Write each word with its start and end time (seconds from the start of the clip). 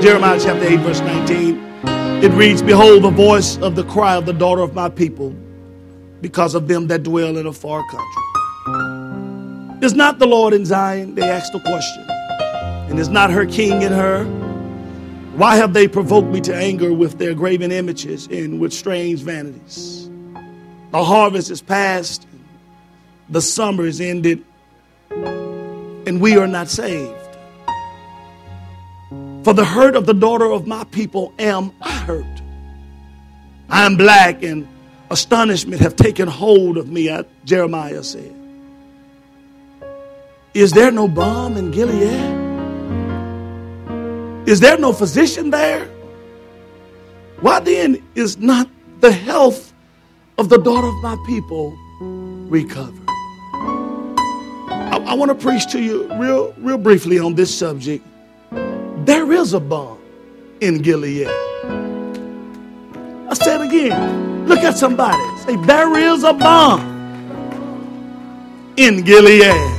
Jeremiah 0.00 0.40
chapter 0.40 0.64
8, 0.64 0.76
verse 0.80 1.00
19. 1.00 1.58
It 2.24 2.30
reads, 2.32 2.62
Behold, 2.62 3.04
the 3.04 3.10
voice 3.10 3.58
of 3.58 3.76
the 3.76 3.84
cry 3.84 4.16
of 4.16 4.24
the 4.24 4.32
daughter 4.32 4.62
of 4.62 4.74
my 4.74 4.88
people, 4.88 5.34
because 6.22 6.54
of 6.54 6.68
them 6.68 6.86
that 6.86 7.02
dwell 7.02 7.36
in 7.36 7.46
a 7.46 7.52
far 7.52 7.84
country. 7.90 8.22
Is 9.84 9.92
not 9.92 10.18
the 10.18 10.26
Lord 10.26 10.54
in 10.54 10.64
Zion? 10.64 11.16
They 11.16 11.28
asked 11.28 11.52
the 11.52 11.60
question. 11.60 12.06
And 12.88 12.98
is 12.98 13.10
not 13.10 13.30
her 13.30 13.44
king 13.44 13.82
in 13.82 13.92
her? 13.92 14.24
Why 15.36 15.56
have 15.56 15.74
they 15.74 15.86
provoked 15.86 16.28
me 16.28 16.40
to 16.42 16.56
anger 16.56 16.94
with 16.94 17.18
their 17.18 17.34
graven 17.34 17.70
images 17.70 18.26
and 18.26 18.58
with 18.58 18.72
strange 18.72 19.20
vanities? 19.20 20.08
The 20.92 21.04
harvest 21.04 21.50
is 21.50 21.60
past, 21.60 22.26
the 23.28 23.42
summer 23.42 23.84
is 23.84 24.00
ended, 24.00 24.42
and 25.10 26.22
we 26.22 26.38
are 26.38 26.46
not 26.46 26.68
saved. 26.68 27.19
For 29.42 29.54
the 29.54 29.64
hurt 29.64 29.96
of 29.96 30.04
the 30.06 30.12
daughter 30.12 30.50
of 30.50 30.66
my 30.66 30.84
people 30.84 31.32
am 31.38 31.72
I 31.80 31.92
hurt. 31.92 32.42
I 33.70 33.86
am 33.86 33.96
black, 33.96 34.42
and 34.42 34.68
astonishment 35.10 35.80
have 35.80 35.96
taken 35.96 36.28
hold 36.28 36.76
of 36.76 36.88
me, 36.88 37.10
Jeremiah 37.44 38.02
said. 38.02 38.34
Is 40.52 40.72
there 40.72 40.90
no 40.90 41.08
balm 41.08 41.56
in 41.56 41.70
Gilead? 41.70 42.38
Is 44.48 44.60
there 44.60 44.76
no 44.76 44.92
physician 44.92 45.50
there? 45.50 45.86
Why 47.40 47.60
then 47.60 48.02
is 48.14 48.36
not 48.36 48.68
the 49.00 49.12
health 49.12 49.72
of 50.36 50.48
the 50.48 50.58
daughter 50.58 50.88
of 50.88 51.02
my 51.02 51.16
people 51.26 51.78
recovered? 52.50 53.08
I, 54.68 55.02
I 55.06 55.14
want 55.14 55.30
to 55.30 55.34
preach 55.34 55.70
to 55.72 55.80
you 55.80 56.12
real, 56.16 56.52
real 56.58 56.78
briefly 56.78 57.18
on 57.18 57.34
this 57.34 57.56
subject. 57.56 58.04
There 59.04 59.32
is 59.32 59.54
a 59.54 59.60
balm 59.60 59.98
in 60.60 60.82
Gilead. 60.82 61.26
I 63.28 63.34
said 63.34 63.62
again. 63.62 64.46
Look 64.46 64.58
at 64.60 64.76
somebody. 64.76 65.22
Say, 65.38 65.56
there 65.64 65.96
is 65.96 66.22
a 66.24 66.32
balm 66.34 67.14
in 68.76 69.02
Gilead. 69.02 69.78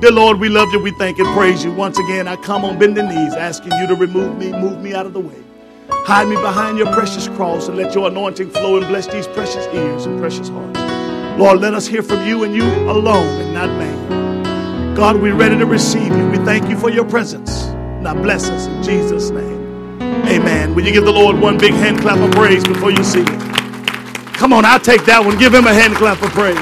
Dear 0.00 0.12
Lord, 0.12 0.38
we 0.38 0.48
love 0.48 0.72
you. 0.72 0.80
We 0.80 0.92
thank 0.92 1.18
and 1.18 1.28
praise 1.34 1.64
you. 1.64 1.72
Once 1.72 1.98
again, 1.98 2.28
I 2.28 2.36
come 2.36 2.64
on 2.64 2.78
bending 2.78 3.08
knees, 3.08 3.34
asking 3.34 3.72
you 3.80 3.86
to 3.88 3.96
remove 3.96 4.38
me, 4.38 4.52
move 4.52 4.80
me 4.80 4.94
out 4.94 5.06
of 5.06 5.14
the 5.14 5.20
way. 5.20 5.42
Hide 5.90 6.28
me 6.28 6.36
behind 6.36 6.78
your 6.78 6.92
precious 6.92 7.28
cross 7.28 7.68
and 7.68 7.76
let 7.76 7.94
your 7.94 8.08
anointing 8.08 8.50
flow 8.50 8.76
and 8.76 8.86
bless 8.86 9.06
these 9.06 9.26
precious 9.26 9.66
ears 9.74 10.06
and 10.06 10.20
precious 10.20 10.48
hearts. 10.48 10.78
Lord, 11.38 11.60
let 11.60 11.74
us 11.74 11.86
hear 11.86 12.02
from 12.02 12.26
you 12.26 12.44
and 12.44 12.54
you 12.54 12.64
alone 12.64 13.40
and 13.40 13.54
not 13.54 13.68
man. 13.70 14.94
God, 14.94 15.16
we're 15.16 15.34
ready 15.34 15.58
to 15.58 15.66
receive 15.66 16.16
you. 16.16 16.28
We 16.30 16.38
thank 16.38 16.68
you 16.68 16.76
for 16.78 16.90
your 16.90 17.04
presence. 17.08 17.71
Now 18.02 18.14
bless 18.14 18.48
us 18.50 18.66
in 18.66 18.82
Jesus' 18.82 19.30
name. 19.30 20.02
Amen. 20.26 20.74
Will 20.74 20.84
you 20.84 20.92
give 20.92 21.04
the 21.04 21.12
Lord 21.12 21.38
one 21.38 21.56
big 21.56 21.72
hand 21.72 22.00
clap 22.00 22.18
of 22.18 22.32
praise 22.32 22.64
before 22.64 22.90
you 22.90 23.04
sing 23.04 23.24
it? 23.28 23.40
Come 24.34 24.52
on, 24.52 24.64
I'll 24.64 24.80
take 24.80 25.04
that 25.04 25.24
one. 25.24 25.38
Give 25.38 25.54
him 25.54 25.68
a 25.68 25.72
hand 25.72 25.94
clap 25.94 26.20
of 26.20 26.30
praise. 26.30 26.58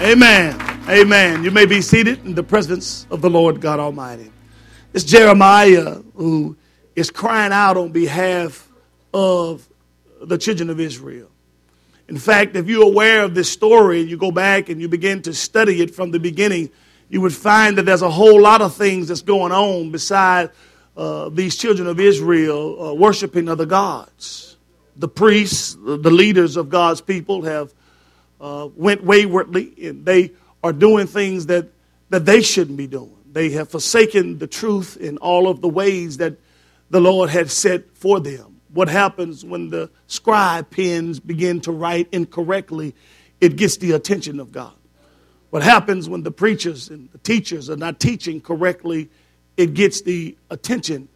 Amen. 0.00 0.58
Amen. 0.88 1.44
You 1.44 1.50
may 1.50 1.66
be 1.66 1.82
seated 1.82 2.24
in 2.24 2.34
the 2.34 2.42
presence 2.42 3.06
of 3.10 3.20
the 3.20 3.28
Lord 3.28 3.60
God 3.60 3.78
Almighty. 3.78 4.32
It's 4.94 5.04
Jeremiah 5.04 5.96
who 6.14 6.56
is 6.94 7.10
crying 7.10 7.52
out 7.52 7.76
on 7.76 7.92
behalf 7.92 8.72
of 9.12 9.68
the 10.22 10.38
children 10.38 10.70
of 10.70 10.80
Israel. 10.80 11.28
In 12.08 12.18
fact, 12.18 12.54
if 12.54 12.68
you're 12.68 12.84
aware 12.84 13.24
of 13.24 13.34
this 13.34 13.50
story, 13.50 14.00
you 14.00 14.16
go 14.16 14.30
back 14.30 14.68
and 14.68 14.80
you 14.80 14.88
begin 14.88 15.22
to 15.22 15.34
study 15.34 15.82
it 15.82 15.94
from 15.94 16.12
the 16.12 16.20
beginning, 16.20 16.70
you 17.08 17.20
would 17.20 17.34
find 17.34 17.78
that 17.78 17.82
there's 17.82 18.02
a 18.02 18.10
whole 18.10 18.40
lot 18.40 18.62
of 18.62 18.74
things 18.74 19.08
that's 19.08 19.22
going 19.22 19.52
on 19.52 19.90
beside 19.90 20.50
uh, 20.96 21.28
these 21.28 21.56
children 21.56 21.88
of 21.88 21.98
Israel 21.98 22.88
uh, 22.90 22.94
worshiping 22.94 23.48
other 23.48 23.66
gods. 23.66 24.56
The 24.96 25.08
priests, 25.08 25.74
the 25.74 26.10
leaders 26.10 26.56
of 26.56 26.70
God's 26.70 27.00
people, 27.00 27.42
have 27.42 27.72
uh, 28.40 28.68
went 28.76 29.02
waywardly 29.02 29.72
and 29.88 30.06
they 30.06 30.32
are 30.62 30.72
doing 30.72 31.06
things 31.06 31.46
that, 31.46 31.66
that 32.10 32.24
they 32.24 32.40
shouldn't 32.40 32.76
be 32.76 32.86
doing. 32.86 33.16
They 33.32 33.50
have 33.50 33.68
forsaken 33.68 34.38
the 34.38 34.46
truth 34.46 34.96
in 34.96 35.18
all 35.18 35.48
of 35.48 35.60
the 35.60 35.68
ways 35.68 36.16
that 36.18 36.34
the 36.88 37.00
Lord 37.00 37.30
had 37.30 37.50
set 37.50 37.96
for 37.96 38.20
them. 38.20 38.55
What 38.76 38.90
happens 38.90 39.42
when 39.42 39.70
the 39.70 39.88
scribe 40.06 40.70
pens 40.70 41.18
begin 41.18 41.60
to 41.62 41.72
write 41.72 42.08
incorrectly? 42.12 42.94
It 43.40 43.56
gets 43.56 43.78
the 43.78 43.92
attention 43.92 44.38
of 44.38 44.52
God. 44.52 44.74
What 45.48 45.62
happens 45.62 46.10
when 46.10 46.24
the 46.24 46.30
preachers 46.30 46.90
and 46.90 47.10
the 47.10 47.16
teachers 47.18 47.70
are 47.70 47.76
not 47.78 47.98
teaching 47.98 48.38
correctly? 48.38 49.08
It 49.56 49.72
gets 49.72 50.02
the 50.02 50.36
attention 50.50 51.08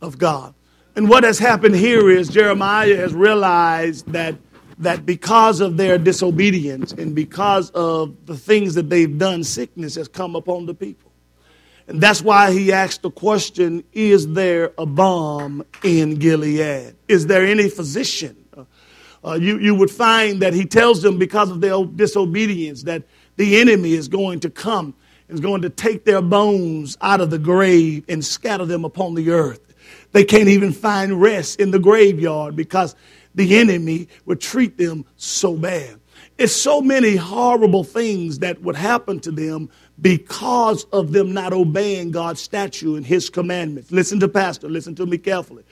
of 0.00 0.16
God. 0.16 0.54
And 0.94 1.08
what 1.08 1.24
has 1.24 1.40
happened 1.40 1.74
here 1.74 2.08
is 2.08 2.28
Jeremiah 2.28 2.94
has 2.94 3.12
realized 3.12 4.06
that 4.12 4.36
that 4.78 5.04
because 5.04 5.60
of 5.60 5.76
their 5.76 5.98
disobedience 5.98 6.92
and 6.92 7.16
because 7.16 7.70
of 7.70 8.14
the 8.26 8.36
things 8.36 8.76
that 8.76 8.88
they've 8.88 9.18
done, 9.18 9.42
sickness 9.42 9.96
has 9.96 10.06
come 10.06 10.36
upon 10.36 10.66
the 10.66 10.74
people. 10.74 11.07
And 11.88 12.02
that's 12.02 12.20
why 12.20 12.52
he 12.52 12.70
asked 12.70 13.02
the 13.02 13.10
question 13.10 13.82
Is 13.92 14.28
there 14.28 14.72
a 14.78 14.86
balm 14.86 15.64
in 15.82 16.16
Gilead? 16.16 16.94
Is 17.08 17.26
there 17.26 17.44
any 17.44 17.68
physician? 17.70 18.36
Uh, 19.24 19.34
you, 19.34 19.58
you 19.58 19.74
would 19.74 19.90
find 19.90 20.42
that 20.42 20.54
he 20.54 20.64
tells 20.64 21.02
them 21.02 21.18
because 21.18 21.50
of 21.50 21.60
their 21.60 21.84
disobedience 21.84 22.84
that 22.84 23.02
the 23.36 23.60
enemy 23.60 23.94
is 23.94 24.06
going 24.06 24.38
to 24.40 24.50
come 24.50 24.94
is 25.28 25.40
going 25.40 25.62
to 25.62 25.70
take 25.70 26.04
their 26.04 26.22
bones 26.22 26.96
out 27.00 27.20
of 27.20 27.30
the 27.30 27.38
grave 27.38 28.04
and 28.08 28.24
scatter 28.24 28.64
them 28.64 28.84
upon 28.84 29.14
the 29.14 29.30
earth. 29.30 29.74
They 30.12 30.24
can't 30.24 30.48
even 30.48 30.72
find 30.72 31.20
rest 31.20 31.60
in 31.60 31.70
the 31.70 31.78
graveyard 31.78 32.56
because 32.56 32.94
the 33.34 33.58
enemy 33.58 34.08
would 34.24 34.40
treat 34.40 34.78
them 34.78 35.04
so 35.16 35.56
bad. 35.56 36.00
It's 36.38 36.54
so 36.54 36.80
many 36.80 37.16
horrible 37.16 37.82
things 37.82 38.38
that 38.38 38.62
would 38.62 38.76
happen 38.76 39.18
to 39.20 39.32
them 39.32 39.70
because 40.00 40.84
of 40.92 41.10
them 41.10 41.34
not 41.34 41.52
obeying 41.52 42.12
God's 42.12 42.40
statute 42.40 42.94
and 42.94 43.04
his 43.04 43.28
commandments. 43.28 43.90
Listen 43.90 44.20
to 44.20 44.28
Pastor, 44.28 44.68
listen 44.68 44.94
to 44.94 45.06
me 45.06 45.18
carefully. 45.18 45.64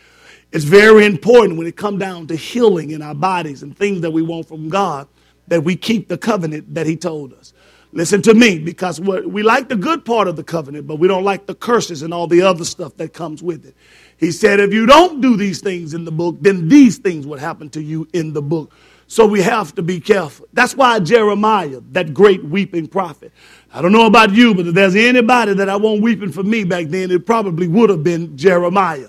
It's 0.51 0.65
very 0.65 1.07
important 1.07 1.57
when 1.57 1.69
it 1.69 1.77
comes 1.77 2.01
down 2.01 2.27
to 2.29 2.37
healing 2.37 2.91
in 2.91 3.01
our 3.01 3.15
bodies 3.15 3.63
and 3.63 3.77
things 3.77 4.01
that 4.01 4.11
we 4.11 4.23
want 4.23 4.49
from 4.49 4.69
God 4.69 5.07
that 5.49 5.63
we 5.63 5.77
keep 5.77 6.09
the 6.09 6.19
covenant 6.19 6.75
that 6.75 6.87
he 6.87 6.97
told 6.97 7.33
us. 7.33 7.53
Listen 7.93 8.21
to 8.23 8.35
me 8.35 8.59
because 8.59 9.01
we 9.01 9.43
like 9.43 9.69
the 9.69 9.77
good 9.77 10.05
part 10.05 10.27
of 10.27 10.35
the 10.35 10.43
covenant, 10.43 10.89
but 10.89 10.99
we 10.99 11.07
don't 11.07 11.25
like 11.25 11.47
the 11.47 11.55
curses 11.55 12.03
and 12.03 12.13
all 12.13 12.27
the 12.27 12.43
other 12.43 12.65
stuff 12.65 12.97
that 12.97 13.13
comes 13.13 13.43
with 13.43 13.65
it. 13.65 13.77
He 14.17 14.33
said, 14.33 14.59
if 14.59 14.73
you 14.73 14.87
don't 14.87 15.21
do 15.21 15.37
these 15.37 15.61
things 15.61 15.95
in 15.95 16.05
the 16.05 16.11
book, 16.11 16.37
then 16.41 16.69
these 16.69 16.99
things 16.99 17.27
would 17.27 17.39
happen 17.39 17.71
to 17.71 17.81
you 17.81 18.09
in 18.13 18.33
the 18.33 18.43
book. 18.43 18.73
So 19.09 19.25
we 19.27 19.41
have 19.43 19.75
to 19.77 19.83
be 19.83 20.01
careful. 20.01 20.49
That's 20.53 20.75
why 20.75 20.99
Jeremiah, 20.99 21.81
that 21.93 22.13
great 22.13 22.45
weeping 22.45 22.89
prophet, 22.89 23.33
I 23.73 23.81
don't 23.81 23.93
know 23.93 24.07
about 24.07 24.33
you, 24.33 24.55
but 24.55 24.67
if 24.67 24.75
there's 24.75 24.97
anybody 24.97 25.55
that 25.55 25.69
I 25.69 25.77
want 25.77 26.03
weeping 26.03 26.33
for 26.33 26.43
me 26.43 26.65
back 26.65 26.87
then, 26.87 27.11
it 27.11 27.25
probably 27.25 27.69
would 27.69 27.91
have 27.91 28.03
been 28.03 28.37
Jeremiah. 28.37 29.09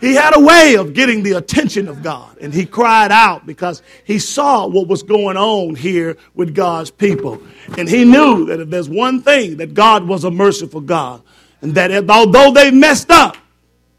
He 0.00 0.14
had 0.14 0.36
a 0.36 0.40
way 0.40 0.76
of 0.76 0.92
getting 0.92 1.22
the 1.22 1.32
attention 1.32 1.88
of 1.88 2.02
God, 2.02 2.36
and 2.38 2.52
he 2.52 2.66
cried 2.66 3.10
out 3.10 3.46
because 3.46 3.82
he 4.04 4.18
saw 4.18 4.66
what 4.66 4.86
was 4.88 5.02
going 5.02 5.36
on 5.36 5.74
here 5.74 6.18
with 6.34 6.54
God's 6.54 6.90
people. 6.90 7.42
And 7.78 7.88
he 7.88 8.04
knew 8.04 8.44
that 8.46 8.60
if 8.60 8.68
there's 8.68 8.90
one 8.90 9.22
thing, 9.22 9.56
that 9.56 9.72
God 9.72 10.06
was 10.06 10.24
a 10.24 10.30
merciful 10.30 10.82
God, 10.82 11.22
and 11.62 11.74
that 11.74 12.10
although 12.10 12.52
they 12.52 12.70
messed 12.70 13.10
up, 13.10 13.38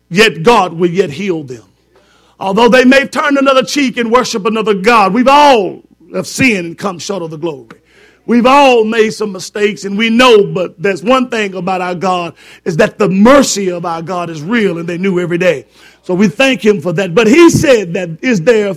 yet 0.10 0.44
God 0.44 0.74
will 0.74 0.90
yet 0.90 1.10
heal 1.10 1.44
them. 1.44 1.64
Although 2.40 2.70
they 2.70 2.86
may 2.86 3.08
turn 3.08 3.38
another 3.38 3.64
cheek 3.64 3.98
and 3.98 4.12
worship 4.12 4.46
another 4.46 4.74
God, 4.74 5.14
we've 5.14 5.28
all 5.28 5.82
have 6.14 6.28
sinned 6.28 6.66
and 6.66 6.78
come 6.78 7.00
short 7.00 7.24
of 7.24 7.32
the 7.32 7.38
glory. 7.38 7.82
We've 8.28 8.46
all 8.46 8.84
made 8.84 9.12
some 9.12 9.32
mistakes 9.32 9.86
and 9.86 9.98
we 9.98 10.10
know, 10.10 10.52
but 10.54 10.82
there's 10.82 11.02
one 11.02 11.30
thing 11.30 11.54
about 11.54 11.80
our 11.80 11.96
God 11.96 12.36
is 12.66 12.76
that 12.78 12.98
the 12.98 13.08
mercy 13.08 13.72
of 13.72 13.86
our 13.86 14.02
God 14.02 14.30
is 14.30 14.42
real 14.42 14.78
and 14.78 14.88
they 14.88 14.98
knew 14.98 15.20
every 15.20 15.38
day. 15.38 15.66
So 16.04 16.14
we 16.14 16.28
thank 16.28 16.64
him 16.64 16.82
for 16.82 16.92
that. 16.94 17.16
But 17.16 17.28
he 17.28 17.50
said 17.50 17.94
that 17.94 18.22
is 18.22 18.42
there 18.42 18.76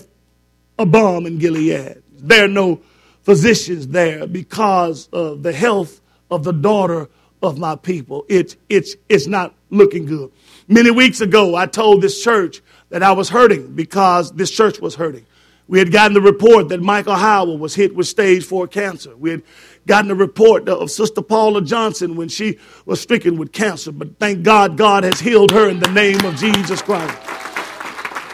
a 0.79 0.87
balm 0.87 1.26
in 1.26 1.38
Gilead? 1.38 2.00
There 2.12 2.44
are 2.44 2.49
no 2.49 2.81
physicians 3.23 3.88
there 3.88 4.26
because 4.26 5.08
of 5.12 5.43
the 5.43 5.52
health 5.52 6.00
of 6.31 6.44
the 6.44 6.52
daughter 6.52 7.08
of 7.43 7.58
my 7.58 7.75
people. 7.75 8.25
It's, 8.29 8.56
it's, 8.69 8.94
it's 9.08 9.26
not 9.26 9.55
looking 9.70 10.06
good. 10.06 10.31
Many 10.72 10.93
weeks 10.93 11.20
ago, 11.20 11.56
I 11.56 11.67
told 11.67 12.00
this 12.00 12.22
church 12.22 12.62
that 12.90 13.02
I 13.02 13.11
was 13.11 13.28
hurting 13.28 13.75
because 13.75 14.31
this 14.31 14.52
church 14.52 14.78
was 14.78 14.94
hurting. 14.94 15.26
We 15.67 15.81
had 15.81 15.90
gotten 15.90 16.14
the 16.14 16.20
report 16.20 16.69
that 16.69 16.81
Michael 16.81 17.17
Howell 17.17 17.58
was 17.58 17.75
hit 17.75 17.96
with 17.96 18.06
stage 18.06 18.44
four 18.44 18.69
cancer. 18.69 19.17
We 19.17 19.31
had 19.31 19.43
gotten 19.88 20.12
a 20.12 20.14
report 20.14 20.69
of 20.69 20.88
Sister 20.93 21.22
Paula 21.22 21.62
Johnson 21.62 22.14
when 22.14 22.28
she 22.28 22.56
was 22.87 23.00
stricken 23.00 23.37
with 23.37 23.50
cancer. 23.50 23.90
But 23.90 24.20
thank 24.20 24.44
God, 24.44 24.76
God 24.76 25.02
has 25.02 25.19
healed 25.19 25.50
her 25.50 25.69
in 25.69 25.81
the 25.81 25.90
name 25.90 26.25
of 26.25 26.37
Jesus 26.37 26.81
Christ. 26.82 27.39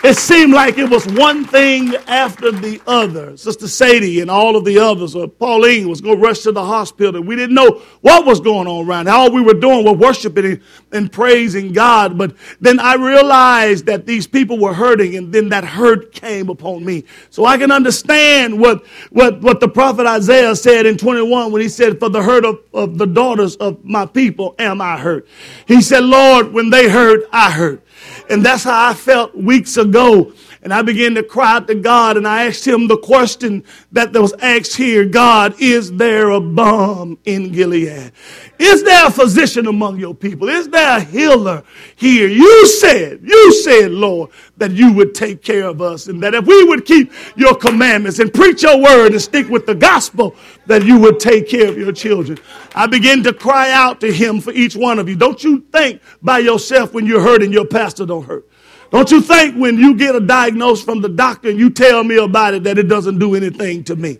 It 0.07 0.17
seemed 0.17 0.53
like 0.53 0.79
it 0.79 0.89
was 0.89 1.05
one 1.05 1.45
thing 1.45 1.97
after 2.07 2.53
the 2.53 2.81
other. 2.87 3.37
Sister 3.37 3.67
Sadie 3.67 4.21
and 4.21 4.31
all 4.31 4.55
of 4.55 4.65
the 4.65 4.79
others, 4.79 5.17
or 5.17 5.27
Pauline 5.27 5.89
was 5.89 6.01
going 6.01 6.17
to 6.17 6.23
rush 6.23 6.43
to 6.43 6.53
the 6.53 6.65
hospital. 6.65 7.21
We 7.21 7.35
didn't 7.35 7.57
know 7.57 7.83
what 8.03 8.25
was 8.25 8.41
going 8.41 8.69
on 8.69 8.87
around. 8.87 9.09
All 9.09 9.33
we 9.33 9.41
were 9.41 9.55
doing 9.55 9.85
was 9.85 9.97
worshiping 9.97 10.63
and 10.93 11.11
praising 11.11 11.73
God. 11.73 12.17
But 12.17 12.37
then 12.61 12.79
I 12.79 12.95
realized 12.95 13.87
that 13.87 14.07
these 14.07 14.29
people 14.29 14.59
were 14.59 14.73
hurting, 14.73 15.17
and 15.17 15.33
then 15.33 15.49
that 15.49 15.65
hurt 15.65 16.13
came 16.13 16.51
upon 16.51 16.85
me. 16.85 17.03
So 17.31 17.45
I 17.45 17.59
can 17.59 17.73
understand 17.73 18.61
what, 18.61 18.87
what, 19.11 19.41
what 19.41 19.59
the 19.59 19.69
prophet 19.69 20.07
Isaiah 20.07 20.55
said 20.55 20.87
in 20.87 20.99
21 20.99 21.51
when 21.51 21.61
he 21.61 21.69
said, 21.69 21.99
For 21.99 22.11
the 22.11 22.23
hurt 22.23 22.45
of, 22.45 22.61
of 22.73 22.97
the 22.97 23.07
daughters 23.07 23.57
of 23.57 23.85
my 23.85 24.07
people 24.07 24.55
am 24.61 24.81
I 24.81 24.99
hurt. 24.99 25.27
He 25.67 25.83
said, 25.83 26.05
Lord, 26.05 26.53
when 26.53 26.71
they 26.71 26.89
hurt, 26.89 27.25
I 27.33 27.51
hurt. 27.51 27.83
And 28.29 28.45
that's 28.45 28.65
how 28.65 28.91
I 28.91 28.95
felt 28.95 29.37
weeks 29.37 29.77
ago. 29.77 30.33
And 30.63 30.75
I 30.75 30.83
began 30.83 31.15
to 31.15 31.23
cry 31.23 31.57
out 31.57 31.69
to 31.69 31.77
God 31.77 32.17
and 32.17 32.27
I 32.27 32.47
asked 32.47 32.67
him 32.67 32.89
the 32.89 32.97
question 32.97 33.63
that 33.93 34.13
was 34.13 34.33
asked 34.41 34.77
here 34.77 35.05
God, 35.05 35.55
is 35.61 35.93
there 35.93 36.31
a 36.31 36.41
balm 36.41 37.19
in 37.25 37.53
Gilead? 37.53 38.11
Is 38.59 38.83
there 38.83 39.07
a 39.07 39.11
physician 39.11 39.69
among 39.69 40.01
your 40.01 40.13
people? 40.13 40.49
Is 40.49 40.69
there 40.69 40.99
a 40.99 41.01
healer 41.01 41.63
here? 41.95 42.27
You 42.27 42.67
said, 42.67 43.21
you 43.23 43.53
said, 43.63 43.93
Lord, 43.93 44.31
that 44.57 44.73
you 44.73 44.93
would 44.95 45.15
take 45.15 45.41
care 45.41 45.69
of 45.69 45.81
us 45.81 46.09
and 46.09 46.21
that 46.25 46.35
if 46.35 46.47
we 46.47 46.65
would 46.65 46.85
keep 46.85 47.13
your 47.37 47.55
commandments 47.55 48.19
and 48.19 48.35
preach 48.35 48.65
your 48.65 48.83
word 48.83 49.13
and 49.13 49.23
stick 49.23 49.49
with 49.49 49.67
the 49.67 49.75
gospel, 49.75 50.35
that 50.67 50.85
you 50.85 50.99
would 50.99 51.21
take 51.21 51.49
care 51.49 51.69
of 51.69 51.79
your 51.79 51.93
children. 51.93 52.39
I 52.75 52.87
begin 52.87 53.23
to 53.25 53.33
cry 53.33 53.71
out 53.71 54.01
to 54.01 54.13
him 54.13 54.41
for 54.41 54.53
each 54.53 54.77
one 54.77 54.99
of 54.99 55.09
you. 55.09 55.17
Don't 55.17 55.43
you 55.43 55.61
think 55.73 56.01
by 56.23 56.39
yourself 56.39 56.93
when 56.93 57.07
you're 57.07 57.21
hurting, 57.21 57.53
your 57.53 57.67
pastor 57.67 58.07
don't 58.07 58.25
hurt. 58.25 58.49
Don't 58.91 59.11
you 59.11 59.21
think 59.21 59.57
when 59.57 59.79
you 59.79 59.97
get 59.97 60.15
a 60.15 60.21
diagnosis 60.21 60.85
from 60.85 61.01
the 61.01 61.09
doctor 61.09 61.51
and 61.51 61.59
you 61.59 61.71
tell 61.71 62.05
me 62.05 62.17
about 62.17 62.55
it 62.55 62.63
that 62.65 62.79
it 62.79 62.85
doesn't 62.85 63.19
do 63.19 63.35
anything 63.35 63.83
to 63.85 63.97
me? 63.97 64.19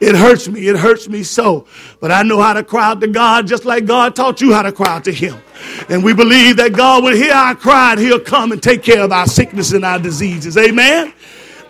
It 0.00 0.14
hurts 0.14 0.48
me. 0.48 0.66
It 0.66 0.76
hurts 0.76 1.08
me 1.08 1.22
so. 1.22 1.66
But 2.00 2.10
I 2.10 2.22
know 2.22 2.40
how 2.40 2.52
to 2.52 2.64
cry 2.64 2.90
out 2.90 3.00
to 3.00 3.08
God 3.08 3.46
just 3.46 3.64
like 3.64 3.86
God 3.86 4.16
taught 4.16 4.40
you 4.40 4.52
how 4.52 4.62
to 4.62 4.72
cry 4.72 4.96
out 4.96 5.04
to 5.04 5.12
Him. 5.12 5.40
And 5.88 6.02
we 6.02 6.14
believe 6.14 6.56
that 6.56 6.72
God 6.72 7.04
will 7.04 7.14
hear 7.14 7.32
our 7.32 7.54
cry 7.54 7.92
and 7.92 8.00
He'll 8.00 8.20
come 8.20 8.52
and 8.52 8.62
take 8.62 8.82
care 8.82 9.02
of 9.02 9.12
our 9.12 9.26
sickness 9.26 9.72
and 9.72 9.84
our 9.84 9.98
diseases. 9.98 10.56
Amen. 10.56 11.12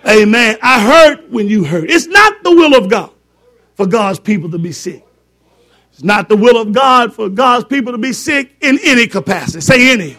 Amen. 0.07 0.59
I 0.63 0.81
hurt 0.81 1.31
when 1.31 1.49
you 1.49 1.65
hurt. 1.65 1.91
It's 1.91 2.07
not 2.07 2.43
the 2.43 2.51
will 2.51 2.75
of 2.75 2.89
God 2.89 3.13
for 3.79 3.87
God's 3.87 4.19
people 4.19 4.51
to 4.51 4.59
be 4.59 4.73
sick. 4.73 5.07
It's 5.93 6.03
not 6.03 6.29
the 6.29 6.37
will 6.37 6.61
of 6.61 6.73
God 6.73 7.15
for 7.15 7.29
God's 7.29 7.65
people 7.65 7.93
to 7.93 7.99
be 7.99 8.13
sick 8.13 8.57
in 8.61 8.77
any 8.83 9.07
capacity. 9.07 9.61
Say 9.61 9.93
any 9.93 10.17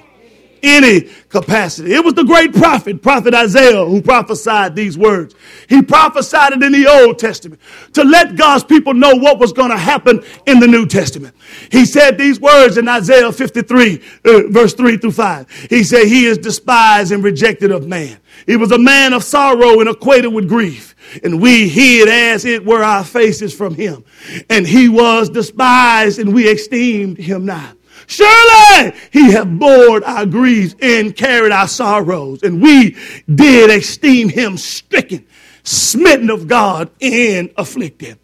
any 0.63 1.09
capacity. 1.29 1.93
It 1.93 2.03
was 2.03 2.13
the 2.13 2.23
great 2.23 2.53
prophet, 2.53 3.01
prophet 3.01 3.33
Isaiah, 3.33 3.85
who 3.85 4.01
prophesied 4.01 4.75
these 4.75 4.97
words. 4.97 5.35
He 5.67 5.81
prophesied 5.81 6.53
it 6.53 6.63
in 6.63 6.71
the 6.71 6.87
Old 6.87 7.19
Testament 7.19 7.61
to 7.93 8.03
let 8.03 8.35
God's 8.35 8.63
people 8.63 8.93
know 8.93 9.15
what 9.15 9.39
was 9.39 9.53
going 9.53 9.71
to 9.71 9.77
happen 9.77 10.23
in 10.45 10.59
the 10.59 10.67
New 10.67 10.85
Testament. 10.85 11.35
He 11.71 11.85
said 11.85 12.17
these 12.17 12.39
words 12.39 12.77
in 12.77 12.87
Isaiah 12.87 13.31
53, 13.31 14.01
uh, 14.25 14.41
verse 14.49 14.73
3 14.73 14.97
through 14.97 15.11
5. 15.11 15.67
He 15.69 15.83
said, 15.83 16.07
He 16.07 16.25
is 16.25 16.37
despised 16.37 17.11
and 17.11 17.23
rejected 17.23 17.71
of 17.71 17.87
man. 17.87 18.19
He 18.45 18.55
was 18.55 18.71
a 18.71 18.79
man 18.79 19.13
of 19.13 19.23
sorrow 19.23 19.79
and 19.79 19.89
acquainted 19.89 20.29
with 20.29 20.47
grief. 20.47 20.95
And 21.23 21.41
we 21.41 21.67
hid 21.69 22.07
as 22.07 22.45
it 22.45 22.65
were 22.65 22.83
our 22.83 23.03
faces 23.03 23.53
from 23.53 23.75
him. 23.75 24.03
And 24.49 24.67
he 24.67 24.89
was 24.89 25.29
despised 25.29 26.19
and 26.19 26.33
we 26.33 26.47
esteemed 26.47 27.17
him 27.17 27.45
not. 27.45 27.75
Surely 28.09 28.91
he 29.11 29.31
hath 29.31 29.47
borne 29.47 30.03
our 30.03 30.25
griefs 30.25 30.75
and 30.81 31.15
carried 31.15 31.51
our 31.51 31.67
sorrows. 31.67 32.41
And 32.41 32.59
we 32.59 32.97
did 33.33 33.69
esteem 33.69 34.29
him 34.29 34.57
stricken, 34.57 35.27
smitten 35.63 36.31
of 36.31 36.47
God, 36.47 36.89
and 36.99 37.51
afflicted. 37.55 38.17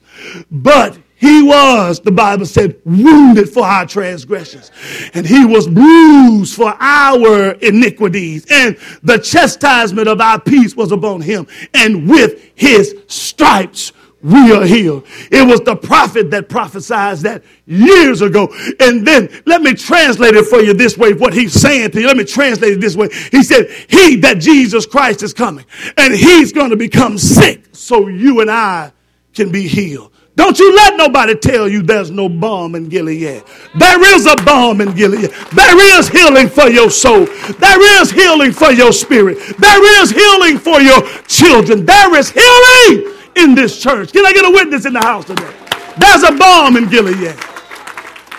But 0.49 0.97
he 1.17 1.43
was, 1.43 1.99
the 1.99 2.11
Bible 2.11 2.47
said, 2.47 2.81
wounded 2.83 3.49
for 3.49 3.63
our 3.63 3.85
transgressions, 3.85 4.71
and 5.13 5.25
he 5.25 5.45
was 5.45 5.67
bruised 5.67 6.55
for 6.55 6.75
our 6.79 7.51
iniquities, 7.53 8.45
and 8.49 8.77
the 9.01 9.19
chastisement 9.19 10.07
of 10.07 10.19
our 10.19 10.39
peace 10.39 10.75
was 10.75 10.91
upon 10.91 11.21
him, 11.21 11.47
and 11.73 12.09
with 12.09 12.51
his 12.55 12.95
stripes 13.07 13.91
we 14.21 14.51
are 14.51 14.65
healed. 14.65 15.05
It 15.31 15.47
was 15.47 15.61
the 15.61 15.75
prophet 15.75 16.31
that 16.31 16.49
prophesied 16.49 17.17
that 17.19 17.43
years 17.65 18.21
ago. 18.21 18.47
And 18.79 19.05
then 19.05 19.29
let 19.45 19.61
me 19.61 19.73
translate 19.73 20.35
it 20.35 20.45
for 20.45 20.61
you 20.61 20.73
this 20.73 20.97
way, 20.97 21.13
what 21.13 21.33
he's 21.33 21.53
saying 21.53 21.91
to 21.91 22.01
you. 22.01 22.07
Let 22.07 22.17
me 22.17 22.23
translate 22.23 22.73
it 22.73 22.81
this 22.81 22.95
way. 22.95 23.09
He 23.31 23.43
said, 23.43 23.69
He 23.87 24.15
that 24.17 24.39
Jesus 24.39 24.85
Christ 24.85 25.21
is 25.21 25.33
coming 25.33 25.65
and 25.97 26.13
he's 26.13 26.51
going 26.51 26.71
to 26.71 26.75
become 26.75 27.17
sick 27.17 27.65
so 27.71 28.07
you 28.07 28.41
and 28.41 28.49
I 28.49 28.91
can 29.33 29.51
be 29.51 29.67
healed. 29.67 30.11
Don't 30.35 30.59
you 30.59 30.75
let 30.75 30.97
nobody 30.97 31.35
tell 31.35 31.69
you 31.69 31.81
there's 31.81 32.11
no 32.11 32.27
balm 32.27 32.75
in 32.75 32.89
Gilead. 32.89 33.43
There 33.77 34.15
is 34.15 34.25
a 34.25 34.35
balm 34.43 34.81
in 34.81 34.93
Gilead. 34.93 35.29
There 35.53 35.99
is 35.99 36.09
healing 36.09 36.49
for 36.49 36.69
your 36.69 36.89
soul. 36.89 37.25
There 37.25 38.01
is 38.01 38.11
healing 38.11 38.51
for 38.51 38.71
your 38.71 38.91
spirit. 38.91 39.37
There 39.59 40.01
is 40.01 40.11
healing 40.11 40.57
for 40.57 40.81
your 40.81 41.01
children. 41.27 41.85
There 41.85 42.15
is 42.15 42.31
healing 42.31 43.14
in 43.35 43.55
this 43.55 43.81
church. 43.81 44.11
Can 44.11 44.25
I 44.25 44.33
get 44.33 44.45
a 44.45 44.51
witness 44.51 44.85
in 44.85 44.93
the 44.93 45.01
house 45.01 45.25
today? 45.25 45.53
There's 45.97 46.23
a 46.23 46.31
balm 46.31 46.77
in 46.77 46.89
Gilead. 46.89 47.35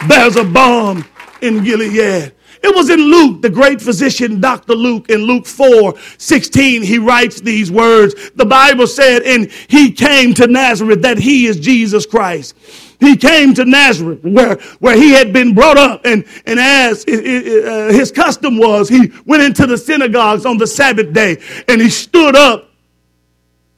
There's 0.09 0.37
a 0.37 0.45
balm 0.45 1.05
in 1.41 1.65
Gilead. 1.65 2.33
It 2.63 2.75
was 2.75 2.91
in 2.91 2.99
Luke, 2.99 3.43
the 3.43 3.51
great 3.51 3.81
physician, 3.81 4.41
Dr. 4.41 4.75
Luke, 4.75 5.09
in 5.09 5.21
Luke 5.21 5.47
4 5.47 5.95
16, 6.19 6.83
he 6.83 6.99
writes 6.99 7.41
these 7.41 7.71
words. 7.71 8.31
The 8.35 8.47
Bible 8.47 8.87
said, 8.87 9.23
and 9.23 9.51
he 9.69 9.93
came 9.93 10.35
to 10.35 10.47
Nazareth, 10.47 11.03
that 11.03 11.19
he 11.19 11.47
is 11.47 11.61
Jesus 11.61 12.07
Christ. 12.07 12.57
He 12.99 13.17
came 13.17 13.55
to 13.55 13.65
Nazareth 13.65 14.25
where, 14.25 14.57
where 14.81 14.97
he 14.97 15.13
had 15.13 15.33
been 15.33 15.55
brought 15.55 15.77
up 15.77 16.07
and, 16.07 16.25
and 16.47 16.59
as 16.59 17.05
uh, 17.07 17.91
his 17.93 18.11
custom 18.11 18.59
was, 18.59 18.89
he 18.89 19.13
went 19.27 19.43
into 19.43 19.67
the 19.67 19.77
synagogues 19.77 20.47
on 20.47 20.57
the 20.57 20.67
Sabbath 20.67 21.13
day 21.13 21.37
and 21.69 21.81
he 21.81 21.91
stood 21.91 22.35
up 22.35 22.66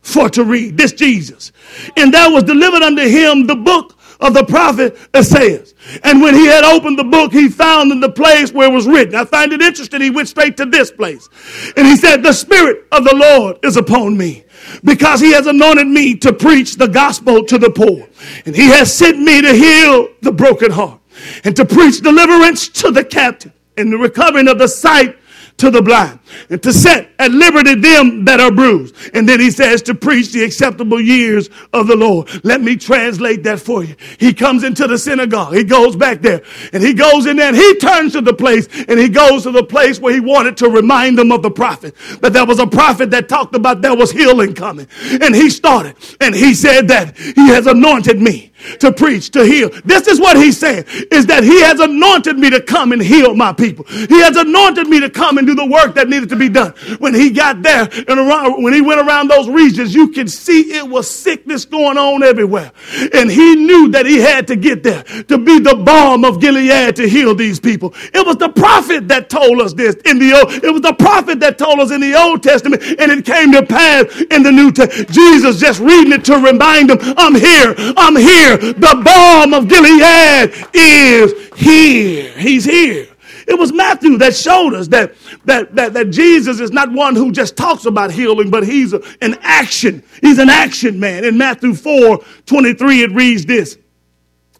for 0.08 0.28
to 0.30 0.44
read. 0.44 0.76
This 0.76 0.92
Jesus. 0.92 1.52
And 1.96 2.12
there 2.12 2.30
was 2.30 2.44
delivered 2.44 2.82
unto 2.82 3.02
him 3.02 3.46
the 3.46 3.56
book 3.56 3.94
of 4.20 4.34
the 4.34 4.44
prophet 4.44 4.96
Isaiah. 5.14 5.64
And 6.02 6.20
when 6.20 6.34
he 6.34 6.46
had 6.46 6.64
opened 6.64 6.98
the 6.98 7.04
book, 7.04 7.32
he 7.32 7.48
found 7.48 7.92
in 7.92 8.00
the 8.00 8.10
place 8.10 8.52
where 8.52 8.68
it 8.68 8.74
was 8.74 8.86
written. 8.86 9.14
I 9.14 9.24
find 9.24 9.52
it 9.52 9.62
interesting. 9.62 10.00
He 10.00 10.10
went 10.10 10.28
straight 10.28 10.56
to 10.56 10.66
this 10.66 10.90
place. 10.90 11.28
And 11.76 11.86
he 11.86 11.96
said, 11.96 12.22
The 12.22 12.32
Spirit 12.32 12.86
of 12.90 13.04
the 13.04 13.14
Lord 13.14 13.58
is 13.62 13.76
upon 13.76 14.16
me 14.16 14.44
because 14.82 15.20
he 15.20 15.32
has 15.32 15.46
anointed 15.46 15.86
me 15.86 16.16
to 16.16 16.32
preach 16.32 16.76
the 16.76 16.88
gospel 16.88 17.44
to 17.44 17.58
the 17.58 17.70
poor. 17.70 18.08
And 18.44 18.56
he 18.56 18.68
has 18.68 18.92
sent 18.94 19.18
me 19.20 19.40
to 19.40 19.52
heal 19.52 20.08
the 20.20 20.32
broken 20.32 20.72
heart 20.72 21.00
and 21.44 21.54
to 21.56 21.64
preach 21.64 22.00
deliverance 22.00 22.68
to 22.68 22.90
the 22.90 23.04
captive 23.04 23.52
and 23.76 23.92
the 23.92 23.98
recovering 23.98 24.48
of 24.48 24.58
the 24.58 24.68
sight 24.68 25.16
to 25.58 25.70
the 25.70 25.82
blind 25.82 26.17
and 26.50 26.62
to 26.62 26.72
set 26.72 27.10
at 27.18 27.30
liberty 27.30 27.74
them 27.74 28.24
that 28.24 28.40
are 28.40 28.52
bruised. 28.52 28.94
And 29.14 29.28
then 29.28 29.40
he 29.40 29.50
says 29.50 29.82
to 29.82 29.94
preach 29.94 30.32
the 30.32 30.44
acceptable 30.44 31.00
years 31.00 31.50
of 31.72 31.86
the 31.86 31.96
Lord. 31.96 32.28
Let 32.44 32.60
me 32.60 32.76
translate 32.76 33.42
that 33.44 33.60
for 33.60 33.84
you. 33.84 33.94
He 34.18 34.32
comes 34.32 34.64
into 34.64 34.86
the 34.86 34.98
synagogue. 34.98 35.54
He 35.54 35.64
goes 35.64 35.96
back 35.96 36.22
there 36.22 36.42
and 36.72 36.82
he 36.82 36.94
goes 36.94 37.26
in 37.26 37.36
there 37.36 37.48
and 37.48 37.56
he 37.56 37.76
turns 37.78 38.12
to 38.12 38.20
the 38.20 38.34
place 38.34 38.68
and 38.88 38.98
he 38.98 39.08
goes 39.08 39.44
to 39.44 39.50
the 39.50 39.64
place 39.64 40.00
where 40.00 40.14
he 40.14 40.20
wanted 40.20 40.56
to 40.58 40.68
remind 40.68 41.18
them 41.18 41.32
of 41.32 41.42
the 41.42 41.50
prophet. 41.50 41.94
That 42.20 42.32
there 42.32 42.46
was 42.46 42.58
a 42.58 42.66
prophet 42.66 43.10
that 43.10 43.28
talked 43.28 43.54
about 43.54 43.82
there 43.82 43.96
was 43.96 44.10
healing 44.12 44.54
coming. 44.54 44.86
And 45.20 45.34
he 45.34 45.50
started 45.50 45.96
and 46.20 46.34
he 46.34 46.54
said 46.54 46.88
that 46.88 47.16
he 47.16 47.48
has 47.48 47.66
anointed 47.66 48.20
me 48.20 48.52
to 48.80 48.92
preach, 48.92 49.30
to 49.30 49.44
heal. 49.44 49.70
This 49.84 50.06
is 50.08 50.20
what 50.20 50.36
he's 50.36 50.58
saying 50.58 50.84
is 51.10 51.26
that 51.26 51.44
he 51.44 51.60
has 51.62 51.80
anointed 51.80 52.38
me 52.38 52.50
to 52.50 52.60
come 52.60 52.92
and 52.92 53.00
heal 53.00 53.34
my 53.34 53.52
people. 53.52 53.84
He 53.86 54.20
has 54.20 54.36
anointed 54.36 54.88
me 54.88 55.00
to 55.00 55.10
come 55.10 55.38
and 55.38 55.46
do 55.46 55.54
the 55.54 55.66
work 55.66 55.94
that 55.94 56.08
needed 56.18 56.30
to 56.30 56.36
be 56.36 56.48
done. 56.48 56.72
When 56.98 57.14
he 57.14 57.30
got 57.30 57.62
there 57.62 57.88
and 58.08 58.18
around, 58.18 58.62
when 58.62 58.72
he 58.72 58.80
went 58.80 59.00
around 59.00 59.28
those 59.28 59.48
regions, 59.48 59.94
you 59.94 60.08
could 60.08 60.30
see 60.30 60.74
it 60.74 60.88
was 60.88 61.08
sickness 61.08 61.64
going 61.64 61.96
on 61.96 62.22
everywhere. 62.22 62.72
And 63.14 63.30
he 63.30 63.54
knew 63.56 63.88
that 63.90 64.06
he 64.06 64.18
had 64.18 64.46
to 64.48 64.56
get 64.56 64.82
there 64.82 65.02
to 65.04 65.38
be 65.38 65.58
the 65.58 65.76
balm 65.76 66.24
of 66.24 66.40
Gilead 66.40 66.96
to 66.96 67.08
heal 67.08 67.34
these 67.34 67.60
people. 67.60 67.94
It 68.12 68.26
was 68.26 68.36
the 68.36 68.48
prophet 68.48 69.08
that 69.08 69.30
told 69.30 69.60
us 69.60 69.72
this 69.72 69.94
in 70.04 70.18
the 70.18 70.32
old, 70.34 70.64
it 70.64 70.72
was 70.72 70.82
the 70.82 70.94
prophet 70.94 71.40
that 71.40 71.58
told 71.58 71.80
us 71.80 71.90
in 71.90 72.00
the 72.00 72.14
Old 72.14 72.42
Testament 72.42 72.82
and 72.82 73.12
it 73.12 73.24
came 73.24 73.52
to 73.52 73.64
pass 73.64 74.04
in 74.30 74.42
the 74.42 74.52
New 74.52 74.72
Testament. 74.72 75.10
Jesus 75.10 75.60
just 75.60 75.80
reading 75.80 76.12
it 76.12 76.24
to 76.26 76.36
remind 76.36 76.90
them, 76.90 76.98
I'm 77.16 77.34
here, 77.34 77.74
I'm 77.96 78.16
here. 78.16 78.56
The 78.56 79.00
balm 79.04 79.54
of 79.54 79.68
Gilead 79.68 80.52
is 80.74 81.48
here. 81.56 82.32
He's 82.38 82.64
here. 82.64 83.08
It 83.48 83.58
was 83.58 83.72
Matthew 83.72 84.18
that 84.18 84.36
showed 84.36 84.74
us 84.74 84.88
that, 84.88 85.14
that, 85.48 85.74
that, 85.74 85.94
that 85.94 86.10
Jesus 86.10 86.60
is 86.60 86.70
not 86.70 86.92
one 86.92 87.16
who 87.16 87.32
just 87.32 87.56
talks 87.56 87.86
about 87.86 88.10
healing, 88.10 88.50
but 88.50 88.66
he's 88.66 88.92
a, 88.92 89.00
an 89.22 89.36
action. 89.40 90.02
He's 90.20 90.38
an 90.38 90.50
action 90.50 91.00
man. 91.00 91.24
In 91.24 91.38
Matthew 91.38 91.74
4 91.74 92.22
23, 92.46 93.02
it 93.02 93.12
reads 93.12 93.46
this. 93.46 93.78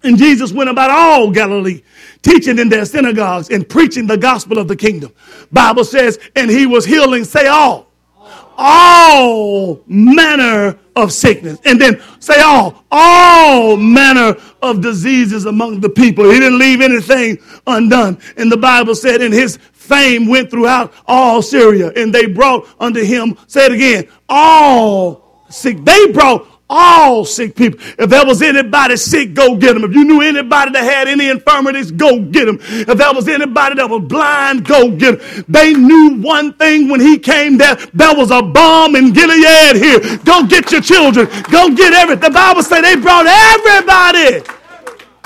And 0.02 0.16
Jesus 0.16 0.52
went 0.52 0.70
about 0.70 0.90
all 0.90 1.30
Galilee, 1.30 1.82
teaching 2.22 2.58
in 2.58 2.68
their 2.68 2.84
synagogues 2.84 3.50
and 3.50 3.68
preaching 3.68 4.06
the 4.06 4.16
gospel 4.16 4.58
of 4.58 4.68
the 4.68 4.76
kingdom. 4.76 5.12
Bible 5.52 5.84
says, 5.84 6.18
and 6.36 6.50
he 6.50 6.66
was 6.66 6.84
healing, 6.84 7.24
say 7.24 7.48
all 7.48 7.87
all 8.58 9.82
manner 9.86 10.78
of 10.96 11.12
sickness. 11.12 11.60
And 11.64 11.80
then 11.80 12.02
say 12.18 12.40
all, 12.40 12.84
all 12.90 13.76
manner 13.76 14.36
of 14.60 14.80
diseases 14.80 15.46
among 15.46 15.80
the 15.80 15.88
people. 15.88 16.28
He 16.28 16.40
didn't 16.40 16.58
leave 16.58 16.80
anything 16.80 17.38
undone. 17.66 18.18
And 18.36 18.50
the 18.50 18.56
Bible 18.56 18.96
said, 18.96 19.22
and 19.22 19.32
his 19.32 19.58
fame 19.72 20.26
went 20.26 20.50
throughout 20.50 20.92
all 21.06 21.40
Syria, 21.40 21.92
and 21.96 22.12
they 22.14 22.26
brought 22.26 22.68
unto 22.78 23.02
him, 23.02 23.38
say 23.46 23.66
it 23.66 23.72
again, 23.72 24.08
all 24.28 25.44
sick. 25.48 25.82
They 25.84 26.12
brought 26.12 26.46
all 26.70 27.24
sick 27.24 27.54
people. 27.56 27.80
If 27.98 28.10
there 28.10 28.26
was 28.26 28.42
anybody 28.42 28.96
sick, 28.96 29.34
go 29.34 29.56
get 29.56 29.74
them. 29.74 29.84
If 29.84 29.94
you 29.94 30.04
knew 30.04 30.20
anybody 30.20 30.72
that 30.72 30.84
had 30.84 31.08
any 31.08 31.28
infirmities, 31.28 31.90
go 31.90 32.20
get 32.20 32.46
them. 32.46 32.58
If 32.60 32.98
there 32.98 33.12
was 33.12 33.28
anybody 33.28 33.76
that 33.76 33.88
was 33.88 34.02
blind, 34.04 34.66
go 34.66 34.90
get 34.90 35.20
them. 35.20 35.44
They 35.48 35.72
knew 35.74 36.20
one 36.20 36.52
thing 36.54 36.88
when 36.88 37.00
he 37.00 37.18
came 37.18 37.56
there. 37.58 37.76
There 37.94 38.14
was 38.14 38.30
a 38.30 38.42
balm 38.42 38.96
in 38.96 39.12
Gilead 39.12 39.76
here. 39.76 40.18
Go 40.18 40.46
get 40.46 40.70
your 40.70 40.82
children. 40.82 41.26
Go 41.50 41.70
get 41.74 41.92
everything. 41.94 42.20
The 42.20 42.30
Bible 42.30 42.62
said 42.62 42.82
they 42.82 42.96
brought 42.96 43.26
everybody 43.26 44.42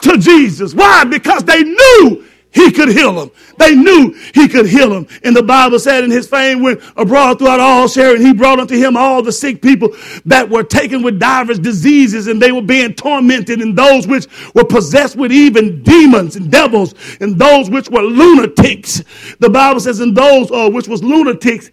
to 0.03 0.19
Jesus. 0.19 0.75
Why? 0.75 1.05
Because 1.05 1.45
they 1.45 1.63
knew 1.63 2.25
he 2.53 2.71
could 2.71 2.89
heal 2.89 3.15
them. 3.15 3.31
They 3.59 3.75
knew 3.75 4.13
he 4.35 4.47
could 4.47 4.67
heal 4.67 4.91
them. 4.91 5.07
And 5.25 5.35
the 5.35 5.43
Bible 5.43 5.79
said, 5.79 6.05
and 6.05 6.13
his 6.13 6.29
fame 6.29 6.63
went 6.63 6.83
abroad 6.97 7.39
throughout 7.39 7.61
all 7.61 7.89
and 7.97 8.27
he 8.27 8.33
brought 8.35 8.61
unto 8.61 8.77
him 8.77 8.97
all 8.97 9.23
the 9.23 9.33
sick 9.33 9.63
people 9.63 9.89
that 10.27 10.49
were 10.49 10.63
taken 10.63 11.03
with 11.03 11.19
divers 11.19 11.59
diseases, 11.59 12.27
and 12.27 12.41
they 12.41 12.53
were 12.53 12.63
being 12.63 12.95
tormented, 12.95 13.61
and 13.61 13.77
those 13.77 14.07
which 14.07 14.27
were 14.55 14.65
possessed 14.65 15.17
with 15.17 15.33
even 15.33 15.83
demons 15.83 16.37
and 16.37 16.51
devils, 16.51 16.95
and 17.21 17.39
those 17.39 17.71
which 17.71 17.89
were 17.89 18.03
lunatics. 18.03 19.03
The 19.39 19.51
Bible 19.51 19.81
says, 19.81 20.01
and 20.01 20.17
those 20.17 20.51
uh, 20.51 20.69
which 20.71 20.89
was 20.89 21.03
lunatics, 21.03 21.71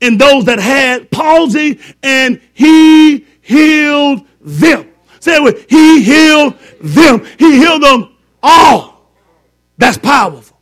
and 0.00 0.20
those 0.20 0.44
that 0.46 0.58
had 0.58 1.10
palsy, 1.10 1.78
and 2.02 2.40
he 2.52 3.24
healed 3.40 4.26
them. 4.40 4.90
Say 5.20 5.36
it 5.36 5.42
with, 5.42 5.70
he 5.70 6.02
healed 6.02 6.54
them. 6.80 7.24
He 7.38 7.58
healed 7.58 7.82
them 7.82 8.16
all. 8.42 8.95
That's 9.78 9.98
powerful. 9.98 10.56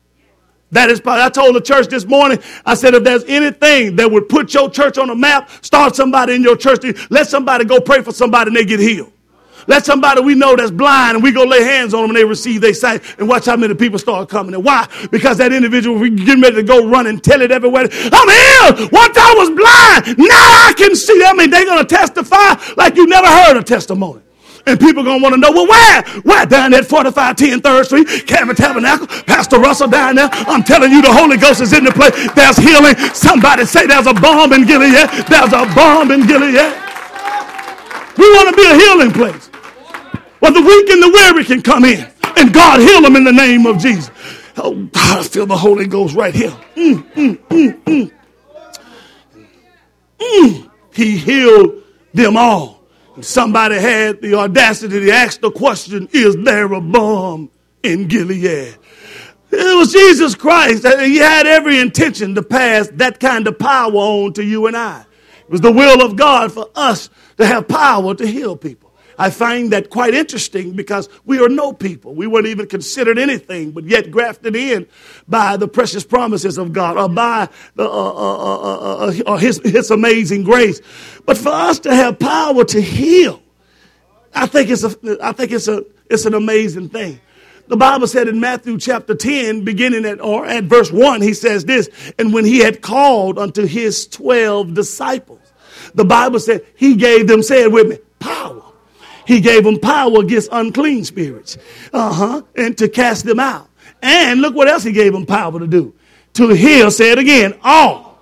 That 0.71 0.91
is 0.91 1.01
powerful. 1.01 1.23
I 1.23 1.29
told 1.29 1.55
the 1.55 1.61
church 1.61 1.87
this 1.87 2.05
morning, 2.05 2.39
I 2.67 2.75
said, 2.75 2.95
if 2.95 3.05
there's 3.05 3.25
anything 3.25 3.97
that 3.97 4.11
would 4.11 4.29
put 4.29 4.53
your 4.55 4.69
church 4.69 4.99
on 4.99 5.09
the 5.09 5.15
map, 5.15 5.49
start 5.65 5.95
somebody 5.95 6.35
in 6.35 6.43
your 6.43 6.57
church. 6.57 6.81
Let 7.11 7.29
somebody 7.29 7.65
go 7.65 7.81
pray 7.81 8.03
for 8.03 8.13
somebody 8.13 8.49
and 8.49 8.57
they 8.57 8.65
get 8.65 8.81
healed. 8.81 9.13
Let 9.67 9.85
somebody 9.85 10.21
we 10.21 10.35
know 10.35 10.57
that's 10.57 10.71
blind 10.71 11.15
and 11.15 11.23
we 11.23 11.33
go 11.33 11.45
lay 11.45 11.63
hands 11.63 11.95
on 11.95 12.03
them 12.03 12.11
and 12.11 12.17
they 12.19 12.25
receive 12.25 12.61
their 12.61 12.75
sight 12.75 13.03
and 13.19 13.29
watch 13.29 13.47
how 13.47 13.57
many 13.57 13.75
people 13.75 13.99
start 13.99 14.29
coming. 14.29 14.55
And 14.55 14.65
why? 14.65 14.89
Because 15.11 15.39
that 15.39 15.53
individual, 15.53 15.99
we 15.99 16.11
getting 16.11 16.43
ready 16.43 16.57
to 16.57 16.63
go 16.63 16.87
run 16.87 17.07
and 17.07 17.23
tell 17.23 17.41
it 17.41 17.51
everywhere. 17.51 17.89
I'm 17.91 18.79
healed. 18.79 18.93
Once 18.93 19.17
I 19.17 19.35
was 19.39 19.49
blind, 19.51 20.19
now 20.19 20.69
I 20.69 20.75
can 20.77 20.95
see. 20.95 21.23
I 21.25 21.33
mean, 21.33 21.51
they're 21.51 21.65
going 21.65 21.87
to 21.87 21.97
testify 21.97 22.55
like 22.77 22.97
you 22.97 23.07
never 23.07 23.27
heard 23.27 23.57
a 23.57 23.63
testimony. 23.63 24.21
And 24.67 24.81
people 24.81 25.03
are 25.03 25.05
going 25.05 25.21
to 25.21 25.23
want 25.23 25.35
to 25.35 25.41
know, 25.41 25.53
well, 25.53 25.69
where? 25.69 26.03
Where? 26.23 26.47
Down 26.47 26.73
at 26.73 26.87
4510 26.87 27.61
3rd 27.61 27.85
Street, 27.85 28.27
Cameron 28.27 28.57
Tabernacle, 28.57 29.07
Pastor 29.07 29.59
Russell 29.59 29.89
down 29.89 30.17
there. 30.17 30.29
I'm 30.33 30.63
telling 30.63 30.91
you, 30.91 31.03
the 31.03 31.13
Holy 31.13 31.37
Ghost 31.37 31.61
is 31.61 31.73
in 31.73 31.85
the 31.85 31.93
place. 31.93 32.15
There's 32.33 32.57
healing. 32.57 32.97
Somebody 33.13 33.67
say 33.67 33.87
there's 33.87 34.07
a 34.07 34.15
balm 34.15 34.53
in 34.53 34.65
Gilead. 34.67 35.09
There's 35.29 35.53
a 35.53 35.69
balm 35.75 36.11
in 36.11 36.27
Gilead. 36.27 36.55
We 38.17 38.31
want 38.33 38.49
to 38.51 38.57
be 38.57 38.65
a 38.65 38.75
healing 38.75 39.13
place. 39.13 39.49
Where 40.41 40.53
the 40.53 40.63
weak 40.63 40.89
and 40.91 41.03
the 41.03 41.11
weary 41.11 41.45
can 41.45 41.63
come 41.63 41.85
in. 41.85 42.07
And 42.37 42.53
God 42.53 42.81
heal 42.81 43.03
them 43.03 43.17
in 43.17 43.25
the 43.25 43.33
name 43.33 43.67
of 43.67 43.79
Jesus. 43.79 44.11
Oh, 44.57 44.75
God, 44.93 45.19
I 45.19 45.23
feel 45.25 45.47
the 45.47 45.57
Holy 45.57 45.87
Ghost 45.87 46.15
right 46.15 46.35
here. 46.35 46.57
Mm, 46.77 47.03
mm, 47.13 47.37
mm, 47.49 47.85
mm. 47.85 48.13
mm. 50.19 50.71
He 50.93 51.17
healed 51.17 51.83
them 52.13 52.37
all. 52.37 52.74
Somebody 53.21 53.77
had 53.77 54.21
the 54.21 54.35
audacity 54.35 55.01
to 55.01 55.11
ask 55.11 55.41
the 55.41 55.51
question, 55.51 56.09
is 56.13 56.37
there 56.37 56.73
a 56.73 56.81
balm 56.81 57.51
in 57.83 58.09
Gilead? 58.09 58.77
It 59.51 59.79
was 59.79 59.93
Jesus 59.93 60.35
Christ. 60.35 60.85
He 60.85 61.19
had 61.19 61.47
every 61.47 61.79
intention 61.79 62.35
to 62.35 62.43
pass 62.43 62.89
that 62.95 63.21
kind 63.21 63.47
of 63.47 63.59
power 63.59 63.93
on 63.93 64.33
to 64.33 64.45
you 64.45 64.67
and 64.67 64.77
I. 64.77 65.07
It 65.45 65.51
was 65.51 65.61
the 65.61 65.71
will 65.71 66.05
of 66.05 66.17
God 66.17 66.53
for 66.53 66.69
us 66.75 67.09
to 67.37 67.47
have 67.47 67.69
power 67.69 68.15
to 68.15 68.27
heal 68.27 68.57
people. 68.57 68.84
I 69.19 69.31
find 69.31 69.73
that 69.73 69.91
quite 69.91 70.15
interesting 70.15 70.73
because 70.73 71.09
we 71.25 71.39
are 71.39 71.49
no 71.49 71.73
people. 71.73 72.15
We 72.15 72.27
weren't 72.27 72.47
even 72.47 72.67
considered 72.67 73.19
anything, 73.19 73.71
but 73.71 73.85
yet 73.85 74.11
grafted 74.11 74.57
in 74.57 74.87
by 75.29 75.57
the 75.57 75.69
precious 75.69 76.05
promises 76.05 76.59
of 76.59 76.73
God 76.73 76.97
or 76.97 77.09
by 77.09 77.49
the, 77.75 77.85
uh, 77.85 77.87
uh, 77.89 79.13
uh, 79.27 79.37
his, 79.37 79.61
his 79.65 79.91
amazing 79.91 80.45
grace. 80.45 80.81
But 81.25 81.39
for 81.39 81.51
us 81.51 81.79
to 81.81 81.95
have 81.95 82.19
power 82.19 82.65
to 82.65 82.81
heal, 82.81 83.43
I 84.35 84.47
think 84.47 84.71
it's 84.71 84.85
a, 84.85 85.19
I 85.23 85.33
think 85.33 85.53
it's 85.53 85.69
a, 85.69 85.85
it's 86.11 86.27
an 86.27 86.35
amazing 86.35 86.89
thing. 86.89 87.21
The 87.67 87.77
Bible 87.77 88.07
said 88.07 88.29
in 88.29 88.41
Matthew 88.41 88.79
chapter 88.79 89.15
10, 89.15 89.65
beginning 89.65 90.05
at, 90.05 90.21
or 90.21 90.45
at 90.45 90.65
verse 90.65 90.93
1, 90.93 91.23
he 91.23 91.33
says 91.33 91.65
this, 91.65 91.89
and 92.19 92.33
when 92.35 92.45
he 92.45 92.59
had 92.59 92.83
called 92.83 93.39
unto 93.39 93.65
his 93.65 94.07
12 94.09 94.75
disciples, 94.75 95.41
the 95.95 96.05
Bible 96.05 96.41
said 96.41 96.67
he 96.77 96.95
gave 96.95 97.27
them, 97.27 97.43
say 97.43 97.63
it 97.63 97.73
with 97.73 97.89
me, 97.89 97.99
he 99.27 99.41
gave 99.41 99.65
them 99.65 99.79
power 99.79 100.21
against 100.21 100.49
unclean 100.53 101.05
spirits. 101.05 101.57
Uh 101.93 102.13
huh. 102.13 102.43
And 102.55 102.77
to 102.79 102.89
cast 102.89 103.25
them 103.25 103.41
out. 103.41 103.69
And 104.03 104.41
look 104.41 104.55
what 104.55 104.69
else 104.69 104.83
he 104.83 104.93
gave 104.93 105.13
them 105.13 105.27
power 105.27 105.59
to 105.59 105.67
do. 105.67 105.95
To 106.35 106.49
heal, 106.51 106.91
say 106.91 107.13
it 107.13 107.19
again, 107.19 107.59
all. 107.63 108.19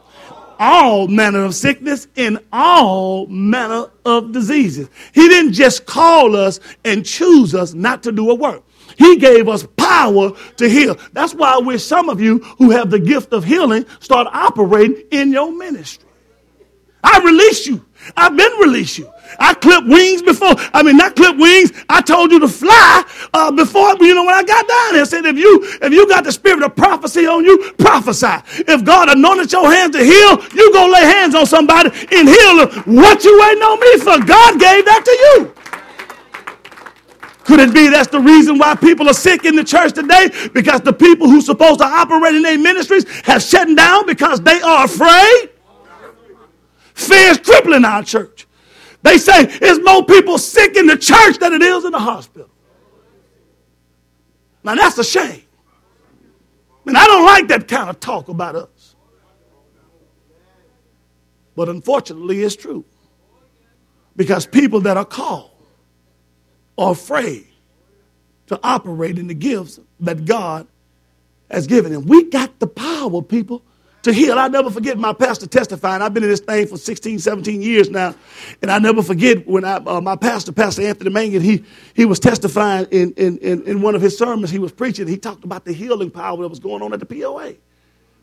All 0.59 1.09
manner 1.09 1.45
of 1.45 1.55
sickness 1.55 2.07
and 2.17 2.39
all 2.53 3.27
manner 3.27 3.91
of 4.05 4.33
diseases. 4.33 4.89
He 5.13 5.27
didn't 5.29 5.55
just 5.55 5.87
call 5.87 6.37
us 6.37 6.61
and 6.85 7.05
choose 7.05 7.55
us 7.55 7.75
not 7.75 8.05
to 8.05 8.13
do 8.13 8.31
a 8.31 8.35
work. 8.35 8.63
He 8.97 9.17
gave 9.17 9.49
us 9.49 9.67
power 9.77 10.33
to 10.59 10.69
heal. 10.69 10.99
That's 11.13 11.35
why 11.35 11.55
I 11.55 11.59
wish 11.59 11.83
some 11.83 12.09
of 12.09 12.21
you 12.21 12.39
who 12.59 12.71
have 12.71 12.91
the 12.91 12.99
gift 12.99 13.33
of 13.33 13.45
healing 13.45 13.87
start 14.01 14.29
operating 14.31 15.03
in 15.11 15.33
your 15.33 15.51
ministry. 15.51 16.09
I 17.03 17.21
release 17.25 17.67
you. 17.67 17.85
I've 18.17 18.37
been 18.37 18.53
released 18.61 18.99
you. 18.99 19.11
I 19.39 19.55
clipped 19.55 19.89
wings 19.89 20.23
before. 20.23 20.55
I 20.75 20.83
mean, 20.83 20.97
not 20.97 21.17
clip 21.17 21.37
wings. 21.37 21.73
I 21.89 22.01
told 22.03 22.31
you 22.33 22.41
to 22.41 22.49
fly 22.49 23.05
uh, 23.33 23.51
before. 23.51 23.97
You 24.01 24.15
know, 24.15 24.25
when 24.25 24.35
I 24.35 24.43
got 24.43 24.69
down 24.69 24.93
there, 24.93 25.03
I 25.03 25.05
said, 25.05 25.25
if 25.25 25.39
you 25.39 25.61
if 25.83 25.93
you 25.93 26.09
got 26.09 26.25
the 26.25 26.33
spirit 26.33 26.63
of 26.63 26.77
prophecy 26.77 27.27
on 27.27 27.45
you, 27.45 27.73
prophesy. 27.79 28.35
If 28.69 28.85
God 28.85 29.09
anointed 29.09 29.53
your 29.53 29.71
hands 29.73 29.97
to 29.97 30.05
heal, 30.05 30.43
you 30.55 30.73
go 30.73 30.89
lay 30.89 31.03
hands 31.03 31.35
on 31.35 31.47
somebody 31.47 31.91
and 32.13 32.29
heal 32.29 32.67
them. 32.67 32.97
What 32.97 33.25
you 33.25 33.41
waiting 33.41 33.63
on 33.63 33.81
me 33.81 33.99
for? 33.99 34.27
God 34.27 34.61
gave 34.61 34.85
that 34.85 35.03
to 35.05 35.13
you. 35.13 35.55
Could 37.45 37.61
it 37.61 37.75
be 37.75 37.89
that's 37.89 38.09
the 38.09 38.21
reason 38.21 38.59
why 38.59 38.77
people 38.77 39.09
are 39.09 39.15
sick 39.15 39.45
in 39.45 39.57
the 39.57 39.65
church 39.65 39.95
today? 39.95 40.31
Because 40.55 40.81
the 40.83 40.93
people 40.93 41.29
who's 41.29 41.47
supposed 41.47 41.81
to 41.81 41.87
operate 41.87 42.35
in 42.37 42.43
their 42.43 42.59
ministries 42.59 43.05
have 43.23 43.43
shut 43.43 43.75
down 43.77 44.07
because 44.07 44.41
they 44.43 44.61
are 44.63 44.85
afraid? 44.85 45.52
Is 47.11 47.39
crippling 47.39 47.85
our 47.85 48.03
church. 48.03 48.47
They 49.03 49.19
say 49.19 49.47
there's 49.47 49.81
more 49.81 50.05
people 50.05 50.39
sick 50.39 50.77
in 50.77 50.87
the 50.87 50.97
church 50.97 51.39
than 51.39 51.53
it 51.53 51.63
is 51.63 51.85
in 51.85 51.93
the 51.93 51.99
hospital. 51.99 52.49
Now 54.65 54.75
that's 54.75 54.99
a 54.99 55.05
shame. 55.05 55.43
And 56.87 56.97
I 56.97 57.07
don't 57.07 57.25
like 57.25 57.49
that 57.49 57.69
kind 57.69 57.91
of 57.91 58.01
talk 58.01 58.29
about 58.29 58.57
us. 58.57 58.97
But 61.55 61.69
unfortunately, 61.69 62.43
it's 62.43 62.57
true. 62.57 62.85
Because 64.17 64.47
people 64.47 64.81
that 64.81 64.97
are 64.97 65.05
called 65.05 65.51
are 66.79 66.93
afraid 66.93 67.47
to 68.49 68.59
operate 68.63 69.19
in 69.19 69.27
the 69.27 69.35
gifts 69.35 69.79
that 70.01 70.25
God 70.25 70.67
has 71.51 71.67
given 71.67 71.93
them. 71.93 72.07
We 72.07 72.25
got 72.25 72.59
the 72.59 72.67
power, 72.67 73.23
people, 73.23 73.63
to 74.03 74.13
heal. 74.13 74.39
I 74.39 74.49
never 74.49 74.71
forget 74.71 74.99
my 74.99 75.13
pastor 75.13 75.47
testifying. 75.47 76.03
I've 76.03 76.13
been 76.13 76.25
in 76.25 76.29
this 76.29 76.41
thing 76.41 76.67
for 76.67 76.77
16, 76.77 77.19
17 77.19 77.63
years 77.63 77.89
now. 77.91 78.15
And 78.61 78.71
I 78.71 78.79
never 78.79 79.03
forget 79.03 79.47
when 79.47 79.65
I, 79.65 79.77
uh, 79.77 80.01
my 80.01 80.17
pastor, 80.17 80.53
Pastor 80.53 80.83
Anthony 80.83 81.11
Mangan, 81.11 81.43
he, 81.43 81.65
he 81.95 82.05
was 82.05 82.19
testifying 82.19 82.87
in, 82.91 83.13
in, 83.13 83.39
in, 83.39 83.63
in 83.65 83.83
one 83.83 83.95
of 83.95 84.03
his 84.03 84.17
sermons 84.19 84.51
he 84.51 84.59
was 84.59 84.73
preaching. 84.73 85.07
He 85.07 85.17
talked 85.17 85.45
about 85.45 85.65
the 85.65 85.73
healing 85.73 86.11
power 86.11 86.37
that 86.43 86.49
was 86.49 86.61
going 86.61 86.83
on 86.83 86.93
at 86.93 87.01
the 87.01 87.07
POA. 87.07 87.55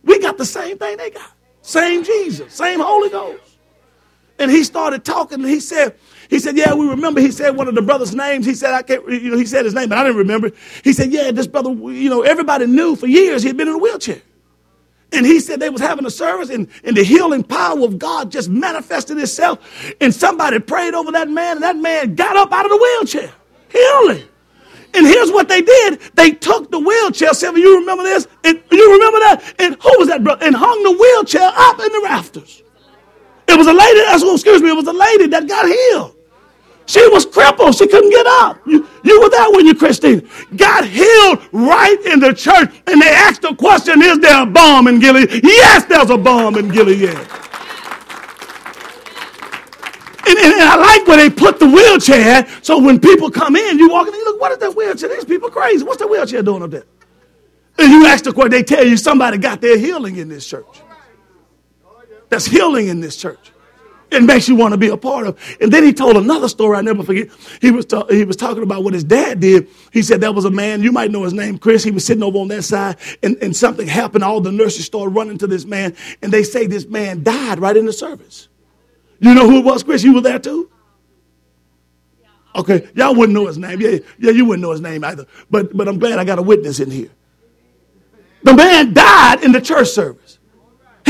We 0.04 0.20
got 0.20 0.38
the 0.38 0.46
same 0.46 0.78
thing 0.78 0.98
they 0.98 1.12
got. 1.12 1.32
Same 1.62 2.04
Jesus, 2.04 2.54
same 2.54 2.80
Holy 2.80 3.10
Ghost. 3.10 3.44
And 4.38 4.50
he 4.50 4.64
started 4.64 5.04
talking 5.04 5.42
and 5.42 5.50
he 5.50 5.60
said, 5.60 5.96
he 6.30 6.40
said, 6.40 6.56
yeah, 6.56 6.74
we 6.74 6.88
remember. 6.88 7.20
He 7.20 7.32
said 7.32 7.58
one 7.58 7.68
of 7.68 7.76
the 7.76 7.82
brothers' 7.82 8.16
names. 8.16 8.46
He 8.46 8.54
said, 8.54 8.74
I 8.74 8.82
can't, 8.84 9.06
you 9.10 9.32
know, 9.32 9.38
he 9.38 9.46
said 9.46 9.66
his 9.66 9.74
name, 9.74 9.90
but 9.90 9.98
I 9.98 10.04
didn't 10.04 10.18
remember. 10.18 10.52
He 10.84 10.94
said, 10.94 11.12
yeah, 11.12 11.32
this 11.32 11.48
brother, 11.48 11.72
you 11.72 12.10
know, 12.10 12.22
everybody 12.22 12.66
knew 12.66 12.96
for 12.96 13.08
years 13.08 13.44
he 13.44 13.50
had 13.50 13.58
been 13.58 13.68
in 13.68 13.74
a 13.76 13.78
wheelchair. 13.78 14.22
And 15.12 15.26
he 15.26 15.40
said 15.40 15.60
they 15.60 15.70
was 15.70 15.82
having 15.82 16.06
a 16.06 16.12
service 16.12 16.50
and, 16.50 16.68
and 16.84 16.96
the 16.96 17.04
healing 17.04 17.44
power 17.44 17.84
of 17.84 17.98
God 17.98 18.32
just 18.32 18.50
manifested 18.50 19.18
itself. 19.18 19.94
And 20.00 20.14
somebody 20.14 20.60
prayed 20.60 20.94
over 20.94 21.12
that 21.14 21.30
man 21.30 21.58
and 21.58 21.64
that 21.64 21.78
man 21.78 22.16
got 22.16 22.36
up 22.38 22.52
out 22.52 22.66
of 22.66 22.72
the 22.72 22.78
wheelchair. 22.78 23.32
Healing. 23.70 24.24
And 24.94 25.06
here's 25.06 25.32
what 25.32 25.48
they 25.48 25.62
did. 25.62 26.00
They 26.16 26.32
took 26.32 26.72
the 26.72 26.80
wheelchair. 26.80 27.34
Seven, 27.34 27.62
you 27.62 27.80
remember 27.80 28.04
this? 28.04 28.28
And 28.44 28.62
you 28.72 28.94
remember 28.94 29.20
that? 29.20 29.56
And 29.60 29.76
who 29.82 30.00
was 30.00 30.08
that 30.08 30.24
brother? 30.24 30.46
And 30.46 30.56
hung 30.56 30.84
the 30.84 30.92
wheelchair 30.92 31.52
up 31.56 31.80
in 31.80 31.92
the 31.92 32.02
rafters. 32.04 32.64
It 33.48 33.58
was 33.58 33.68
a 33.68 33.74
lady, 33.74 34.00
excuse 34.34 34.62
me, 34.62 34.70
it 34.70 34.76
was 34.76 34.88
a 34.88 34.94
lady 34.94 35.28
that 35.28 35.48
got 35.48 35.66
healed. 35.66 36.16
She 36.90 37.08
was 37.10 37.24
crippled. 37.24 37.76
She 37.76 37.88
couldn't 37.88 38.10
get 38.10 38.26
up. 38.26 38.66
You, 38.66 38.88
you 39.04 39.22
were 39.22 39.30
there 39.30 39.52
when 39.52 39.68
you, 39.68 39.76
Christine. 39.76 40.28
Got 40.56 40.86
healed 40.86 41.40
right 41.52 41.98
in 42.06 42.20
the 42.20 42.34
church. 42.34 42.74
And 42.88 43.00
they 43.00 43.10
asked 43.10 43.44
the 43.44 43.54
question, 43.54 44.02
is 44.02 44.18
there 44.18 44.42
a 44.42 44.46
balm 44.48 44.88
in 44.88 45.00
Gilead? 45.00 45.30
Yes, 45.44 45.86
there's 45.86 46.10
a 46.10 46.18
balm 46.18 46.56
in 46.56 46.70
Gilead. 46.70 47.10
And, 50.28 50.38
and, 50.40 50.54
and, 50.54 50.62
I 50.64 50.78
like 50.78 51.08
where 51.08 51.18
they 51.18 51.30
put 51.30 51.60
the 51.60 51.68
wheelchair 51.68 52.48
so 52.64 52.80
when 52.80 53.00
people 53.00 53.30
come 53.30 53.56
in, 53.56 53.78
you 53.78 53.92
walk 53.92 54.08
in, 54.08 54.14
and 54.16 54.20
you 54.20 54.26
look, 54.26 54.42
what 54.42 54.52
is 54.52 54.58
that 54.58 54.76
wheelchair? 54.76 55.10
These 55.10 55.26
people 55.26 55.52
crazy. 55.52 55.84
What's 55.86 56.00
the 56.00 56.08
wheelchair 56.08 56.42
doing 56.42 56.64
up 56.64 56.72
there? 56.72 56.86
And 57.78 57.92
you 57.92 58.08
ask 58.08 58.24
the 58.24 58.34
question, 58.34 58.50
they 58.50 58.64
tell 58.64 58.84
you 58.84 58.98
somebody 58.98 59.38
got 59.38 59.62
their 59.62 59.78
healing 59.78 60.18
in 60.18 60.28
this 60.28 60.48
church. 60.48 60.82
That's 62.30 62.48
healing 62.48 62.88
in 62.88 63.00
this 63.00 63.16
church. 63.16 63.52
It 64.12 64.24
makes 64.24 64.48
you 64.48 64.56
want 64.56 64.72
to 64.72 64.78
be 64.78 64.88
a 64.88 64.98
part 64.98 65.28
of. 65.28 65.58
And 65.62 65.72
then 65.72 65.84
he 65.84 65.94
told 65.94 66.18
another 66.18 66.48
story 66.48 66.78
I 66.78 66.82
never 66.82 67.04
forget. 67.04 67.30
He 67.62 67.70
was 67.70 67.86
ta- 67.86 68.08
he 68.08 68.26
was 68.26 68.36
talking 68.36 68.64
about 68.64 68.84
what 68.84 68.94
his 68.94 69.04
dad 69.04 69.40
did. 69.40 69.68
He 69.94 70.02
said 70.02 70.20
there 70.20 70.32
was 70.32 70.46
a 70.46 70.52
man, 70.52 70.82
you 70.82 70.92
might 70.92 71.12
know 71.12 71.24
his 71.24 71.34
name, 71.34 71.60
Chris. 71.60 71.84
He 71.84 71.92
was 71.92 72.06
sitting 72.06 72.24
over 72.24 72.40
on 72.40 72.48
that 72.48 72.64
side, 72.64 72.98
and, 73.22 73.38
and 73.42 73.56
something 73.56 73.88
happened. 73.88 74.24
All 74.24 74.42
the 74.42 74.52
nurses 74.52 74.86
started 74.86 75.12
running 75.12 75.38
to 75.40 75.48
this 75.48 75.66
man, 75.66 75.96
and 76.24 76.32
they 76.32 76.44
say 76.44 76.66
this 76.66 76.88
man 76.88 77.24
died 77.24 77.60
right 77.60 77.78
in 77.78 77.86
the 77.86 77.94
service. 77.94 78.48
You 79.20 79.36
know 79.36 79.48
who 79.48 79.60
it 79.60 79.66
was, 79.66 79.84
Chris? 79.84 80.04
You 80.04 80.14
were 80.14 80.22
there 80.22 80.40
too? 80.40 80.72
Okay, 82.56 82.90
y'all 82.96 83.14
wouldn't 83.14 83.36
know 83.36 83.46
his 83.46 83.60
name. 83.60 83.80
Yeah, 83.80 84.00
yeah, 84.18 84.32
you 84.32 84.46
wouldn't 84.46 84.64
know 84.64 84.72
his 84.72 84.82
name 84.82 85.04
either. 85.04 85.28
But 85.52 85.76
but 85.78 85.88
I'm 85.88 86.00
glad 86.00 86.18
I 86.18 86.24
got 86.24 86.40
a 86.40 86.42
witness 86.42 86.80
in 86.80 86.90
here. 86.90 87.12
The 88.42 88.56
man 88.56 88.94
died 88.94 89.44
in 89.44 89.52
the 89.52 89.62
church 89.62 89.90
service. 89.90 90.39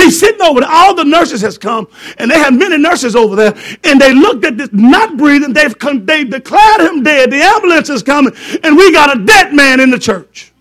He's 0.09 0.19
sitting 0.19 0.41
over 0.41 0.61
there. 0.61 0.69
All 0.71 0.95
the 0.95 1.03
nurses 1.03 1.41
has 1.41 1.59
come, 1.59 1.87
and 2.17 2.31
they 2.31 2.39
have 2.39 2.57
many 2.57 2.79
nurses 2.79 3.15
over 3.15 3.35
there, 3.35 3.53
and 3.83 4.01
they 4.01 4.11
looked 4.11 4.43
at 4.43 4.57
this 4.57 4.69
not 4.71 5.17
breathing. 5.17 5.53
They've 5.53 5.77
they 6.03 6.23
declared 6.23 6.81
him 6.81 7.03
dead. 7.03 7.29
The 7.29 7.43
ambulance 7.43 7.91
is 7.91 8.01
coming, 8.01 8.33
and 8.63 8.75
we 8.75 8.91
got 8.91 9.15
a 9.15 9.23
dead 9.23 9.53
man 9.53 9.79
in 9.79 9.91
the 9.91 9.99
church. 9.99 10.51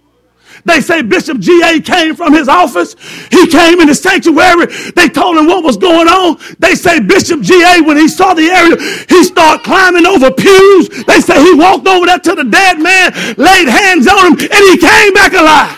They 0.67 0.83
say 0.83 1.01
Bishop 1.01 1.39
G.A. 1.39 1.81
came 1.81 2.15
from 2.15 2.35
his 2.35 2.47
office. 2.47 2.95
He 3.31 3.47
came 3.47 3.81
in 3.81 3.87
the 3.87 3.95
sanctuary. 3.95 4.67
They 4.95 5.09
told 5.09 5.39
him 5.39 5.47
what 5.47 5.65
was 5.65 5.79
going 5.79 6.09
on. 6.09 6.37
They 6.59 6.75
say 6.75 7.01
Bishop 7.01 7.41
G.A., 7.41 7.81
when 7.81 7.97
he 7.97 8.07
saw 8.07 8.35
the 8.35 8.51
area, 8.51 8.77
he 9.09 9.25
started 9.25 9.65
climbing 9.65 10.05
over 10.05 10.31
pews. 10.31 11.05
They 11.07 11.21
say 11.23 11.43
he 11.43 11.55
walked 11.55 11.89
over 11.89 12.05
there 12.05 12.19
to 12.19 12.35
the 12.35 12.45
dead 12.45 12.81
man, 12.81 13.15
laid 13.39 13.67
hands 13.67 14.07
on 14.09 14.27
him, 14.27 14.39
and 14.41 14.63
he 14.69 14.77
came 14.77 15.15
back 15.15 15.33
alive. 15.33 15.73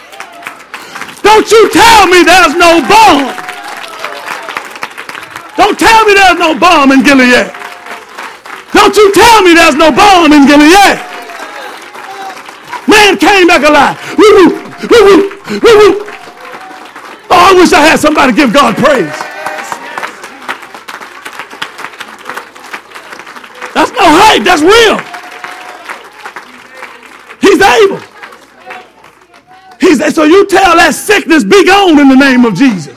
Don't 1.22 1.48
you 1.52 1.70
tell 1.70 2.08
me 2.08 2.24
there's 2.24 2.56
no 2.56 2.82
balm. 2.88 3.50
Don't 5.60 5.78
tell 5.78 6.06
me 6.06 6.14
there's 6.14 6.38
no 6.38 6.58
balm 6.58 6.90
in 6.90 7.02
Gilead. 7.02 7.52
Don't 8.72 8.96
you 8.96 9.12
tell 9.12 9.42
me 9.42 9.52
there's 9.52 9.76
no 9.76 9.92
balm 9.92 10.32
in 10.32 10.46
Gilead. 10.46 10.96
Man 12.88 13.18
came 13.18 13.46
back 13.46 13.62
alive. 13.68 14.00
Woo, 14.16 14.24
woo, 14.36 14.48
woo, 14.88 15.04
woo, 15.04 15.60
woo, 15.60 15.76
woo. 15.80 16.06
Oh, 17.28 17.52
I 17.52 17.52
wish 17.54 17.74
I 17.74 17.80
had 17.80 18.00
somebody 18.00 18.32
give 18.32 18.54
God 18.54 18.74
praise. 18.74 19.12
That's 23.74 23.92
no 23.92 24.06
hype. 24.16 24.42
That's 24.42 24.62
real. 24.62 24.96
He's 27.42 27.60
able. 27.60 28.00
He's 29.78 30.14
so 30.14 30.24
you 30.24 30.46
tell 30.46 30.76
that 30.76 30.94
sickness 30.94 31.44
be 31.44 31.66
gone 31.66 31.98
in 31.98 32.08
the 32.08 32.16
name 32.16 32.46
of 32.46 32.54
Jesus. 32.54 32.96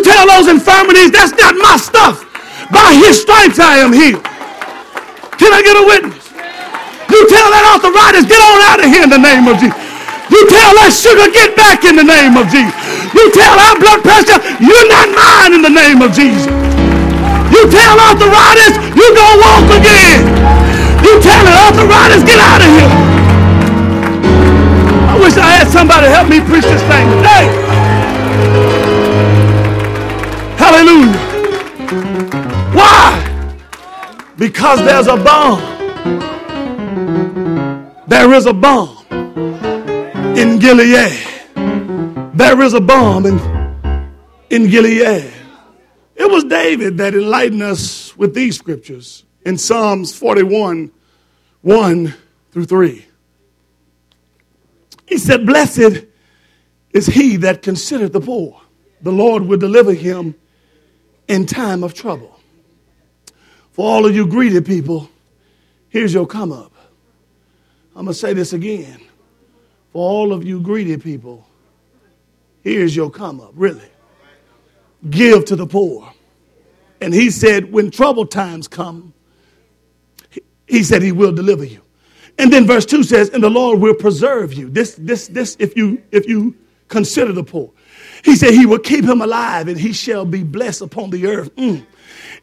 You 0.00 0.08
tell 0.08 0.24
those 0.32 0.48
infirmities, 0.48 1.12
that's 1.12 1.36
not 1.36 1.60
my 1.60 1.76
stuff. 1.76 2.24
By 2.72 2.96
his 3.04 3.20
stripes 3.20 3.60
I 3.60 3.84
am 3.84 3.92
healed. 3.92 4.24
Can 5.36 5.52
I 5.52 5.60
get 5.60 5.76
a 5.76 5.84
witness? 5.84 6.24
You 7.12 7.20
tell 7.28 7.52
that 7.52 7.68
arthritis, 7.68 8.24
get 8.24 8.40
on 8.40 8.64
out 8.64 8.80
of 8.80 8.88
here 8.88 9.04
in 9.04 9.12
the 9.12 9.20
name 9.20 9.44
of 9.44 9.60
Jesus. 9.60 9.76
You 10.32 10.40
tell 10.48 10.72
that 10.80 10.96
sugar, 10.96 11.28
get 11.28 11.52
back 11.52 11.84
in 11.84 12.00
the 12.00 12.06
name 12.08 12.32
of 12.40 12.48
Jesus. 12.48 12.72
You 13.12 13.28
tell 13.36 13.52
our 13.60 13.76
blood 13.76 14.00
pressure, 14.00 14.40
you're 14.56 14.88
not 14.88 15.12
mine 15.12 15.52
in 15.52 15.60
the 15.60 15.68
name 15.68 16.00
of 16.00 16.16
Jesus. 16.16 16.48
You 17.52 17.68
tell 17.68 18.00
arthritis, 18.00 18.80
you 18.96 19.04
gonna 19.04 19.36
walk 19.36 19.68
again. 19.84 20.24
You 21.04 21.20
tell 21.20 21.44
the 21.44 21.52
arthritis, 21.60 22.24
get 22.24 22.40
out 22.40 22.64
of 22.64 22.72
here. 22.72 22.92
I 25.12 25.14
wish 25.20 25.36
I 25.36 25.60
had 25.60 25.68
somebody 25.68 26.08
help 26.08 26.32
me 26.32 26.40
preach 26.40 26.64
this 26.64 26.80
thing 26.88 27.04
today. 27.20 27.69
Hallelujah. 30.70 31.18
Why? 32.72 33.66
Because 34.38 34.78
there's 34.84 35.08
a 35.08 35.16
balm. 35.16 35.58
There 38.06 38.32
is 38.34 38.46
a 38.46 38.52
balm 38.52 39.04
in 40.38 40.60
Gilead. 40.60 41.26
There 42.36 42.62
is 42.62 42.74
a 42.74 42.80
balm 42.80 43.26
in, 43.26 43.40
in 44.50 44.70
Gilead. 44.70 45.32
It 46.14 46.30
was 46.30 46.44
David 46.44 46.98
that 46.98 47.14
enlightened 47.14 47.62
us 47.62 48.16
with 48.16 48.32
these 48.32 48.56
scriptures 48.56 49.24
in 49.44 49.58
Psalms 49.58 50.16
41 50.16 50.92
1 51.62 52.14
through 52.52 52.64
3. 52.64 53.06
He 55.08 55.18
said, 55.18 55.44
Blessed 55.44 56.06
is 56.92 57.06
he 57.06 57.38
that 57.38 57.60
considereth 57.60 58.12
the 58.12 58.20
poor. 58.20 58.60
The 59.02 59.10
Lord 59.10 59.46
will 59.46 59.58
deliver 59.58 59.94
him 59.94 60.36
in 61.30 61.46
time 61.46 61.84
of 61.84 61.94
trouble. 61.94 62.40
For 63.70 63.86
all 63.86 64.04
of 64.04 64.16
you 64.16 64.26
greedy 64.26 64.60
people, 64.60 65.08
here's 65.88 66.12
your 66.12 66.26
come 66.26 66.50
up. 66.50 66.72
I'm 67.94 68.04
going 68.04 68.08
to 68.08 68.14
say 68.14 68.32
this 68.34 68.52
again. 68.52 69.00
For 69.92 69.98
all 70.10 70.32
of 70.32 70.44
you 70.44 70.60
greedy 70.60 70.96
people, 70.96 71.46
here's 72.64 72.96
your 72.96 73.12
come 73.12 73.40
up. 73.40 73.52
Really. 73.54 73.88
Give 75.08 75.44
to 75.44 75.54
the 75.54 75.68
poor. 75.68 76.12
And 77.00 77.14
he 77.14 77.30
said, 77.30 77.70
when 77.72 77.92
trouble 77.92 78.26
times 78.26 78.66
come, 78.66 79.14
he 80.66 80.82
said 80.82 81.00
he 81.00 81.12
will 81.12 81.32
deliver 81.32 81.64
you. 81.64 81.80
And 82.38 82.52
then 82.52 82.66
verse 82.66 82.86
2 82.86 83.04
says, 83.04 83.28
and 83.30 83.42
the 83.42 83.50
Lord 83.50 83.78
will 83.78 83.94
preserve 83.94 84.52
you. 84.52 84.68
This, 84.68 84.96
this, 84.96 85.28
this, 85.28 85.56
if 85.60 85.76
you 85.76 86.02
if 86.10 86.26
you 86.26 86.56
consider 86.88 87.32
the 87.32 87.44
poor. 87.44 87.70
He 88.24 88.36
said, 88.36 88.54
He 88.54 88.66
will 88.66 88.78
keep 88.78 89.04
him 89.04 89.20
alive 89.20 89.68
and 89.68 89.78
he 89.78 89.92
shall 89.92 90.24
be 90.24 90.42
blessed 90.42 90.82
upon 90.82 91.10
the 91.10 91.26
earth. 91.26 91.54
Mm. 91.56 91.86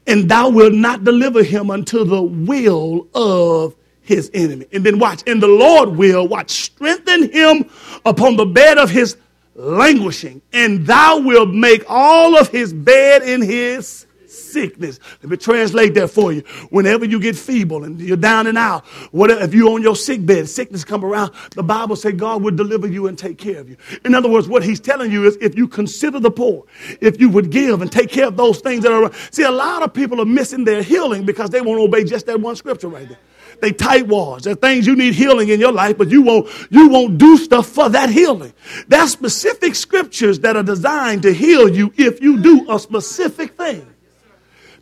And 0.06 0.30
thou 0.30 0.50
wilt 0.50 0.74
not 0.74 1.04
deliver 1.04 1.44
him 1.44 1.70
unto 1.70 2.04
the 2.04 2.22
will 2.22 3.08
of 3.14 3.76
his 4.02 4.32
enemy. 4.34 4.66
And 4.72 4.86
then 4.86 5.00
watch, 5.00 5.22
and 5.28 5.44
the 5.44 5.48
Lord 5.48 5.90
will, 5.90 6.28
watch, 6.28 6.50
strengthen 6.50 7.32
him 7.32 7.70
upon 8.06 8.38
the 8.38 8.46
bed 8.46 8.78
of 8.78 8.90
his 8.90 9.18
languishing, 9.54 10.42
and 10.54 10.86
thou 10.86 11.20
wilt 11.20 11.50
make 11.50 11.84
all 11.90 12.38
of 12.38 12.50
his 12.50 12.72
bed 12.72 13.24
in 13.24 13.42
his 13.42 14.07
sickness. 14.48 15.00
Let 15.22 15.30
me 15.30 15.38
translate 15.38 15.94
that 15.96 16.10
for 16.10 16.32
you. 16.32 16.42
Whenever 16.70 17.06
you 17.06 17.20
get 17.20 17.36
feeble 17.36 17.84
and 17.84 18.00
you're 18.00 18.18
down 18.18 18.48
and 18.48 18.58
out, 18.58 18.86
whatever, 19.12 19.42
if 19.42 19.54
you're 19.54 19.72
on 19.72 19.82
your 19.82 19.96
sick 19.96 20.26
bed, 20.26 20.50
sickness 20.50 20.84
come 20.84 21.04
around, 21.04 21.32
the 21.56 21.64
Bible 21.64 21.96
says 21.96 22.14
God 22.14 22.42
would 22.44 22.56
deliver 22.56 22.88
you 22.88 23.08
and 23.08 23.18
take 23.18 23.38
care 23.38 23.60
of 23.60 23.70
you. 23.70 23.78
In 24.06 24.16
other 24.16 24.30
words, 24.30 24.48
what 24.48 24.64
he's 24.64 24.80
telling 24.80 25.12
you 25.12 25.26
is 25.26 25.38
if 25.42 25.56
you 25.56 25.68
consider 25.68 26.20
the 26.20 26.32
poor, 26.32 26.66
if 27.02 27.20
you 27.20 27.30
would 27.30 27.50
give 27.50 27.82
and 27.82 27.92
take 27.92 28.10
care 28.10 28.28
of 28.28 28.38
those 28.38 28.60
things 28.60 28.84
that 28.84 28.92
are, 28.92 29.04
around. 29.04 29.16
see, 29.32 29.44
a 29.44 29.52
lot 29.52 29.84
of 29.84 29.94
people 29.94 30.22
are 30.22 30.26
missing 30.26 30.64
their 30.64 30.82
healing 30.82 31.26
because 31.26 31.50
they 31.50 31.62
won't 31.62 31.80
obey 31.80 32.04
just 32.04 32.26
that 32.28 32.40
one 32.40 32.56
scripture 32.56 32.88
right 32.88 33.08
there. 33.08 33.20
They 33.62 33.72
tight 33.72 34.08
walls. 34.08 34.44
There 34.44 34.54
are 34.54 34.56
things 34.56 34.86
you 34.86 34.96
need 34.96 35.16
healing 35.16 35.50
in 35.50 35.60
your 35.60 35.72
life, 35.72 35.98
but 35.98 36.10
you 36.10 36.22
won't, 36.22 36.48
you 36.70 36.90
won't 36.90 37.18
do 37.18 37.38
stuff 37.38 37.68
for 37.68 37.90
that 37.90 38.10
healing. 38.10 38.54
There 38.88 39.02
are 39.02 39.08
specific 39.08 39.76
scriptures 39.76 40.40
that 40.42 40.56
are 40.56 40.64
designed 40.64 41.24
to 41.24 41.34
heal 41.34 41.68
you 41.68 41.92
if 41.98 42.22
you 42.22 42.40
do 42.40 42.72
a 42.72 42.80
specific 42.80 43.58
thing. 43.58 43.86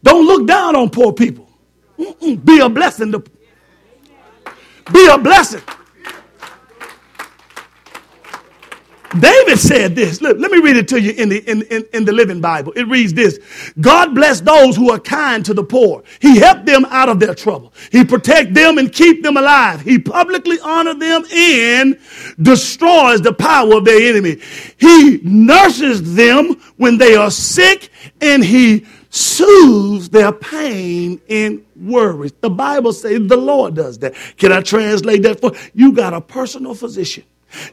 Don't 0.06 0.28
look 0.28 0.46
down 0.46 0.76
on 0.76 0.92
poor 0.92 1.12
people. 1.12 1.50
Mm-mm. 1.98 2.46
Be 2.46 2.60
a 2.60 2.70
blessing. 2.70 3.12
To, 3.12 3.24
be 4.94 5.08
a 5.08 5.18
blessing. 5.18 5.64
David 9.20 9.58
said 9.58 9.96
this. 9.96 10.22
Look, 10.22 10.38
let 10.38 10.52
me 10.52 10.60
read 10.60 10.78
it 10.78 10.88
to 10.90 11.02
you 11.02 11.12
in 11.12 11.30
the, 11.30 11.40
in, 11.50 11.64
in, 11.64 11.86
in, 11.94 12.06
the 12.06 12.12
Living 12.12 12.40
Bible. 12.40 12.72
It 12.76 12.88
reads 12.88 13.14
this 13.14 13.40
God 13.82 14.14
bless 14.14 14.42
those 14.42 14.76
who 14.76 14.92
are 14.92 15.00
kind 15.00 15.44
to 15.46 15.56
the 15.56 15.64
poor. 15.64 16.04
He 16.20 16.38
helped 16.38 16.68
them 16.68 16.86
out 16.90 17.10
of 17.10 17.20
their 17.20 17.34
trouble. 17.34 17.74
He 17.92 18.04
protect 18.04 18.54
them 18.54 18.78
and 18.78 18.92
keep 18.94 19.24
them 19.24 19.38
alive. 19.38 19.82
He 19.82 19.98
publicly 19.98 20.60
honor 20.60 20.94
them 20.94 21.24
and 21.34 21.98
destroys 22.40 23.22
the 23.22 23.34
power 23.34 23.78
of 23.78 23.86
their 23.86 24.08
enemy. 24.08 24.40
He 24.78 25.20
nurses 25.24 26.14
them 26.14 26.62
when 26.76 27.00
they 27.00 27.16
are 27.16 27.32
sick 27.32 27.90
and 28.22 28.44
he 28.44 28.86
soothes 29.16 30.10
their 30.10 30.32
pain 30.34 31.22
and 31.30 31.66
worries. 31.76 32.34
The 32.42 32.50
Bible 32.52 32.94
says 32.94 33.28
the 33.28 33.38
Lord 33.38 33.76
does 33.76 34.00
that. 34.00 34.16
Can 34.38 34.52
I 34.52 34.62
translate 34.62 35.24
that 35.24 35.42
for 35.42 35.54
you? 35.74 35.94
Got 35.94 36.14
a 36.14 36.22
personal 36.22 36.76
physician 36.76 37.24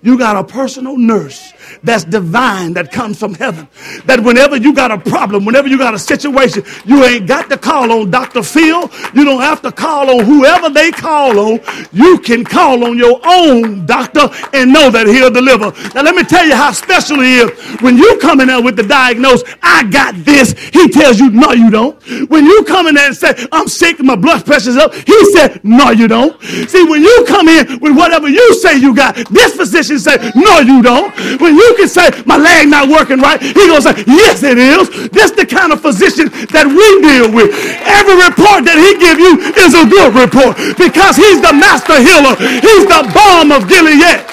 You 0.03 0.19
got 0.19 0.37
a 0.37 0.45
personal 0.45 0.97
nurse 0.99 1.53
that's 1.83 2.05
divine 2.05 2.73
that 2.75 2.93
comes 2.93 3.19
from 3.19 3.35
heaven. 3.35 3.69
That 4.07 4.21
whenever 4.21 4.57
you 4.57 4.75
got 4.75 4.91
a 4.91 4.99
problem, 4.99 5.45
whenever 5.45 5.69
you 5.69 5.79
got 5.79 5.95
a 5.95 5.99
situation, 5.99 6.65
you 6.85 7.05
ain't 7.05 7.27
got 7.27 7.49
to 7.51 7.57
call 7.57 7.93
on 7.93 8.11
Dr. 8.11 8.43
Phil. 8.43 8.91
You 9.15 9.25
don't 9.25 9.41
have 9.41 9.63
to 9.63 9.73
call 9.73 10.11
on 10.11 10.25
whoever 10.25 10.71
they 10.71 10.91
call 10.91 11.39
on. 11.39 11.61
You 11.93 12.19
can 12.19 12.45
call 12.45 12.85
on 12.85 12.97
your 12.97 13.21
own 13.25 13.87
doctor 13.87 14.29
and 14.53 14.73
know 14.73 14.91
that 14.91 15.07
he'll 15.07 15.31
deliver. 15.31 15.73
Now 15.95 16.03
let 16.03 16.15
me 16.15 16.25
tell 16.25 16.47
you 16.47 16.55
how 16.55 16.73
special 16.73 17.21
he 17.21 17.39
is. 17.39 17.51
When 17.81 17.97
you 17.97 18.19
come 18.21 18.41
in 18.41 18.49
there 18.49 18.63
with 18.63 18.77
the 18.77 18.83
diagnosis, 18.83 19.49
I 19.63 19.85
got 19.85 20.15
this, 20.25 20.53
he 20.73 20.89
tells 20.89 21.19
you, 21.19 21.31
no, 21.31 21.53
you 21.53 21.71
don't. 21.71 22.01
When 22.29 22.45
you 22.45 22.65
come 22.65 22.87
in 22.87 22.95
there 22.95 23.07
and 23.07 23.17
say, 23.17 23.35
I'm 23.53 23.69
sick, 23.69 24.01
my 24.01 24.17
blood 24.17 24.45
pressure's 24.45 24.77
up, 24.77 24.95
he 24.95 25.33
said, 25.33 25.63
no, 25.65 25.91
you 25.91 26.09
don't. 26.09 26.41
See, 26.43 26.85
when 26.85 27.03
you 27.03 27.25
come 27.27 27.49
in 27.49 27.81
with 27.81 27.97
whatever 27.97 28.29
you 28.29 28.55
say 28.55 28.79
you 28.79 28.95
got, 28.95 29.17
this 29.31 29.57
physician 29.57 29.99
say, 29.99 30.17
no, 30.35 30.61
you 30.61 30.83
don't. 30.83 31.15
When 31.41 31.55
you 31.57 31.62
can 31.77 31.89
say, 31.89 32.11
my 32.27 32.37
leg 32.37 32.69
not 32.69 32.89
working 32.89 33.21
right, 33.21 33.41
he 33.41 33.53
say, 33.81 34.05
yes, 34.07 34.43
it 34.43 34.59
is. 34.59 35.11
This 35.11 35.31
the 35.33 35.47
kind 35.47 35.73
of 35.73 35.81
physician 35.81 36.29
that 36.55 36.67
we 36.67 36.87
deal 37.03 37.29
with. 37.31 37.51
Every 37.85 38.17
report 38.19 38.65
that 38.65 38.79
he 38.79 38.97
give 38.99 39.19
you 39.19 39.39
is 39.59 39.73
a 39.75 39.85
good 39.87 40.15
report 40.15 40.57
because 40.79 41.17
he's 41.17 41.41
the 41.41 41.53
master 41.53 41.99
healer. 41.99 42.35
He's 42.39 42.85
the 42.87 43.03
balm 43.13 43.53
of 43.53 43.69
Gilead. 43.69 44.25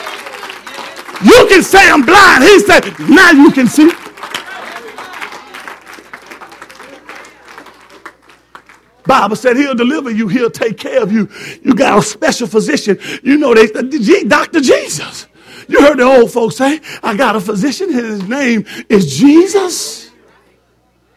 You 1.22 1.48
can 1.50 1.63
say 1.63 1.89
I'm 1.89 2.06
blind. 2.06 2.44
He 2.44 2.60
said, 2.60 2.88
now 3.10 3.32
you 3.32 3.52
can 3.52 3.68
see. 3.68 3.92
Bible 9.06 9.36
said 9.36 9.58
he'll 9.58 9.74
deliver 9.74 10.12
you. 10.12 10.28
He'll 10.28 10.52
take 10.52 10.78
care 10.78 11.02
of 11.02 11.12
you. 11.12 11.28
You 11.63 11.74
got 11.74 11.98
a 11.98 12.02
special 12.02 12.48
physician. 12.48 13.00
You 13.24 13.38
know 13.38 13.56
they, 13.56 13.68
Dr. 14.24 14.62
Jesus. 14.62 15.26
You 15.69 15.82
heard 15.82 15.99
the 15.99 16.03
old 16.03 16.32
folks 16.32 16.55
say, 16.55 16.82
I 17.03 17.15
got 17.15 17.36
a 17.36 17.39
physician 17.39 17.93
his 17.93 18.23
name 18.23 18.65
is 18.89 19.15
Jesus. 19.15 20.10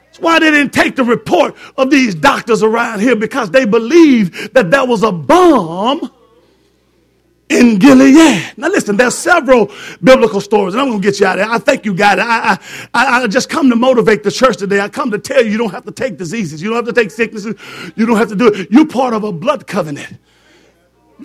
That's 0.04 0.20
why 0.20 0.38
they 0.40 0.50
didn't 0.50 0.74
take 0.74 0.94
the 0.94 1.04
report 1.04 1.56
of 1.78 1.88
these 1.88 2.14
doctors 2.14 2.62
around 2.62 3.00
here 3.00 3.16
because 3.16 3.50
they 3.50 3.64
believed 3.64 4.52
that 4.52 4.70
there 4.70 4.84
was 4.84 5.02
a 5.02 5.10
balm 5.10 6.10
in 7.48 7.78
Gilead. 7.78 8.52
Now 8.58 8.68
listen, 8.68 8.98
there's 8.98 9.14
several 9.14 9.70
biblical 10.04 10.42
stories, 10.42 10.74
and 10.74 10.82
I'm 10.82 10.88
going 10.88 11.00
to 11.00 11.08
get 11.08 11.18
you 11.18 11.24
out 11.24 11.38
of 11.38 11.46
there. 11.46 11.54
I 11.54 11.58
think 11.58 11.86
you 11.86 11.94
got 11.94 12.18
it. 12.18 12.26
I, 12.26 12.58
I, 12.92 13.22
I 13.22 13.26
just 13.28 13.48
come 13.48 13.70
to 13.70 13.76
motivate 13.76 14.22
the 14.22 14.30
church 14.30 14.58
today. 14.58 14.80
I 14.80 14.90
come 14.90 15.10
to 15.12 15.18
tell 15.18 15.42
you 15.42 15.50
you 15.50 15.58
don't 15.58 15.70
have 15.70 15.86
to 15.86 15.92
take 15.92 16.18
diseases. 16.18 16.60
You 16.60 16.68
don't 16.68 16.84
have 16.84 16.94
to 16.94 17.00
take 17.00 17.10
sicknesses. 17.10 17.58
You 17.96 18.04
don't 18.04 18.18
have 18.18 18.28
to 18.28 18.36
do 18.36 18.48
it. 18.48 18.70
You're 18.70 18.86
part 18.86 19.14
of 19.14 19.24
a 19.24 19.32
blood 19.32 19.66
covenant. 19.66 20.18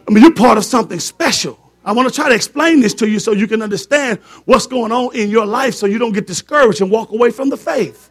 I 0.07 0.11
mean, 0.11 0.23
you're 0.23 0.33
part 0.33 0.57
of 0.57 0.63
something 0.63 1.01
special. 1.01 1.66
I 1.88 1.93
want 1.93 2.10
to 2.10 2.13
try 2.13 2.28
to 2.28 2.36
explain 2.36 2.82
this 2.82 2.93
to 2.95 3.08
you 3.08 3.17
so 3.17 3.32
you 3.32 3.47
can 3.47 3.62
understand 3.62 4.19
what's 4.43 4.67
going 4.67 4.91
on 4.91 5.15
in 5.15 5.30
your 5.30 5.45
life 5.45 5.73
so 5.73 5.86
you 5.86 5.97
don't 5.97 6.12
get 6.12 6.28
discouraged 6.28 6.82
and 6.82 6.91
walk 6.91 7.12
away 7.12 7.32
from 7.32 7.47
the 7.47 7.56
faith. 7.56 8.10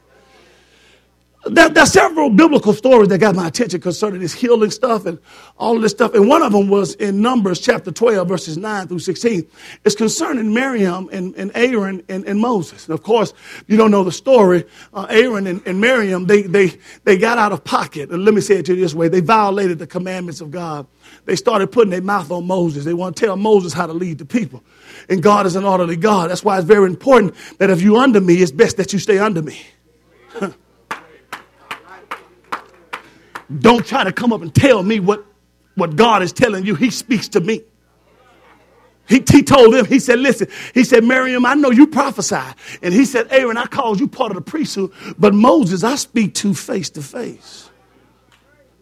There, 1.48 1.68
there, 1.68 1.84
are 1.84 1.86
several 1.86 2.30
biblical 2.30 2.72
stories 2.72 3.08
that 3.10 3.18
got 3.18 3.36
my 3.36 3.46
attention 3.46 3.80
concerning 3.80 4.20
this 4.20 4.32
healing 4.32 4.72
stuff 4.72 5.06
and 5.06 5.18
all 5.58 5.76
of 5.76 5.82
this 5.82 5.92
stuff. 5.92 6.12
And 6.14 6.28
one 6.28 6.42
of 6.42 6.50
them 6.50 6.68
was 6.68 6.94
in 6.96 7.22
Numbers 7.22 7.60
chapter 7.60 7.92
12, 7.92 8.26
verses 8.26 8.58
9 8.58 8.88
through 8.88 8.98
16. 8.98 9.46
It's 9.84 9.94
concerning 9.94 10.52
Miriam 10.52 11.08
and, 11.12 11.36
and 11.36 11.52
Aaron 11.54 12.02
and, 12.08 12.24
and, 12.26 12.40
Moses. 12.40 12.86
And 12.86 12.94
of 12.94 13.04
course, 13.04 13.32
you 13.68 13.76
don't 13.76 13.92
know 13.92 14.02
the 14.02 14.10
story. 14.10 14.64
Uh, 14.92 15.06
Aaron 15.08 15.46
and, 15.46 15.62
and 15.66 15.80
Miriam, 15.80 16.26
they, 16.26 16.42
they, 16.42 16.72
they 17.04 17.16
got 17.16 17.38
out 17.38 17.52
of 17.52 17.62
pocket. 17.62 18.10
And 18.10 18.24
let 18.24 18.34
me 18.34 18.40
say 18.40 18.56
it 18.56 18.66
to 18.66 18.74
you 18.74 18.80
this 18.80 18.94
way 18.94 19.08
they 19.08 19.20
violated 19.20 19.78
the 19.78 19.86
commandments 19.86 20.40
of 20.40 20.50
God. 20.50 20.84
They 21.26 21.36
started 21.36 21.70
putting 21.70 21.90
their 21.90 22.02
mouth 22.02 22.28
on 22.32 22.44
Moses. 22.48 22.84
They 22.84 22.94
want 22.94 23.14
to 23.16 23.24
tell 23.24 23.36
Moses 23.36 23.72
how 23.72 23.86
to 23.86 23.92
lead 23.92 24.18
the 24.18 24.24
people. 24.24 24.64
And 25.08 25.22
God 25.22 25.46
is 25.46 25.54
an 25.54 25.64
orderly 25.64 25.96
God. 25.96 26.28
That's 26.30 26.42
why 26.42 26.58
it's 26.58 26.66
very 26.66 26.86
important 26.86 27.36
that 27.58 27.70
if 27.70 27.82
you're 27.82 27.98
under 27.98 28.20
me, 28.20 28.34
it's 28.34 28.50
best 28.50 28.78
that 28.78 28.92
you 28.92 28.98
stay 28.98 29.18
under 29.18 29.42
me. 29.42 29.60
Don't 33.58 33.86
try 33.86 34.04
to 34.04 34.12
come 34.12 34.32
up 34.32 34.42
and 34.42 34.54
tell 34.54 34.82
me 34.82 35.00
what, 35.00 35.24
what 35.74 35.96
God 35.96 36.22
is 36.22 36.32
telling 36.32 36.64
you. 36.64 36.74
He 36.74 36.90
speaks 36.90 37.28
to 37.28 37.40
me. 37.40 37.62
He, 39.08 39.22
he 39.30 39.42
told 39.42 39.72
them, 39.72 39.84
he 39.84 40.00
said, 40.00 40.18
listen, 40.18 40.48
he 40.74 40.82
said, 40.82 41.04
Miriam, 41.04 41.46
I 41.46 41.54
know 41.54 41.70
you 41.70 41.86
prophesy. 41.86 42.40
And 42.82 42.92
he 42.92 43.04
said, 43.04 43.28
Aaron, 43.30 43.56
I 43.56 43.66
called 43.66 44.00
you 44.00 44.08
part 44.08 44.32
of 44.32 44.34
the 44.34 44.40
priesthood, 44.40 44.92
but 45.16 45.32
Moses, 45.32 45.84
I 45.84 45.94
speak 45.94 46.34
to 46.34 46.54
face 46.54 46.90
to 46.90 47.02
face. 47.02 47.70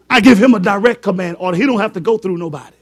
I 0.09 0.21
give 0.21 0.41
him 0.41 0.55
a 0.55 0.59
direct 0.59 1.03
command 1.03 1.37
order. 1.39 1.57
He 1.57 1.65
don't 1.65 1.79
have 1.79 1.93
to 1.93 1.99
go 1.99 2.17
through 2.17 2.37
nobody. 2.37 2.75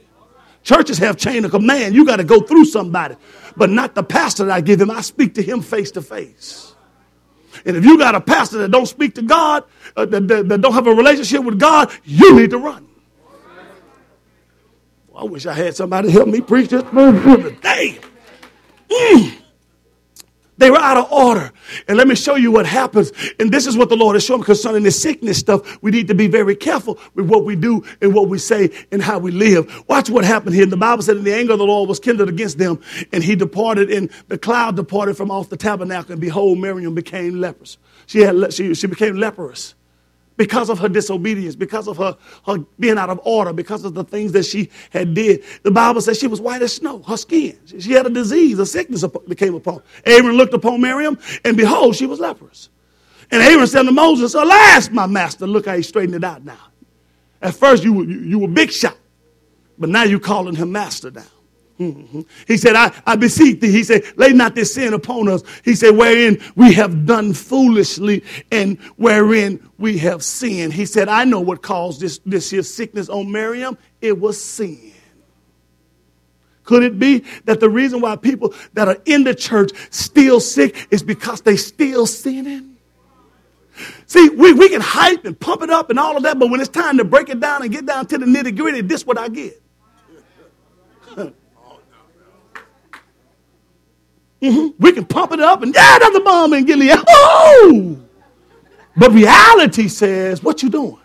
Churches 0.63 0.97
have 0.99 1.17
chain 1.17 1.43
of 1.43 1.51
command. 1.51 1.93
You 1.93 2.05
got 2.05 2.17
to 2.17 2.23
go 2.23 2.39
through 2.39 2.65
somebody, 2.65 3.15
but 3.57 3.69
not 3.69 3.95
the 3.95 4.03
pastor 4.03 4.45
that 4.45 4.53
I 4.53 4.61
give 4.61 4.79
him. 4.79 4.89
I 4.89 5.01
speak 5.01 5.33
to 5.35 5.43
him 5.43 5.61
face 5.61 5.91
to 5.91 6.01
face. 6.01 6.72
And 7.65 7.77
if 7.77 7.85
you 7.85 7.97
got 7.97 8.15
a 8.15 8.21
pastor 8.21 8.57
that 8.59 8.71
don't 8.71 8.85
speak 8.85 9.15
to 9.15 9.21
God, 9.21 9.63
uh, 9.95 10.05
that, 10.05 10.27
that, 10.27 10.49
that, 10.49 10.61
don't 10.61 10.73
have 10.73 10.87
a 10.87 10.93
relationship 10.93 11.43
with 11.43 11.59
God, 11.59 11.91
you 12.03 12.35
need 12.35 12.49
to 12.51 12.57
run. 12.57 12.87
I 15.15 15.23
wish 15.25 15.45
I 15.45 15.53
had 15.53 15.75
somebody 15.75 16.09
help 16.09 16.27
me 16.27 16.41
preach 16.41 16.69
this 16.69 16.83
today. 16.83 17.99
Mm. 18.89 19.42
They 20.57 20.69
were 20.69 20.77
out 20.77 20.97
of 20.97 21.11
order. 21.11 21.51
And 21.87 21.97
let 21.97 22.07
me 22.07 22.15
show 22.15 22.35
you 22.35 22.51
what 22.51 22.65
happens. 22.65 23.11
And 23.39 23.51
this 23.51 23.65
is 23.65 23.75
what 23.75 23.89
the 23.89 23.95
Lord 23.95 24.15
is 24.15 24.23
showing 24.23 24.43
concerning 24.43 24.83
the 24.83 24.91
sickness 24.91 25.37
stuff. 25.39 25.81
We 25.81 25.91
need 25.91 26.07
to 26.09 26.15
be 26.15 26.27
very 26.27 26.55
careful 26.55 26.99
with 27.15 27.27
what 27.27 27.43
we 27.43 27.55
do 27.55 27.83
and 28.01 28.13
what 28.13 28.29
we 28.29 28.37
say 28.37 28.69
and 28.91 29.01
how 29.01 29.19
we 29.19 29.31
live. 29.31 29.83
Watch 29.87 30.09
what 30.09 30.25
happened 30.25 30.55
here. 30.55 30.65
The 30.65 30.77
Bible 30.77 31.03
said, 31.03 31.17
and 31.17 31.25
the 31.25 31.33
anger 31.33 31.53
of 31.53 31.59
the 31.59 31.65
Lord 31.65 31.89
was 31.89 31.99
kindled 31.99 32.29
against 32.29 32.57
them, 32.57 32.79
and 33.11 33.23
he 33.23 33.35
departed, 33.35 33.91
and 33.91 34.09
the 34.27 34.37
cloud 34.37 34.75
departed 34.75 35.17
from 35.17 35.31
off 35.31 35.49
the 35.49 35.57
tabernacle, 35.57 36.11
and 36.11 36.21
behold, 36.21 36.59
Miriam 36.59 36.93
became 36.93 37.39
leprous. 37.39 37.77
She, 38.05 38.21
had, 38.21 38.53
she, 38.53 38.73
she 38.75 38.87
became 38.87 39.15
leprous 39.15 39.75
because 40.37 40.69
of 40.69 40.79
her 40.79 40.89
disobedience, 40.89 41.55
because 41.55 41.87
of 41.87 41.97
her, 41.97 42.17
her 42.45 42.57
being 42.79 42.97
out 42.97 43.09
of 43.09 43.19
order, 43.23 43.53
because 43.53 43.83
of 43.83 43.93
the 43.93 44.03
things 44.03 44.31
that 44.31 44.43
she 44.43 44.69
had 44.89 45.13
did. 45.13 45.43
The 45.63 45.71
Bible 45.71 46.01
says 46.01 46.19
she 46.19 46.27
was 46.27 46.41
white 46.41 46.61
as 46.61 46.73
snow, 46.73 47.01
her 47.03 47.17
skin. 47.17 47.57
She 47.79 47.91
had 47.91 48.05
a 48.05 48.09
disease, 48.09 48.59
a 48.59 48.65
sickness 48.65 49.03
became 49.27 49.55
upon. 49.55 49.81
Aaron 50.05 50.33
looked 50.33 50.53
upon 50.53 50.81
Miriam, 50.81 51.17
and 51.45 51.55
behold, 51.55 51.95
she 51.95 52.05
was 52.05 52.19
leprous. 52.19 52.69
And 53.31 53.41
Aaron 53.41 53.67
said 53.67 53.83
to 53.83 53.91
Moses, 53.91 54.33
Alas, 54.33 54.89
my 54.89 55.07
master, 55.07 55.47
look 55.47 55.65
how 55.65 55.75
he 55.75 55.83
straightened 55.83 56.15
it 56.15 56.23
out 56.23 56.43
now. 56.43 56.57
At 57.41 57.55
first 57.55 57.83
you 57.83 57.93
were, 57.93 58.03
you, 58.03 58.19
you 58.19 58.39
were 58.39 58.47
big 58.47 58.71
shot, 58.71 58.97
but 59.77 59.89
now 59.89 60.03
you're 60.03 60.19
calling 60.19 60.55
him 60.55 60.71
master 60.71 61.11
now. 61.11 61.23
Mm-hmm. 61.79 62.21
He 62.47 62.57
said, 62.57 62.75
I, 62.75 62.93
I 63.05 63.15
beseech 63.15 63.59
thee. 63.59 63.71
He 63.71 63.83
said, 63.83 64.03
lay 64.15 64.31
not 64.31 64.55
this 64.55 64.75
sin 64.75 64.93
upon 64.93 65.27
us. 65.27 65.41
He 65.65 65.75
said, 65.75 65.91
wherein 65.91 66.39
we 66.55 66.73
have 66.73 67.05
done 67.05 67.33
foolishly 67.33 68.23
and 68.51 68.79
wherein 68.95 69.67
we 69.77 69.97
have 69.99 70.23
sinned. 70.23 70.73
He 70.73 70.85
said, 70.85 71.09
I 71.09 71.23
know 71.23 71.39
what 71.39 71.61
caused 71.61 71.99
this, 71.99 72.19
this 72.25 72.51
here 72.51 72.63
sickness 72.63 73.09
on 73.09 73.31
Miriam. 73.31 73.77
It 74.01 74.19
was 74.19 74.41
sin. 74.41 74.91
Could 76.63 76.83
it 76.83 76.97
be 76.97 77.25
that 77.45 77.59
the 77.59 77.69
reason 77.69 77.99
why 77.99 78.15
people 78.15 78.53
that 78.73 78.87
are 78.87 78.97
in 79.05 79.23
the 79.23 79.35
church 79.35 79.71
still 79.89 80.39
sick 80.39 80.87
is 80.91 81.03
because 81.03 81.41
they 81.41 81.57
still 81.57 82.05
sinning? 82.05 82.77
See, 84.05 84.29
we, 84.29 84.53
we 84.53 84.69
can 84.69 84.79
hype 84.79 85.25
and 85.25 85.37
pump 85.37 85.63
it 85.63 85.69
up 85.71 85.89
and 85.89 85.99
all 85.99 86.15
of 86.15 86.23
that, 86.23 86.37
but 86.37 86.51
when 86.51 86.61
it's 86.61 86.69
time 86.69 86.99
to 86.99 87.03
break 87.03 87.29
it 87.29 87.39
down 87.39 87.63
and 87.63 87.71
get 87.71 87.85
down 87.85 88.05
to 88.07 88.17
the 88.17 88.25
nitty 88.25 88.55
gritty, 88.55 88.81
this 88.81 89.05
what 89.05 89.17
I 89.17 89.27
get. 89.27 89.61
Mm-hmm. 94.43 94.83
We 94.83 94.91
can 94.91 95.05
pump 95.05 95.31
it 95.31 95.39
up 95.39 95.63
and 95.63 95.73
yeah, 95.73 95.99
that's 95.99 96.13
the 96.13 96.19
balm 96.19 96.51
in 96.51 96.65
Gilead. 96.65 96.99
Oh! 97.07 97.97
But 98.97 99.13
reality 99.13 99.87
says, 99.87 100.43
what 100.43 100.61
you 100.61 100.69
doing? 100.69 100.99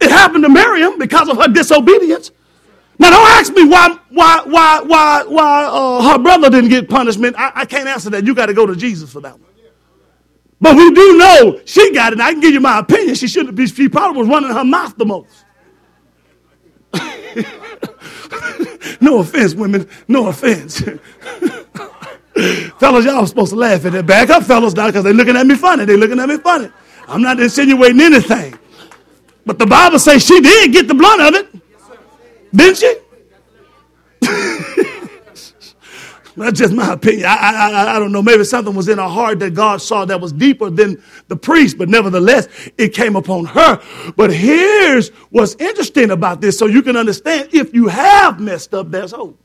It 0.00 0.10
happened 0.10 0.44
to 0.44 0.48
Miriam 0.48 0.96
because 0.96 1.28
of 1.28 1.38
her 1.38 1.48
disobedience. 1.48 2.30
Now 3.00 3.10
don't 3.10 3.28
ask 3.30 3.52
me 3.52 3.64
why 3.64 3.98
why 4.10 4.42
why 4.44 4.82
why 4.82 5.24
why 5.24 5.64
uh, 5.64 6.12
her 6.12 6.18
brother 6.18 6.48
didn't 6.48 6.70
get 6.70 6.88
punishment. 6.88 7.34
I, 7.36 7.50
I 7.56 7.64
can't 7.64 7.88
answer 7.88 8.10
that. 8.10 8.24
You 8.24 8.34
got 8.34 8.46
to 8.46 8.54
go 8.54 8.64
to 8.64 8.76
Jesus 8.76 9.12
for 9.12 9.20
that 9.22 9.32
one. 9.32 9.50
But 10.60 10.76
we 10.76 10.92
do 10.92 11.18
know 11.18 11.60
she 11.64 11.92
got 11.92 12.12
it. 12.12 12.20
I 12.20 12.30
can 12.30 12.40
give 12.40 12.52
you 12.52 12.60
my 12.60 12.78
opinion. 12.78 13.16
She 13.16 13.26
shouldn't 13.26 13.56
be. 13.56 13.66
She 13.66 13.88
probably 13.88 14.20
was 14.20 14.28
running 14.28 14.50
her 14.50 14.64
mouth 14.64 14.96
the 14.96 15.04
most. 15.04 15.44
no 19.06 19.20
offense, 19.20 19.54
women. 19.54 19.88
No 20.08 20.26
offense. 20.26 20.80
fellas, 22.80 23.04
y'all 23.04 23.24
supposed 23.24 23.52
to 23.52 23.56
laugh 23.56 23.84
at 23.84 23.92
that. 23.92 24.04
Back 24.04 24.30
up, 24.30 24.42
fellas, 24.42 24.74
now, 24.74 24.88
because 24.88 25.04
they're 25.04 25.14
looking 25.14 25.36
at 25.36 25.46
me 25.46 25.54
funny. 25.54 25.84
They're 25.84 25.96
looking 25.96 26.18
at 26.18 26.28
me 26.28 26.38
funny. 26.38 26.70
I'm 27.06 27.22
not 27.22 27.38
insinuating 27.38 28.00
anything. 28.00 28.58
But 29.46 29.60
the 29.60 29.66
Bible 29.66 30.00
says 30.00 30.26
she 30.26 30.40
did 30.40 30.72
get 30.72 30.88
the 30.88 30.94
blunt 30.94 31.22
of 31.22 31.34
it. 31.34 31.46
Didn't 32.52 32.78
she? 32.78 32.96
That's 36.36 36.58
just 36.58 36.74
my 36.74 36.92
opinion. 36.92 37.24
I, 37.26 37.34
I, 37.34 37.96
I 37.96 37.98
don't 37.98 38.12
know. 38.12 38.22
Maybe 38.22 38.44
something 38.44 38.74
was 38.74 38.88
in 38.88 38.98
her 38.98 39.08
heart 39.08 39.38
that 39.38 39.54
God 39.54 39.80
saw 39.80 40.04
that 40.04 40.20
was 40.20 40.32
deeper 40.32 40.68
than 40.68 41.02
the 41.28 41.36
priest, 41.36 41.78
but 41.78 41.88
nevertheless, 41.88 42.48
it 42.76 42.92
came 42.92 43.16
upon 43.16 43.46
her. 43.46 43.82
But 44.16 44.32
here's 44.32 45.08
what's 45.30 45.54
interesting 45.54 46.10
about 46.10 46.42
this 46.42 46.58
so 46.58 46.66
you 46.66 46.82
can 46.82 46.96
understand 46.96 47.48
if 47.52 47.72
you 47.72 47.88
have 47.88 48.38
messed 48.38 48.74
up, 48.74 48.90
there's 48.90 49.12
hope. 49.12 49.40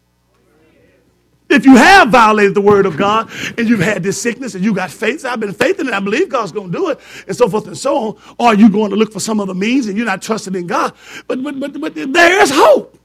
If 1.50 1.66
you 1.66 1.76
have 1.76 2.10
violated 2.10 2.56
the 2.56 2.62
word 2.62 2.86
of 2.86 2.96
God 2.96 3.30
and 3.58 3.68
you've 3.68 3.82
had 3.82 4.04
this 4.04 4.22
sickness 4.22 4.56
and 4.56 4.64
you 4.64 4.74
got 4.74 4.90
faith, 4.90 5.26
I've 5.26 5.40
been 5.40 5.54
faith 5.54 5.80
in 5.80 5.88
it, 5.88 5.94
I 5.94 6.00
believe 6.00 6.30
God's 6.30 6.52
going 6.54 6.72
to 6.72 6.78
do 6.78 6.90
it, 6.90 7.00
and 7.28 7.36
so 7.36 7.50
forth 7.50 7.68
and 7.68 7.78
so 7.78 7.98
on, 7.98 8.18
or 8.40 8.48
are 8.48 8.56
you 8.56 8.70
going 8.70 8.90
to 8.92 8.96
look 8.96 9.12
for 9.12 9.20
some 9.20 9.40
other 9.40 9.54
means 9.54 9.88
and 9.88 9.98
you're 9.98 10.06
not 10.06 10.22
trusting 10.22 10.56
in 10.56 10.68
God? 10.68 10.94
But, 11.28 11.44
but, 11.44 11.60
but, 11.60 11.80
but 11.80 11.94
there 11.96 12.42
is 12.42 12.52
hope. 12.52 12.98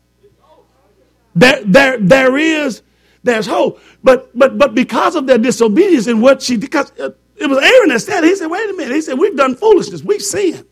There, 1.35 1.63
there, 1.65 1.99
there 1.99 2.37
is 2.39 2.83
there's 3.27 3.47
hope. 3.47 3.81
But 4.03 4.37
but 4.39 4.59
but 4.59 4.75
because 4.75 5.17
of 5.17 5.27
their 5.27 5.39
disobedience 5.39 6.07
and 6.07 6.23
what 6.23 6.43
she 6.43 6.57
because 6.57 6.93
it 6.99 7.49
was 7.49 7.59
Aaron 7.59 7.91
that 7.91 8.01
said, 8.01 8.25
he 8.25 8.35
said, 8.37 8.47
wait 8.49 8.71
a 8.71 8.75
minute. 8.75 8.95
He 8.95 9.03
said, 9.03 9.19
we've 9.19 9.37
done 9.37 9.57
foolishness. 9.57 10.03
We've 10.03 10.23
sinned. 10.23 10.65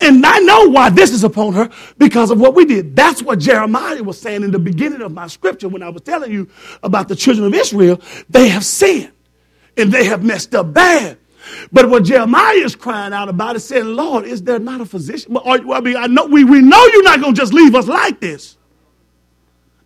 And 0.00 0.24
I 0.24 0.40
know 0.40 0.68
why 0.68 0.90
this 0.90 1.12
is 1.12 1.24
upon 1.24 1.54
her 1.54 1.70
because 1.98 2.30
of 2.30 2.40
what 2.40 2.54
we 2.54 2.64
did. 2.64 2.96
That's 2.96 3.22
what 3.22 3.40
Jeremiah 3.40 4.02
was 4.02 4.20
saying 4.20 4.44
in 4.44 4.52
the 4.52 4.58
beginning 4.58 5.02
of 5.02 5.12
my 5.12 5.28
scripture 5.28 5.68
when 5.68 5.82
I 5.82 5.90
was 5.90 6.02
telling 6.02 6.32
you 6.32 6.48
about 6.82 7.08
the 7.08 7.16
children 7.16 7.46
of 7.46 7.54
Israel. 7.54 8.00
They 8.30 8.48
have 8.48 8.64
sinned 8.64 9.12
and 9.76 9.92
they 9.92 10.04
have 10.04 10.24
messed 10.24 10.54
up 10.54 10.72
bad. 10.72 11.18
But 11.72 11.90
what 11.90 12.04
Jeremiah 12.04 12.56
is 12.56 12.76
crying 12.76 13.14
out 13.14 13.28
about 13.30 13.56
is 13.56 13.64
saying, 13.64 13.86
Lord, 13.86 14.26
is 14.26 14.42
there 14.42 14.60
not 14.60 14.82
a 14.82 14.86
physician? 14.86 15.34
Well, 15.34 15.44
I 15.46 15.80
mean, 15.80 15.96
I 15.96 16.06
know 16.08 16.26
we, 16.26 16.44
we 16.44 16.62
know 16.62 16.84
you're 16.86 17.04
not 17.04 17.20
going 17.20 17.34
to 17.34 17.40
just 17.40 17.54
leave 17.54 17.74
us 17.74 17.88
like 17.88 18.20
this. 18.20 18.57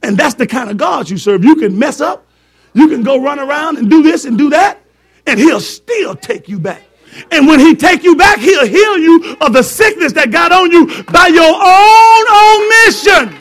And 0.02 0.16
that's 0.16 0.34
the 0.34 0.46
kind 0.46 0.70
of 0.70 0.76
God 0.76 1.08
you 1.08 1.18
serve. 1.18 1.44
You 1.44 1.56
can 1.56 1.78
mess 1.78 2.00
up, 2.00 2.26
you 2.74 2.88
can 2.88 3.02
go 3.02 3.22
run 3.22 3.38
around 3.38 3.78
and 3.78 3.88
do 3.88 4.02
this 4.02 4.24
and 4.24 4.36
do 4.36 4.50
that, 4.50 4.80
and 5.26 5.38
he'll 5.38 5.60
still 5.60 6.16
take 6.16 6.48
you 6.48 6.58
back. 6.58 6.82
And 7.30 7.46
when 7.46 7.60
he 7.60 7.74
take 7.74 8.02
you 8.04 8.16
back, 8.16 8.38
he'll 8.38 8.66
heal 8.66 8.98
you 8.98 9.36
of 9.40 9.52
the 9.52 9.62
sickness 9.62 10.12
that 10.14 10.30
got 10.30 10.50
on 10.50 10.70
you 10.70 10.86
by 11.04 11.26
your 11.26 11.44
own 11.44 12.24
omission. 13.28 13.38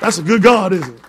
That's 0.00 0.18
a 0.18 0.22
good 0.22 0.42
God, 0.42 0.72
isn't 0.72 0.94
it? 0.94 0.99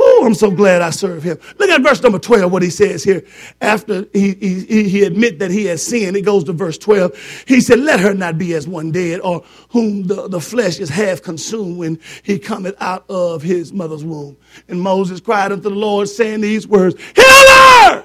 I'm 0.00 0.34
so 0.34 0.50
glad 0.50 0.82
I 0.82 0.90
serve 0.90 1.22
him. 1.22 1.38
Look 1.58 1.70
at 1.70 1.80
verse 1.80 2.02
number 2.02 2.18
12, 2.18 2.52
what 2.52 2.62
he 2.62 2.70
says 2.70 3.02
here. 3.02 3.24
After 3.60 4.06
he, 4.12 4.34
he, 4.34 4.88
he 4.88 5.04
admit 5.04 5.38
that 5.38 5.50
he 5.50 5.64
has 5.66 5.82
sinned, 5.82 6.16
it 6.16 6.22
goes 6.22 6.44
to 6.44 6.52
verse 6.52 6.76
12. 6.78 7.44
He 7.46 7.60
said, 7.60 7.80
let 7.80 8.00
her 8.00 8.14
not 8.14 8.36
be 8.36 8.54
as 8.54 8.68
one 8.68 8.90
dead 8.90 9.20
or 9.20 9.44
whom 9.70 10.06
the, 10.06 10.28
the 10.28 10.40
flesh 10.40 10.78
is 10.78 10.88
half 10.88 11.22
consumed 11.22 11.78
when 11.78 12.00
he 12.22 12.38
cometh 12.38 12.76
out 12.80 13.04
of 13.08 13.42
his 13.42 13.72
mother's 13.72 14.04
womb. 14.04 14.36
And 14.68 14.80
Moses 14.80 15.20
cried 15.20 15.52
unto 15.52 15.68
the 15.68 15.70
Lord 15.70 16.08
saying 16.08 16.40
these 16.40 16.66
words, 16.66 16.94
heal 17.14 17.24
her! 17.24 18.04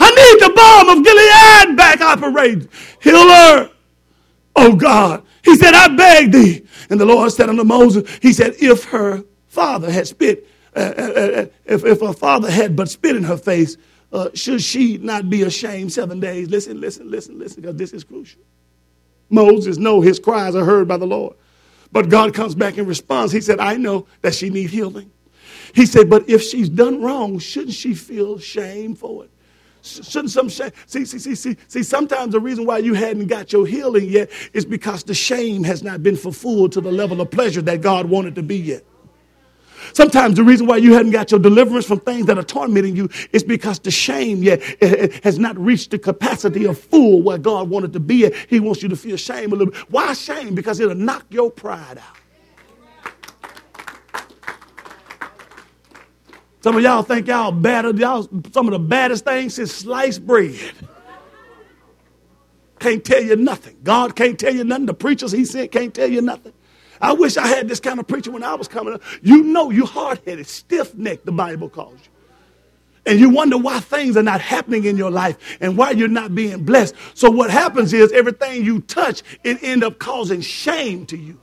I 0.00 0.10
need 0.10 0.46
the 0.46 0.52
balm 0.54 0.98
of 0.98 1.04
Gilead 1.04 1.76
back 1.76 2.00
operating. 2.00 2.68
Heal 3.02 3.28
her. 3.28 3.70
Oh 4.54 4.76
God. 4.76 5.24
He 5.44 5.56
said, 5.56 5.74
I 5.74 5.88
beg 5.88 6.32
thee. 6.32 6.66
And 6.90 7.00
the 7.00 7.06
Lord 7.06 7.32
said 7.32 7.48
unto 7.48 7.64
Moses, 7.64 8.18
he 8.20 8.32
said, 8.32 8.54
if 8.58 8.84
her 8.84 9.24
father 9.48 9.90
had 9.90 10.06
spit, 10.06 10.48
uh, 10.74 10.78
uh, 10.96 11.02
uh, 11.02 11.46
if, 11.64 11.84
if 11.84 12.00
her 12.00 12.12
father 12.12 12.50
had 12.50 12.76
but 12.76 12.88
spit 12.88 13.16
in 13.16 13.24
her 13.24 13.36
face, 13.36 13.76
uh, 14.12 14.28
should 14.34 14.62
she 14.62 14.98
not 14.98 15.28
be 15.28 15.42
ashamed 15.42 15.92
seven 15.92 16.20
days? 16.20 16.48
Listen, 16.48 16.80
listen, 16.80 17.10
listen, 17.10 17.38
listen, 17.38 17.62
because 17.62 17.76
this 17.76 17.92
is 17.92 18.04
crucial. 18.04 18.40
Moses 19.30 19.76
know 19.76 20.00
his 20.00 20.18
cries 20.18 20.54
are 20.54 20.64
heard 20.64 20.88
by 20.88 20.96
the 20.96 21.06
Lord. 21.06 21.36
But 21.92 22.08
God 22.08 22.34
comes 22.34 22.54
back 22.54 22.78
in 22.78 22.86
response. 22.86 23.32
He 23.32 23.40
said, 23.40 23.60
I 23.60 23.76
know 23.76 24.06
that 24.22 24.34
she 24.34 24.50
need 24.50 24.70
healing. 24.70 25.10
He 25.74 25.86
said, 25.86 26.08
but 26.08 26.28
if 26.28 26.42
she's 26.42 26.68
done 26.68 27.02
wrong, 27.02 27.38
shouldn't 27.38 27.74
she 27.74 27.94
feel 27.94 28.38
shame 28.38 28.94
for 28.94 29.24
it? 29.24 29.30
Shouldn't 29.82 30.30
some 30.30 30.48
shame? 30.48 30.72
See, 30.86 31.04
see, 31.04 31.18
see, 31.18 31.34
see, 31.34 31.56
see, 31.68 31.82
sometimes 31.82 32.32
the 32.32 32.40
reason 32.40 32.66
why 32.66 32.78
you 32.78 32.94
hadn't 32.94 33.26
got 33.26 33.52
your 33.52 33.66
healing 33.66 34.08
yet 34.08 34.30
is 34.52 34.64
because 34.64 35.04
the 35.04 35.14
shame 35.14 35.64
has 35.64 35.82
not 35.82 36.02
been 36.02 36.16
fulfilled 36.16 36.72
to 36.72 36.80
the 36.80 36.92
level 36.92 37.20
of 37.20 37.30
pleasure 37.30 37.62
that 37.62 37.80
God 37.80 38.06
wanted 38.06 38.34
to 38.34 38.42
be 38.42 38.56
yet. 38.56 38.84
Sometimes 39.92 40.36
the 40.36 40.44
reason 40.44 40.66
why 40.66 40.76
you 40.76 40.94
haven't 40.94 41.12
got 41.12 41.30
your 41.30 41.40
deliverance 41.40 41.86
from 41.86 42.00
things 42.00 42.26
that 42.26 42.38
are 42.38 42.42
tormenting 42.42 42.96
you 42.96 43.08
is 43.32 43.42
because 43.42 43.78
the 43.78 43.90
shame 43.90 44.42
yet 44.42 44.62
has 45.24 45.38
not 45.38 45.58
reached 45.58 45.90
the 45.90 45.98
capacity 45.98 46.64
of 46.64 46.78
full 46.78 47.22
where 47.22 47.38
God 47.38 47.68
wanted 47.68 47.92
to 47.94 48.00
be 48.00 48.26
at. 48.26 48.34
He 48.48 48.60
wants 48.60 48.82
you 48.82 48.88
to 48.88 48.96
feel 48.96 49.16
shame 49.16 49.52
a 49.52 49.56
little 49.56 49.72
bit. 49.72 49.90
Why 49.90 50.12
shame? 50.14 50.54
Because 50.54 50.80
it'll 50.80 50.94
knock 50.94 51.26
your 51.30 51.50
pride 51.50 51.98
out. 51.98 52.16
Some 56.60 56.76
of 56.76 56.82
y'all 56.82 57.02
think 57.02 57.28
y'all 57.28 57.52
better. 57.52 57.90
Y'all 57.90 58.28
some 58.52 58.66
of 58.66 58.72
the 58.72 58.78
baddest 58.78 59.24
things 59.24 59.58
is 59.58 59.74
sliced 59.74 60.26
bread. 60.26 60.72
Can't 62.78 63.04
tell 63.04 63.22
you 63.22 63.36
nothing. 63.36 63.76
God 63.82 64.16
can't 64.16 64.38
tell 64.38 64.54
you 64.54 64.64
nothing. 64.64 64.86
The 64.86 64.94
preachers 64.94 65.32
he 65.32 65.44
sent 65.44 65.72
can't 65.72 65.94
tell 65.94 66.10
you 66.10 66.20
nothing. 66.20 66.52
I 67.00 67.12
wish 67.12 67.36
I 67.36 67.46
had 67.46 67.68
this 67.68 67.80
kind 67.80 68.00
of 68.00 68.06
preacher 68.06 68.30
when 68.30 68.42
I 68.42 68.54
was 68.54 68.68
coming 68.68 68.94
up. 68.94 69.02
You 69.22 69.42
know 69.42 69.70
you're 69.70 69.86
hard-headed, 69.86 70.46
stiff-necked, 70.46 71.26
the 71.26 71.32
Bible 71.32 71.68
calls 71.68 71.98
you. 72.00 72.10
And 73.06 73.18
you 73.18 73.30
wonder 73.30 73.56
why 73.56 73.80
things 73.80 74.16
are 74.18 74.22
not 74.22 74.40
happening 74.40 74.84
in 74.84 74.98
your 74.98 75.10
life 75.10 75.38
and 75.60 75.78
why 75.78 75.92
you're 75.92 76.08
not 76.08 76.34
being 76.34 76.64
blessed. 76.64 76.94
So 77.14 77.30
what 77.30 77.50
happens 77.50 77.94
is 77.94 78.12
everything 78.12 78.64
you 78.64 78.80
touch, 78.82 79.22
it 79.44 79.62
end 79.62 79.82
up 79.82 79.98
causing 79.98 80.42
shame 80.42 81.06
to 81.06 81.16
you. 81.16 81.40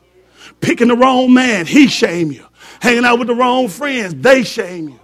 Picking 0.61 0.89
the 0.89 0.95
wrong 0.95 1.33
man, 1.33 1.65
he 1.65 1.87
shame 1.87 2.31
you. 2.31 2.45
Hanging 2.81 3.03
out 3.03 3.17
with 3.17 3.27
the 3.27 3.33
wrong 3.33 3.67
friends, 3.67 4.13
they 4.15 4.43
shame 4.43 4.89
you. 4.89 4.99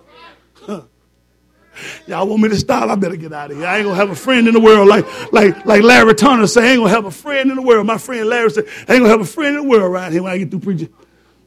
Y'all 2.08 2.28
want 2.28 2.42
me 2.42 2.50
to 2.50 2.58
stop? 2.58 2.90
I 2.90 2.96
better 2.96 3.16
get 3.16 3.34
out 3.34 3.52
of 3.52 3.58
here. 3.58 3.68
I 3.68 3.78
ain't 3.78 3.86
gonna 3.86 3.96
have 3.96 4.10
a 4.10 4.16
friend 4.16 4.48
in 4.48 4.54
the 4.54 4.60
world 4.60 4.88
like 4.88 5.06
like 5.32 5.66
like 5.66 5.84
Larry 5.84 6.16
Turner 6.16 6.48
say. 6.48 6.70
I 6.70 6.72
ain't 6.72 6.80
gonna 6.80 6.90
have 6.90 7.06
a 7.06 7.12
friend 7.12 7.50
in 7.50 7.56
the 7.56 7.62
world. 7.62 7.86
My 7.86 7.98
friend 7.98 8.28
Larry 8.28 8.50
said, 8.50 8.66
I 8.88 8.94
ain't 8.94 9.02
gonna 9.02 9.10
have 9.10 9.22
a 9.22 9.26
friend 9.26 9.58
in 9.58 9.64
the 9.64 9.70
world 9.70 9.84
around 9.84 10.12
here 10.12 10.24
when 10.24 10.32
I 10.32 10.38
get 10.38 10.50
through 10.50 10.60
preaching. 10.60 10.90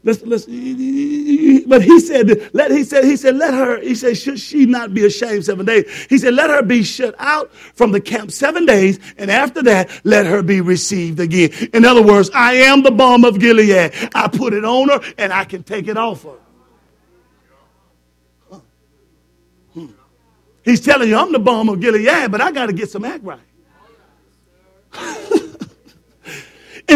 Let's, 0.05 0.21
let's, 0.23 0.45
but 0.45 1.83
he 1.83 1.99
said, 1.99 2.51
let, 2.53 2.71
he 2.71 2.85
said, 2.85 3.05
he 3.05 3.17
said, 3.17 3.37
let 3.37 3.55
her, 3.55 3.81
he 3.81 3.95
said, 3.95 4.19
should 4.19 4.39
she 4.39 4.67
not 4.67 4.93
be 4.93 5.07
ashamed 5.07 5.47
seven 5.47 5.65
days? 5.65 6.07
He 6.11 6.19
said, 6.19 6.35
let 6.35 6.51
her 6.51 6.63
be 6.63 6.83
shut 6.83 7.15
out 7.19 7.55
from 7.55 7.91
the 7.91 8.03
camp 8.03 8.31
seven 8.31 8.67
days, 8.67 9.01
and 9.17 9.31
after 9.31 9.63
that, 9.63 9.89
let 10.05 10.27
her 10.27 10.43
be 10.43 10.61
received 10.61 11.21
again. 11.21 11.51
In 11.73 11.87
other 11.87 12.03
words, 12.03 12.29
I 12.35 12.53
am 12.55 12.83
the 12.83 12.91
balm 12.91 13.25
of 13.25 13.41
Gilead. 13.41 13.95
I 14.15 14.29
put 14.29 14.53
it 14.53 14.67
on 14.67 14.91
her, 14.91 15.01
and 15.17 15.33
I 15.33 15.47
can 15.47 15.63
take 15.63 15.89
it 15.89 15.97
off 15.97 16.25
her. 16.25 16.37
He's 20.65 20.81
telling 20.81 21.09
you, 21.09 21.17
I'm 21.17 21.33
the 21.33 21.39
balm 21.39 21.69
of 21.69 21.81
Gilead, 21.81 22.31
but 22.31 22.41
I 22.41 22.51
got 22.51 22.67
to 22.67 22.73
get 22.73 22.91
some 22.91 23.05
act 23.05 23.23
right. 23.23 23.39
and 24.95 25.41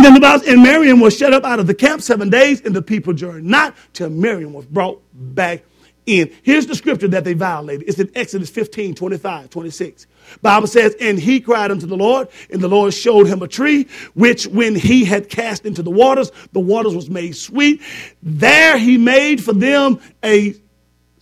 then 0.05 0.15
the 0.15 0.21
Bible, 0.21 0.45
and 0.49 0.63
Miriam 0.63 1.01
was 1.01 1.17
shut 1.17 1.35
up 1.35 1.45
out 1.45 1.61
of 1.61 1.67
the 1.67 1.75
camp 1.75 2.01
seven 2.01 2.31
days, 2.31 2.61
and 2.63 2.75
the 2.75 2.83
people 2.83 3.13
journeyed 3.13 3.45
not 3.45 3.75
till 3.93 4.11
Miriam 4.11 4.53
was 4.53 4.67
brought 4.67 5.03
back 5.13 5.65
in. 6.07 6.33
Here's 6.43 6.67
the 6.67 6.75
scripture 6.75 7.09
that 7.09 7.25
they 7.25 7.35
violated. 7.35 7.89
It's 7.89 7.99
in 7.99 8.11
Exodus 8.15 8.51
15, 8.51 8.95
25, 8.95 9.51
26. 9.51 10.07
Bible 10.41 10.67
says, 10.67 10.95
and 11.01 11.19
he 11.19 11.41
cried 11.41 11.71
unto 11.71 11.87
the 11.87 11.97
Lord, 11.97 12.29
and 12.51 12.61
the 12.61 12.69
Lord 12.69 12.95
showed 12.95 13.27
him 13.27 13.43
a 13.43 13.49
tree, 13.49 13.89
which 14.15 14.47
when 14.47 14.75
he 14.75 15.05
had 15.05 15.29
cast 15.29 15.67
into 15.67 15.83
the 15.83 15.91
waters, 15.91 16.33
the 16.53 16.61
waters 16.61 16.95
was 16.95 17.11
made 17.11 17.37
sweet. 17.37 17.83
There 18.23 18.79
he 18.79 18.97
made 18.97 19.43
for 19.43 19.53
them 19.53 20.01
a 20.25 20.55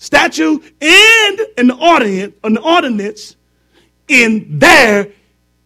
statue 0.07 0.61
and 0.81 1.41
an 1.59 1.71
ordinance, 1.73 2.35
an 2.45 2.57
ordinance, 2.59 3.35
in 4.07 4.59
there 4.59 5.09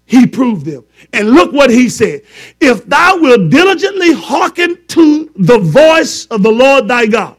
he 0.07 0.26
proved 0.26 0.64
them. 0.64 0.85
And 1.12 1.31
look 1.31 1.53
what 1.53 1.70
he 1.70 1.88
said. 1.90 2.22
If 2.59 2.87
thou 2.87 3.18
wilt 3.20 3.50
diligently 3.50 4.12
hearken 4.12 4.79
to 4.88 5.31
the 5.37 5.59
voice 5.59 6.24
of 6.26 6.42
the 6.42 6.50
Lord 6.50 6.88
thy 6.88 7.07
God, 7.07 7.37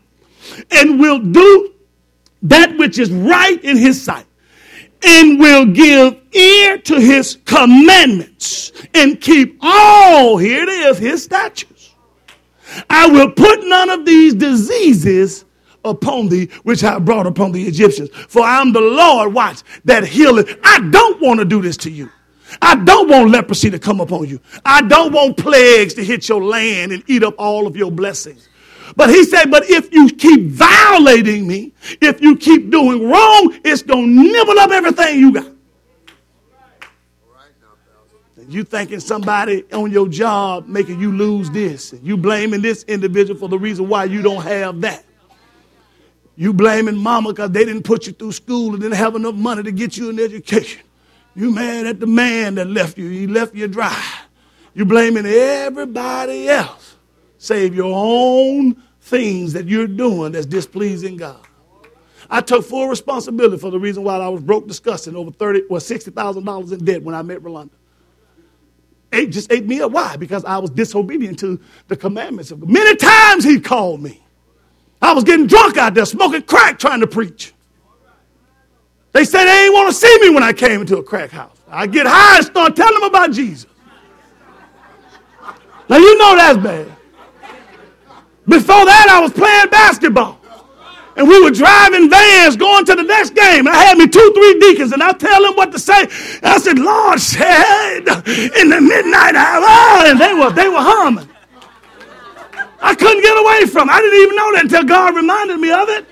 and 0.70 1.00
will 1.00 1.20
do 1.20 1.74
that 2.44 2.78
which 2.78 3.00
is 3.00 3.12
right 3.12 3.62
in 3.64 3.78
his 3.78 4.02
sight, 4.02 4.28
and 5.04 5.40
will 5.40 5.66
give 5.66 6.22
ear 6.34 6.78
to 6.78 7.00
his 7.00 7.40
commandments, 7.46 8.72
and 8.94 9.20
keep 9.20 9.58
all, 9.60 10.38
here 10.38 10.64
it 10.64 10.70
is, 10.70 11.00
his 11.00 11.24
statutes. 11.24 11.96
I 12.90 13.08
will 13.08 13.32
put 13.32 13.68
none 13.68 13.90
of 13.90 14.06
these 14.06 14.36
diseases 14.36 15.46
upon 15.84 16.30
thee, 16.30 16.50
which 16.64 16.84
I 16.84 17.00
brought 17.00 17.28
upon 17.28 17.52
the 17.52 17.64
Egyptians. 17.64 18.10
For 18.28 18.42
I'm 18.42 18.74
the 18.74 18.82
Lord, 18.82 19.34
watch, 19.34 19.64
that 19.86 20.06
healeth. 20.06 20.60
I 20.64 20.80
don't 20.90 21.22
want 21.22 21.40
to 21.40 21.46
do 21.46 21.62
this 21.62 21.78
to 21.78 21.92
you. 21.92 22.10
I 22.62 22.76
don't 22.76 23.10
want 23.10 23.32
leprosy 23.32 23.70
to 23.70 23.80
come 23.80 24.02
upon 24.02 24.28
you. 24.28 24.40
I 24.66 24.82
don't 24.82 25.14
want 25.14 25.38
plagues 25.38 25.94
to 25.96 26.04
hit 26.04 26.28
your 26.28 26.44
land 26.44 26.92
and 26.92 27.04
eat 27.08 27.24
up 27.24 27.36
all 27.38 27.68
of 27.68 27.78
your 27.78 27.92
blessings. 27.92 28.50
But 28.96 29.10
he 29.10 29.24
said, 29.24 29.50
but 29.50 29.70
if 29.70 29.94
you 29.94 30.10
keep 30.10 30.50
violating 30.50 31.48
me, 31.48 31.72
if 32.02 32.22
you 32.22 32.36
keep 32.36 32.70
doing 32.70 33.10
wrong, 33.10 33.58
it's 33.64 33.82
going 33.82 34.16
to 34.16 34.24
nibble 34.24 34.60
up 34.60 34.72
everything 34.72 35.20
you 35.20 35.32
got. 35.32 35.48
You 38.50 38.66
thinking 38.66 39.00
somebody 39.00 39.64
on 39.72 39.92
your 39.92 40.10
job 40.10 40.68
making 40.68 41.00
you 41.00 41.16
lose 41.16 41.50
this. 41.52 41.94
You 42.04 42.18
blaming 42.18 42.62
this 42.62 42.84
individual 42.84 43.40
for 43.40 43.48
the 43.48 43.58
reason 43.58 43.88
why 43.88 44.04
you 44.06 44.22
don't 44.22 44.42
have 44.44 44.82
that. 44.82 45.06
You 46.36 46.54
blaming 46.54 46.98
mama 46.98 47.34
because 47.34 47.52
they 47.52 47.66
didn't 47.66 47.84
put 47.84 48.08
you 48.08 48.14
through 48.14 48.32
school 48.32 48.72
and 48.72 48.82
didn't 48.82 48.96
have 48.96 49.16
enough 49.16 49.36
money 49.36 49.64
to 49.64 49.72
get 49.72 49.98
you 49.98 50.10
an 50.10 50.20
education. 50.20 50.82
You 51.36 51.52
mad 51.52 51.86
at 51.86 52.00
the 52.00 52.08
man 52.08 52.56
that 52.56 52.68
left 52.68 52.98
you. 52.98 53.10
He 53.10 53.28
left 53.28 53.56
you 53.56 53.68
dry. 53.68 54.04
You 54.74 54.86
blaming 54.86 55.26
everybody 55.26 56.48
else 56.50 56.96
save 57.38 57.74
your 57.74 57.92
own 57.94 58.76
things 59.02 59.54
that 59.54 59.68
you're 59.68 59.88
doing 59.88 60.32
that's 60.34 60.46
displeasing 60.46 61.18
God. 61.18 61.40
I 62.30 62.42
took 62.42 62.64
full 62.64 62.88
responsibility 62.88 63.58
for 63.58 63.72
the 63.72 63.80
reason 63.80 64.04
why 64.04 64.18
I 64.18 64.30
was 64.30 64.42
broke, 64.42 64.68
disgusting, 64.68 65.16
over 65.16 65.32
thirty, 65.32 65.64
well, 65.70 65.82
sixty 65.82 66.12
thousand 66.12 66.46
dollars 66.46 66.72
in 66.72 66.86
debt 66.86 67.04
when 67.04 67.16
I 67.16 67.24
met 67.24 67.42
Rolanda. 67.42 67.72
It 69.12 69.28
just 69.28 69.52
ate 69.52 69.66
me 69.66 69.82
up. 69.82 69.92
Why? 69.92 70.16
Because 70.16 70.46
I 70.46 70.60
was 70.60 70.70
disobedient 70.70 71.40
to 71.40 71.60
the 71.90 71.98
commandments 71.98 72.52
of 72.52 72.62
God. 72.62 72.70
Many 72.70 72.96
times 72.96 73.44
he 73.44 73.60
called 73.60 74.02
me. 74.02 74.21
I 75.02 75.14
was 75.14 75.24
getting 75.24 75.48
drunk 75.48 75.78
out 75.78 75.94
there, 75.94 76.06
smoking 76.06 76.44
crack, 76.44 76.78
trying 76.78 77.00
to 77.00 77.08
preach. 77.08 77.54
They 79.14 79.26
said 79.26 79.46
they 79.46 79.52
didn't 79.52 79.74
want 79.74 79.90
to 79.90 79.94
see 79.94 80.18
me 80.22 80.30
when 80.30 80.44
I 80.44 80.54
came 80.54 80.82
into 80.82 80.98
a 80.98 81.04
crack 81.04 81.32
house. 81.32 81.58
I 81.70 81.88
get 81.88 82.06
high 82.08 82.38
and 82.38 82.46
start 82.46 82.76
telling 82.76 82.94
them 82.94 83.04
about 83.04 83.32
Jesus. 83.32 83.70
Now 85.90 85.98
you 85.98 86.18
know 86.18 86.36
that's 86.36 86.58
bad. 86.60 86.92
Before 88.48 88.86
that, 88.86 89.08
I 89.10 89.20
was 89.20 89.32
playing 89.34 89.70
basketball. 89.70 90.40
And 91.18 91.28
we 91.28 91.44
were 91.44 91.52
driving 91.52 92.10
vans 92.10 92.56
going 92.56 92.86
to 92.86 92.96
the 92.96 93.04
next 93.04 93.36
game. 93.36 93.68
I 93.68 93.76
had 93.76 93.98
me 93.98 94.08
two, 94.08 94.32
three 94.34 94.60
deacons, 94.60 94.94
and 94.94 95.04
I 95.04 95.12
tell 95.12 95.44
them 95.44 95.56
what 95.56 95.72
to 95.74 95.80
say. 95.80 96.04
And 96.04 96.46
I 96.46 96.58
said, 96.58 96.80
Lord 96.80 97.20
said 97.20 98.00
in 98.58 98.70
the 98.70 98.80
midnight 98.80 99.36
hour, 99.36 100.08
and 100.08 100.20
they 100.20 100.34
were 100.34 100.52
they 100.52 100.70
were 100.70 100.80
humming. 100.80 101.28
I 102.82 102.96
couldn't 102.96 103.22
get 103.22 103.38
away 103.38 103.70
from. 103.70 103.90
I 103.90 104.02
didn't 104.02 104.22
even 104.26 104.36
know 104.36 104.50
that 104.58 104.64
until 104.66 104.84
God 104.84 105.16
reminded 105.16 105.58
me 105.62 105.72
of 105.72 105.88
it. 105.90 106.06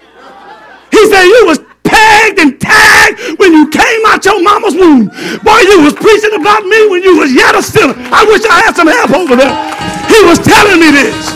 He 0.93 1.01
said, 1.10 1.25
You 1.25 1.49
was 1.49 1.60
pegged 1.82 2.38
and 2.38 2.62
tagged 2.62 3.39
when 3.41 3.53
you 3.53 3.67
came 3.69 4.01
out 4.05 4.23
your 4.23 4.41
mama's 4.41 4.77
womb. 4.77 5.10
Boy, 5.41 5.60
you 5.65 5.82
was 5.82 5.97
preaching 5.97 6.38
about 6.38 6.63
me 6.65 6.88
when 6.89 7.01
you 7.01 7.17
was 7.17 7.34
yet 7.34 7.58
a 7.58 7.63
sinner. 7.63 7.97
I 8.13 8.21
wish 8.29 8.45
I 8.45 8.62
had 8.69 8.75
some 8.77 8.88
help 8.88 9.12
over 9.17 9.36
there. 9.36 9.53
He 10.05 10.21
was 10.25 10.38
telling 10.38 10.79
me 10.79 10.93
this. 10.93 11.34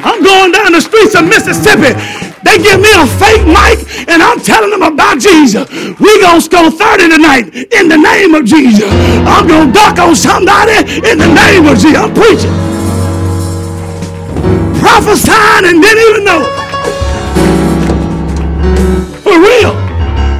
I'm 0.00 0.22
going 0.24 0.52
down 0.52 0.72
the 0.72 0.80
streets 0.80 1.14
of 1.14 1.28
Mississippi. 1.28 2.21
They 2.52 2.60
give 2.62 2.80
me 2.82 2.92
a 2.92 3.06
fake 3.06 3.46
mic 3.46 3.78
and 4.10 4.22
I'm 4.22 4.38
telling 4.38 4.68
them 4.68 4.82
about 4.82 5.18
Jesus. 5.18 5.66
We 5.98 6.20
gonna 6.20 6.38
score 6.38 6.70
30 6.70 7.08
tonight 7.08 7.48
in 7.72 7.88
the 7.88 7.96
name 7.96 8.34
of 8.34 8.44
Jesus. 8.44 8.84
I'm 9.24 9.46
gonna 9.48 9.72
duck 9.72 9.98
on 9.98 10.14
somebody 10.14 10.72
in 11.08 11.16
the 11.16 11.32
name 11.32 11.66
of 11.66 11.78
Jesus. 11.78 11.96
I'm 11.96 12.12
preaching. 12.12 12.52
Prophesying 14.80 15.64
and 15.64 15.80
didn't 15.80 16.04
even 16.10 16.24
know. 16.26 16.44
For 19.22 19.40
real. 19.40 19.72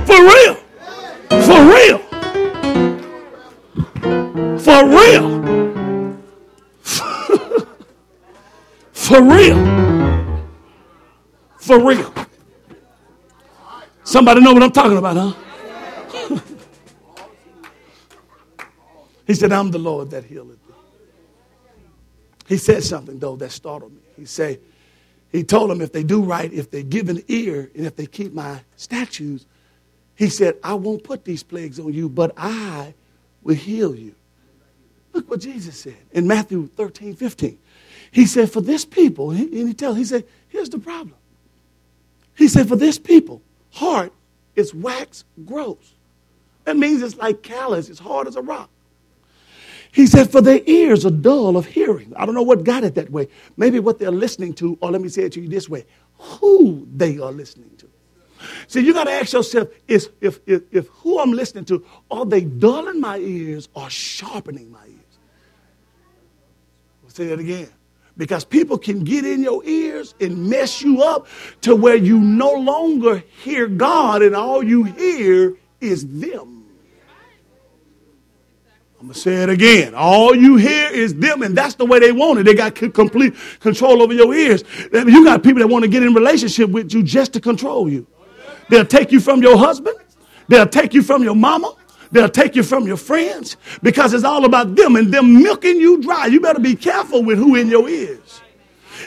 For 0.04 0.20
real. 0.20 0.56
For 1.40 1.64
real. 1.72 1.98
For 4.58 4.84
real. 4.84 5.40
For 8.92 9.22
real. 9.22 9.71
For 11.72 11.82
real. 11.82 12.12
Somebody 14.04 14.42
know 14.42 14.52
what 14.52 14.62
I'm 14.62 14.72
talking 14.72 14.98
about, 14.98 15.16
huh? 15.16 16.36
he 19.26 19.32
said, 19.32 19.52
I'm 19.52 19.70
the 19.70 19.78
Lord 19.78 20.10
that 20.10 20.24
healeth 20.24 20.58
thee. 20.66 20.74
He 22.46 22.58
said 22.58 22.82
something, 22.82 23.18
though, 23.18 23.36
that 23.36 23.52
startled 23.52 23.94
me. 23.94 24.02
He 24.18 24.26
said, 24.26 24.60
he 25.30 25.44
told 25.44 25.70
them 25.70 25.80
if 25.80 25.92
they 25.92 26.02
do 26.02 26.22
right, 26.22 26.52
if 26.52 26.70
they 26.70 26.82
give 26.82 27.08
an 27.08 27.22
ear, 27.28 27.70
and 27.74 27.86
if 27.86 27.96
they 27.96 28.04
keep 28.04 28.34
my 28.34 28.60
statutes, 28.76 29.46
he 30.14 30.28
said, 30.28 30.58
I 30.62 30.74
won't 30.74 31.02
put 31.02 31.24
these 31.24 31.42
plagues 31.42 31.80
on 31.80 31.94
you, 31.94 32.10
but 32.10 32.34
I 32.36 32.92
will 33.42 33.54
heal 33.54 33.94
you. 33.94 34.14
Look 35.14 35.30
what 35.30 35.40
Jesus 35.40 35.78
said 35.78 35.96
in 36.10 36.26
Matthew 36.26 36.66
13, 36.76 37.16
15. 37.16 37.58
He 38.10 38.26
said, 38.26 38.52
For 38.52 38.60
this 38.60 38.84
people, 38.84 39.30
and 39.30 39.50
he 39.54 39.72
tells, 39.72 39.96
he 39.96 40.04
said, 40.04 40.26
Here's 40.48 40.68
the 40.68 40.78
problem. 40.78 41.14
He 42.42 42.48
said, 42.48 42.68
For 42.68 42.74
this 42.74 42.98
people, 42.98 43.40
heart 43.70 44.12
is 44.56 44.74
wax 44.74 45.22
gross. 45.44 45.94
That 46.64 46.76
means 46.76 47.00
it's 47.00 47.16
like 47.16 47.40
callous, 47.42 47.88
it's 47.88 48.00
hard 48.00 48.26
as 48.26 48.34
a 48.34 48.42
rock. 48.42 48.68
He 49.92 50.08
said, 50.08 50.32
For 50.32 50.40
their 50.40 50.60
ears 50.66 51.06
are 51.06 51.12
dull 51.12 51.56
of 51.56 51.66
hearing. 51.66 52.12
I 52.16 52.26
don't 52.26 52.34
know 52.34 52.42
what 52.42 52.64
got 52.64 52.82
it 52.82 52.96
that 52.96 53.10
way. 53.10 53.28
Maybe 53.56 53.78
what 53.78 54.00
they're 54.00 54.10
listening 54.10 54.54
to, 54.54 54.76
or 54.80 54.90
let 54.90 55.00
me 55.00 55.08
say 55.08 55.22
it 55.22 55.32
to 55.34 55.40
you 55.40 55.48
this 55.48 55.68
way 55.68 55.86
who 56.18 56.84
they 56.92 57.18
are 57.18 57.30
listening 57.30 57.70
to. 57.78 57.88
See, 58.66 58.80
you 58.80 58.92
got 58.92 59.04
to 59.04 59.12
ask 59.12 59.32
yourself 59.32 59.68
is 59.86 60.10
if, 60.20 60.40
if, 60.44 60.62
if 60.72 60.88
who 60.88 61.20
I'm 61.20 61.32
listening 61.32 61.64
to, 61.66 61.86
are 62.10 62.26
they 62.26 62.40
dulling 62.40 63.00
my 63.00 63.18
ears 63.18 63.68
or 63.74 63.88
sharpening 63.88 64.68
my 64.72 64.84
ears? 64.84 64.98
Say 67.06 67.26
that 67.26 67.38
again. 67.38 67.68
Because 68.16 68.44
people 68.44 68.76
can 68.76 69.04
get 69.04 69.24
in 69.24 69.42
your 69.42 69.64
ears 69.64 70.14
and 70.20 70.50
mess 70.50 70.82
you 70.82 71.02
up 71.02 71.26
to 71.62 71.74
where 71.74 71.96
you 71.96 72.20
no 72.20 72.52
longer 72.52 73.22
hear 73.42 73.66
God 73.66 74.22
and 74.22 74.36
all 74.36 74.62
you 74.62 74.84
hear 74.84 75.56
is 75.80 76.06
them. 76.06 76.62
I'm 79.00 79.08
going 79.08 79.14
to 79.14 79.18
say 79.18 79.42
it 79.42 79.48
again. 79.48 79.94
All 79.96 80.32
you 80.32 80.56
hear 80.56 80.88
is 80.88 81.14
them, 81.16 81.42
and 81.42 81.58
that's 81.58 81.74
the 81.74 81.84
way 81.84 81.98
they 81.98 82.12
want 82.12 82.38
it. 82.38 82.44
They 82.44 82.54
got 82.54 82.76
complete 82.76 83.34
control 83.58 84.00
over 84.00 84.12
your 84.12 84.32
ears. 84.32 84.62
You 84.92 85.24
got 85.24 85.42
people 85.42 85.58
that 85.58 85.66
want 85.66 85.82
to 85.82 85.88
get 85.88 86.04
in 86.04 86.14
relationship 86.14 86.70
with 86.70 86.94
you 86.94 87.02
just 87.02 87.32
to 87.32 87.40
control 87.40 87.88
you. 87.88 88.06
They'll 88.68 88.86
take 88.86 89.10
you 89.10 89.18
from 89.18 89.42
your 89.42 89.58
husband. 89.58 89.96
They'll 90.46 90.68
take 90.68 90.94
you 90.94 91.02
from 91.02 91.24
your 91.24 91.34
mama. 91.34 91.74
They'll 92.12 92.28
take 92.28 92.54
you 92.54 92.62
from 92.62 92.86
your 92.86 92.98
friends 92.98 93.56
because 93.82 94.12
it's 94.14 94.24
all 94.24 94.44
about 94.44 94.76
them 94.76 94.96
and 94.96 95.12
them 95.12 95.42
milking 95.42 95.78
you 95.78 96.00
dry. 96.02 96.26
You 96.26 96.40
better 96.40 96.60
be 96.60 96.76
careful 96.76 97.22
with 97.24 97.38
who 97.38 97.56
in 97.56 97.68
your 97.68 97.88
ears. 97.88 98.42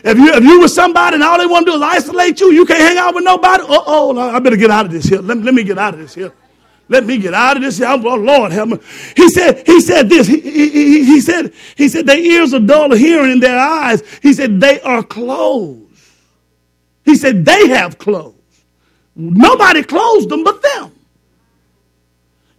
If 0.03 0.17
you 0.17 0.33
if 0.33 0.43
you 0.43 0.59
with 0.59 0.71
somebody 0.71 1.15
and 1.15 1.23
all 1.23 1.37
they 1.37 1.45
want 1.45 1.67
to 1.67 1.71
do 1.71 1.75
is 1.77 1.81
isolate 1.81 2.39
you, 2.41 2.51
you 2.51 2.65
can't 2.65 2.81
hang 2.81 2.97
out 2.97 3.15
with 3.15 3.23
nobody. 3.23 3.63
Uh 3.63 3.83
oh, 3.85 4.17
I 4.17 4.39
better 4.39 4.57
get 4.57 4.71
out 4.71 4.85
of 4.87 4.91
this 4.91 5.05
here. 5.05 5.21
Let, 5.21 5.37
let 5.37 5.53
me 5.53 5.63
get 5.63 5.77
out 5.77 5.93
of 5.93 5.99
this 5.99 6.15
here. 6.15 6.33
Let 6.89 7.05
me 7.05 7.17
get 7.17 7.33
out 7.33 7.57
of 7.57 7.63
this. 7.63 7.77
here. 7.77 7.87
Oh 7.87 7.95
Lord, 7.95 8.51
help 8.51 8.69
me. 8.69 8.79
He 9.15 9.29
said. 9.29 9.65
He 9.65 9.79
said 9.81 10.09
this. 10.09 10.27
He, 10.27 10.39
he, 10.41 11.05
he 11.05 11.21
said. 11.21 11.53
He 11.75 11.87
said 11.87 12.07
their 12.07 12.19
ears 12.19 12.53
are 12.53 12.59
dull 12.59 12.91
of 12.91 12.99
hearing 12.99 13.31
and 13.31 13.43
their 13.43 13.57
eyes. 13.57 14.03
He 14.21 14.33
said 14.33 14.59
they 14.59 14.81
are 14.81 15.03
closed. 15.03 15.81
He 17.03 17.15
said 17.15 17.45
they 17.45 17.67
have 17.69 17.97
closed. 17.99 18.35
Nobody 19.15 19.83
closed 19.83 20.29
them 20.29 20.43
but 20.43 20.61
them. 20.61 20.94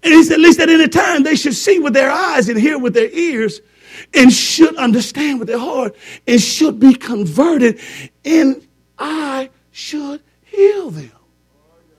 And 0.06 0.14
he 0.14 0.22
said, 0.22 0.34
at 0.34 0.40
least 0.40 0.60
at 0.60 0.68
any 0.68 0.86
time, 0.86 1.24
they 1.24 1.34
should 1.34 1.56
see 1.56 1.80
with 1.80 1.92
their 1.92 2.12
eyes 2.12 2.48
and 2.48 2.56
hear 2.56 2.78
with 2.78 2.94
their 2.94 3.10
ears 3.10 3.60
and 4.14 4.32
should 4.32 4.76
understand 4.76 5.40
with 5.40 5.48
their 5.48 5.58
heart 5.58 5.96
and 6.28 6.40
should 6.40 6.78
be 6.78 6.94
converted 6.94 7.80
and 8.24 8.64
I 8.96 9.50
should 9.72 10.22
heal 10.44 10.90
them. 10.90 11.10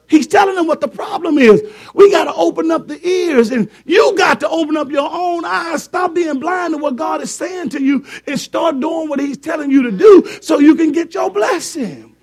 He's 0.08 0.26
telling 0.26 0.56
them 0.56 0.68
what 0.68 0.80
the 0.80 0.88
problem 0.88 1.38
is. 1.38 1.62
We 1.94 2.10
got 2.10 2.24
to 2.24 2.34
open 2.34 2.72
up 2.72 2.88
the 2.88 3.06
ears 3.06 3.52
and 3.52 3.70
you 3.84 4.16
got 4.16 4.40
to 4.40 4.48
open 4.48 4.78
up 4.78 4.90
your 4.90 5.10
own 5.12 5.44
eyes. 5.44 5.84
Stop 5.84 6.14
being 6.14 6.40
blind 6.40 6.76
to 6.76 6.78
what 6.78 6.96
God 6.96 7.22
is 7.22 7.36
saying 7.36 7.72
to 7.72 7.84
you 7.84 8.06
and 8.26 8.40
start 8.40 8.80
doing 8.80 9.10
what 9.10 9.20
he's 9.20 9.38
telling 9.38 9.70
you 9.70 9.84
to 9.84 9.92
do 9.92 10.26
so 10.42 10.60
you 10.60 10.76
can 10.76 10.94
get 10.94 11.14
your 11.14 11.30
blessing. 11.30 12.16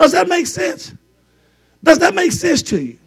Does 0.00 0.10
that 0.10 0.26
make 0.26 0.48
sense? 0.48 0.92
Does 1.84 2.00
that 2.00 2.12
make 2.12 2.32
sense 2.32 2.60
to 2.62 2.82
you? 2.82 2.98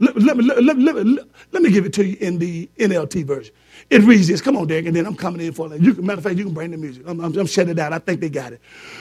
Let, 0.00 0.16
let, 0.16 0.36
let, 0.36 0.78
let, 0.78 1.06
let 1.52 1.62
me 1.62 1.70
give 1.70 1.84
it 1.84 1.92
to 1.94 2.06
you 2.06 2.16
in 2.20 2.38
the 2.38 2.68
NLT 2.78 3.24
version. 3.24 3.54
It 3.90 4.02
reads 4.02 4.28
this. 4.28 4.40
Come 4.40 4.56
on, 4.56 4.68
Derek, 4.68 4.86
and 4.86 4.94
then 4.94 5.06
I'm 5.06 5.16
coming 5.16 5.44
in 5.44 5.52
for 5.52 5.72
it. 5.72 5.80
You 5.80 5.94
can, 5.94 6.06
matter 6.06 6.18
of 6.18 6.24
fact, 6.24 6.36
you 6.36 6.44
can 6.44 6.54
bring 6.54 6.70
the 6.70 6.76
music. 6.76 7.02
I'm, 7.06 7.20
I'm, 7.20 7.36
I'm 7.36 7.46
shutting 7.46 7.72
it 7.72 7.74
down. 7.74 7.92
I 7.92 7.98
think 7.98 8.20
they 8.20 8.28
got 8.28 8.52
it. 8.52 8.60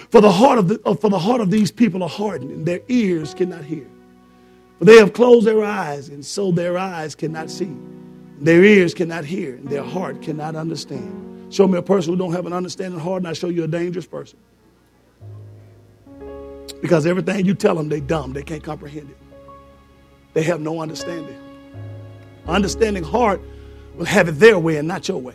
For 0.09 0.21
the 0.21 0.31
heart 0.31 0.57
of 0.57 0.67
the, 0.69 0.81
uh, 0.85 0.95
for 0.95 1.09
the 1.09 1.19
heart 1.19 1.41
of 1.41 1.51
these 1.51 1.71
people 1.71 2.01
are 2.01 2.09
hardened, 2.09 2.51
and 2.51 2.65
their 2.65 2.81
ears 2.87 3.33
cannot 3.33 3.63
hear. 3.63 3.87
For 4.79 4.85
they 4.85 4.97
have 4.97 5.13
closed 5.13 5.45
their 5.45 5.63
eyes, 5.63 6.09
and 6.09 6.25
so 6.25 6.51
their 6.51 6.77
eyes 6.77 7.15
cannot 7.15 7.51
see. 7.51 7.71
Their 8.39 8.63
ears 8.63 8.93
cannot 8.93 9.25
hear, 9.25 9.55
and 9.55 9.67
their 9.67 9.83
heart 9.83 10.21
cannot 10.21 10.55
understand. 10.55 11.53
Show 11.53 11.67
me 11.67 11.77
a 11.77 11.81
person 11.81 12.13
who 12.13 12.17
don't 12.17 12.33
have 12.33 12.45
an 12.45 12.53
understanding 12.53 12.99
heart, 12.99 13.19
and 13.19 13.27
I 13.27 13.33
show 13.33 13.49
you 13.49 13.63
a 13.63 13.67
dangerous 13.67 14.07
person. 14.07 14.39
Because 16.81 17.05
everything 17.05 17.45
you 17.45 17.53
tell 17.53 17.75
them, 17.75 17.89
they 17.89 17.99
dumb. 17.99 18.33
They 18.33 18.43
can't 18.43 18.63
comprehend 18.63 19.11
it. 19.11 19.17
They 20.37 20.43
have 20.43 20.61
no 20.61 20.83
understanding 20.83 21.35
understanding 22.47 23.03
heart 23.03 23.41
will 23.95 24.05
have 24.05 24.27
it 24.27 24.33
their 24.33 24.59
way 24.59 24.77
and 24.77 24.87
not 24.87 25.07
your 25.07 25.17
way. 25.17 25.33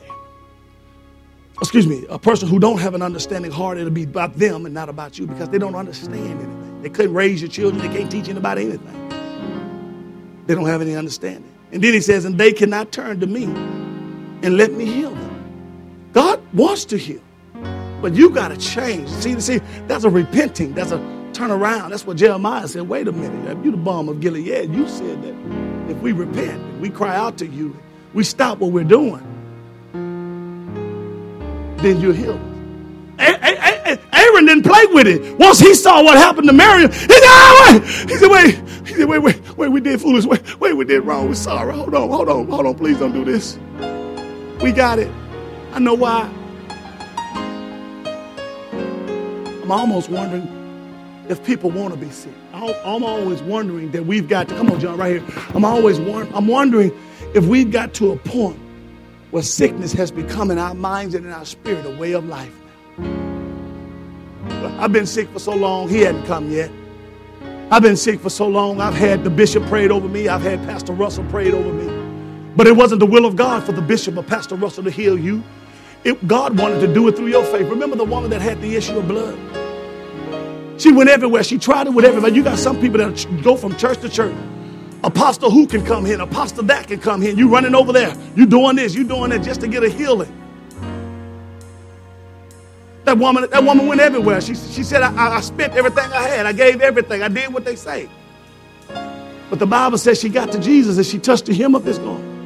Excuse 1.61 1.89
me, 1.89 2.07
a 2.09 2.21
person 2.21 2.49
who 2.49 2.61
don't 2.61 2.79
have 2.79 2.95
an 2.95 3.03
understanding 3.03 3.51
heart, 3.51 3.79
it'll 3.79 3.91
be 3.91 4.05
about 4.05 4.37
them 4.37 4.65
and 4.65 4.73
not 4.73 4.89
about 4.89 5.19
you 5.19 5.27
because 5.27 5.49
they 5.49 5.59
don't 5.59 5.75
understand 5.75 6.15
anything. 6.15 6.83
They 6.83 6.89
couldn't 6.89 7.15
raise 7.15 7.43
your 7.43 7.51
children, 7.51 7.83
they 7.83 7.99
can't 7.99 8.13
teach 8.13 8.29
anybody 8.29 8.63
anything. 8.63 9.09
They 10.47 10.55
don't 10.55 10.67
have 10.67 10.81
any 10.81 10.95
understanding. 10.95 11.53
And 11.73 11.83
then 11.83 11.95
he 11.95 12.01
says, 12.01 12.25
and 12.25 12.39
they 12.39 12.53
cannot 12.53 12.93
turn 12.93 13.19
to 13.19 13.27
me 13.27 13.47
and 14.45 14.57
let 14.57 14.71
me 14.71 14.85
heal 14.85 15.11
them. 15.11 16.11
God 16.13 16.41
wants 16.55 16.85
to 16.85 16.97
heal, 16.97 17.23
but 18.01 18.15
you 18.15 18.31
got 18.31 18.49
to 18.51 18.57
change. 18.57 19.09
See, 19.09 19.41
see, 19.41 19.59
that's 19.89 20.05
a 20.05 20.11
repenting, 20.11 20.75
that's 20.75 20.93
a 20.93 21.22
turn 21.33 21.51
around. 21.51 21.91
That's 21.91 22.07
what 22.07 22.16
Jeremiah 22.16 22.68
said. 22.68 22.89
Wait 22.89 23.09
a 23.09 23.12
minute, 23.12 23.64
you 23.64 23.70
the 23.70 23.76
balm 23.76 24.09
of 24.09 24.20
Gilead. 24.20 24.72
You 24.72 24.89
said 24.89 25.22
that 25.22 25.91
if 25.91 25.99
we 25.99 26.12
repent, 26.12 26.80
we 26.80 26.91
cry 26.91 27.16
out 27.16 27.39
to 27.39 27.47
you, 27.47 27.76
we 28.14 28.24
stop 28.24 28.59
what 28.59 28.72
we're 28.72 28.85
doing, 28.85 29.22
then 31.78 32.01
you'll 32.01 32.12
heal 32.12 32.35
us. 32.35 32.53
Aaron 34.12 34.47
didn't 34.47 34.62
play 34.62 34.87
with 34.87 35.07
it. 35.07 35.39
Once 35.39 35.59
he 35.59 35.74
saw 35.74 36.03
what 36.03 36.16
happened 36.16 36.47
to 36.49 36.53
Miriam, 36.53 36.91
he 36.91 36.99
said, 36.99 37.11
oh, 37.11 37.80
wait. 37.80 37.83
He 38.11 38.16
said, 38.16 38.30
wait. 38.30 38.55
He 38.87 38.95
said, 38.95 39.09
wait, 39.09 39.18
wait, 39.18 39.57
wait, 39.57 39.68
we 39.68 39.80
did 39.80 40.01
foolish. 40.01 40.24
Wait, 40.24 40.61
wait, 40.61 40.72
we 40.74 40.85
did 40.85 41.01
wrong. 41.01 41.28
We're 41.28 41.35
sorry. 41.35 41.74
Hold 41.74 41.95
on, 41.95 42.09
hold 42.09 42.28
on, 42.28 42.49
hold 42.49 42.66
on. 42.66 42.74
Please 42.74 42.99
don't 42.99 43.12
do 43.12 43.24
this. 43.24 43.59
We 44.62 44.72
got 44.72 44.99
it. 44.99 45.11
I 45.72 45.78
know 45.78 45.95
why. 45.95 46.30
I'm 49.62 49.70
almost 49.70 50.11
wondering 50.11 50.62
if 51.33 51.45
people 51.45 51.70
want 51.70 51.93
to 51.93 51.99
be 51.99 52.11
sick. 52.11 52.35
I'm 52.53 53.03
always 53.03 53.43
wondering 53.43 53.91
that 53.91 54.07
we've 54.07 54.28
got 54.28 54.49
to, 54.49 54.55
come 54.55 54.70
on, 54.70 54.78
John, 54.78 54.99
right 54.99 55.20
here. 55.20 55.45
I'm 55.55 55.64
always 55.64 55.99
I'm 55.99 56.47
wondering 56.47 56.93
if 57.35 57.45
we've 57.47 57.72
got 57.72 57.95
to 57.95 58.12
a 58.12 58.16
point 58.16 58.59
where 59.33 59.43
sickness 59.43 59.93
has 59.95 60.11
become 60.11 60.51
in 60.51 60.59
our 60.59 60.74
minds 60.74 61.14
and 61.14 61.24
in 61.24 61.33
our 61.33 61.47
spirit 61.47 61.87
a 61.87 61.97
way 61.97 62.12
of 62.12 62.26
life. 62.26 62.55
I've 64.78 64.93
been 64.93 65.07
sick 65.07 65.28
for 65.30 65.39
so 65.39 65.55
long, 65.55 65.89
he 65.89 66.01
hadn't 66.01 66.26
come 66.26 66.51
yet. 66.51 66.70
I've 67.70 67.83
been 67.83 67.97
sick 67.97 68.20
for 68.20 68.28
so 68.28 68.47
long, 68.47 68.80
I've 68.80 68.95
had 68.95 69.24
the 69.24 69.30
bishop 69.30 69.64
prayed 69.66 69.91
over 69.91 70.07
me, 70.07 70.28
I've 70.28 70.43
had 70.43 70.62
Pastor 70.64 70.93
Russell 70.93 71.24
prayed 71.24 71.55
over 71.55 71.72
me. 71.72 72.53
But 72.55 72.66
it 72.66 72.76
wasn't 72.76 73.01
the 73.01 73.07
will 73.07 73.24
of 73.24 73.35
God 73.35 73.64
for 73.64 73.72
the 73.72 73.80
bishop 73.80 74.18
or 74.18 74.22
Pastor 74.22 74.57
Russell 74.57 74.85
to 74.85 74.91
heal 74.91 75.18
you. 75.18 75.43
It, 76.05 76.28
God 76.28 76.59
wanted 76.59 76.80
to 76.80 76.93
do 76.93 77.09
it 77.09 77.16
through 77.16 77.28
your 77.28 77.45
faith. 77.45 77.66
Remember 77.68 77.97
the 77.97 78.05
woman 78.05 78.28
that 78.30 78.43
had 78.43 78.61
the 78.61 78.76
issue 78.76 78.99
of 78.99 79.09
blood? 79.09 79.39
She 80.83 80.91
went 80.91 81.09
everywhere. 81.09 81.45
She 81.45 81.59
tried 81.59 81.87
it 81.87 81.91
with 81.91 82.05
everybody. 82.05 82.35
You 82.35 82.43
got 82.43 82.59
some 82.59 82.80
people 82.80 82.99
that 82.99 83.43
go 83.45 83.57
from 83.57 83.76
church 83.76 84.01
to 84.01 84.09
church. 84.09 84.35
Apostle 85.05 85.49
who 85.49 85.64
can 85.68 85.87
come 85.87 86.05
here, 86.05 86.20
apostle 86.20 86.64
that 86.64 86.89
can 86.89 86.99
come 86.99 87.22
here. 87.22 87.33
You 87.33 87.49
running 87.49 87.76
over 87.76 87.93
there. 87.93 88.16
You 88.35 88.47
doing 88.47 88.74
this, 88.74 88.93
you 88.93 89.05
doing 89.05 89.30
that 89.30 89.43
just 89.43 89.61
to 89.61 89.68
get 89.68 89.85
a 89.85 89.89
healing. 89.89 90.33
That 93.05 93.16
woman, 93.16 93.49
that 93.49 93.62
woman 93.62 93.87
went 93.87 94.01
everywhere. 94.01 94.41
She, 94.41 94.57
she 94.57 94.83
said, 94.83 95.03
I, 95.03 95.37
I 95.37 95.41
spent 95.41 95.74
everything 95.74 96.11
I 96.12 96.26
had. 96.26 96.47
I 96.47 96.53
gave 96.53 96.80
everything. 96.80 97.22
I 97.22 97.28
did 97.28 97.55
what 97.55 97.64
they 97.64 97.76
say. 97.76 98.11
But 99.51 99.61
the 99.61 99.66
Bible 99.66 99.99
says 99.99 100.20
she 100.20 100.30
got 100.30 100.51
to 100.51 100.59
Jesus 100.59 100.97
and 100.97 101.07
she 101.07 101.20
touched 101.20 101.47
the 101.47 101.55
hem 101.55 101.76
of 101.76 101.85
his 101.85 101.99
garment. 101.99 102.41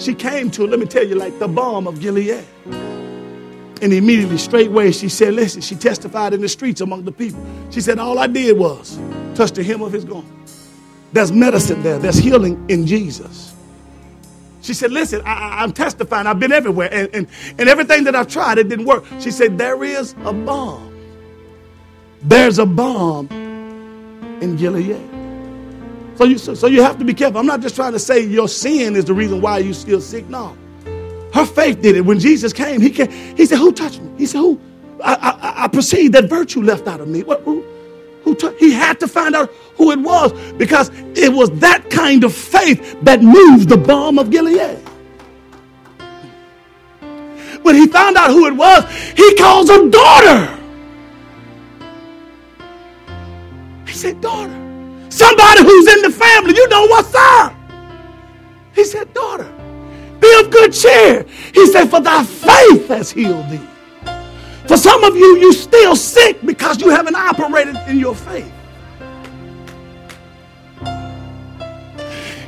She 0.00 0.14
came 0.14 0.50
to, 0.50 0.66
let 0.66 0.80
me 0.80 0.86
tell 0.86 1.06
you, 1.06 1.14
like 1.14 1.38
the 1.38 1.46
balm 1.46 1.86
of 1.86 2.00
Gilead. 2.00 2.44
And 3.84 3.92
immediately, 3.92 4.38
straightway, 4.38 4.92
she 4.92 5.10
said, 5.10 5.34
Listen, 5.34 5.60
she 5.60 5.74
testified 5.74 6.32
in 6.32 6.40
the 6.40 6.48
streets 6.48 6.80
among 6.80 7.04
the 7.04 7.12
people. 7.12 7.44
She 7.68 7.82
said, 7.82 7.98
All 7.98 8.18
I 8.18 8.26
did 8.26 8.56
was 8.56 8.98
touch 9.34 9.50
the 9.52 9.62
hem 9.62 9.82
of 9.82 9.92
his 9.92 10.06
garment. 10.06 10.32
There's 11.12 11.30
medicine 11.30 11.82
there, 11.82 11.98
there's 11.98 12.16
healing 12.16 12.64
in 12.70 12.86
Jesus. 12.86 13.54
She 14.62 14.72
said, 14.72 14.90
Listen, 14.90 15.20
I, 15.26 15.62
am 15.62 15.72
testifying. 15.72 16.26
I've 16.26 16.40
been 16.40 16.50
everywhere. 16.50 16.88
And, 16.90 17.10
and, 17.12 17.28
and 17.58 17.68
everything 17.68 18.04
that 18.04 18.16
I've 18.16 18.28
tried, 18.28 18.56
it 18.56 18.70
didn't 18.70 18.86
work. 18.86 19.04
She 19.20 19.30
said, 19.30 19.58
There 19.58 19.84
is 19.84 20.14
a 20.24 20.32
balm. 20.32 20.90
There's 22.22 22.58
a 22.58 22.64
balm 22.64 23.28
in 24.40 24.56
Gilead. 24.56 24.96
So 26.16 26.24
you, 26.24 26.38
so, 26.38 26.54
so 26.54 26.68
you 26.68 26.82
have 26.82 26.98
to 27.00 27.04
be 27.04 27.12
careful. 27.12 27.38
I'm 27.38 27.44
not 27.44 27.60
just 27.60 27.74
trying 27.74 27.92
to 27.92 27.98
say 27.98 28.24
your 28.24 28.48
sin 28.48 28.96
is 28.96 29.04
the 29.04 29.12
reason 29.12 29.42
why 29.42 29.58
you're 29.58 29.74
still 29.74 30.00
sick. 30.00 30.26
No. 30.30 30.56
Her 31.34 31.44
faith 31.44 31.82
did 31.82 31.96
it. 31.96 32.02
When 32.02 32.20
Jesus 32.20 32.52
came, 32.52 32.80
he 32.80 32.90
came, 32.90 33.10
he 33.36 33.44
said, 33.44 33.58
Who 33.58 33.72
touched 33.72 34.00
me? 34.00 34.10
He 34.16 34.26
said, 34.26 34.38
Who? 34.38 34.60
I, 35.02 35.14
I, 35.14 35.64
I 35.64 35.68
perceived 35.68 36.14
that 36.14 36.26
virtue 36.26 36.62
left 36.62 36.86
out 36.86 37.00
of 37.00 37.08
me. 37.08 37.24
What, 37.24 37.42
who, 37.42 37.62
who 38.22 38.36
t- 38.36 38.54
he 38.58 38.72
had 38.72 39.00
to 39.00 39.08
find 39.08 39.34
out 39.34 39.50
who 39.76 39.90
it 39.90 39.98
was 39.98 40.32
because 40.52 40.90
it 41.16 41.32
was 41.32 41.50
that 41.58 41.90
kind 41.90 42.22
of 42.22 42.32
faith 42.32 42.96
that 43.02 43.20
moved 43.20 43.68
the 43.68 43.76
balm 43.76 44.18
of 44.18 44.30
Gilead. 44.30 44.78
When 47.62 47.74
he 47.74 47.86
found 47.88 48.16
out 48.16 48.30
who 48.30 48.46
it 48.46 48.54
was, 48.54 48.84
he 49.16 49.34
calls 49.34 49.68
her 49.70 49.88
daughter. 49.88 50.60
He 53.86 53.92
said, 53.94 54.20
Daughter. 54.20 54.60
Somebody 55.08 55.62
who's 55.62 55.88
in 55.94 56.02
the 56.02 56.10
family, 56.10 56.54
you 56.54 56.68
know 56.68 56.86
what's 56.86 57.14
up. 57.14 57.54
He 58.74 58.84
said, 58.84 59.12
Daughter, 59.14 59.53
be 60.24 60.40
of 60.40 60.50
good 60.50 60.72
cheer. 60.72 61.24
He 61.52 61.66
said, 61.66 61.86
For 61.90 62.00
thy 62.00 62.24
faith 62.24 62.88
has 62.88 63.10
healed 63.10 63.48
thee. 63.50 63.60
For 64.66 64.76
some 64.76 65.04
of 65.04 65.14
you, 65.14 65.36
you 65.36 65.52
still 65.52 65.94
sick 65.94 66.44
because 66.44 66.80
you 66.80 66.88
haven't 66.88 67.16
operated 67.16 67.76
in 67.88 67.98
your 67.98 68.14
faith. 68.14 68.50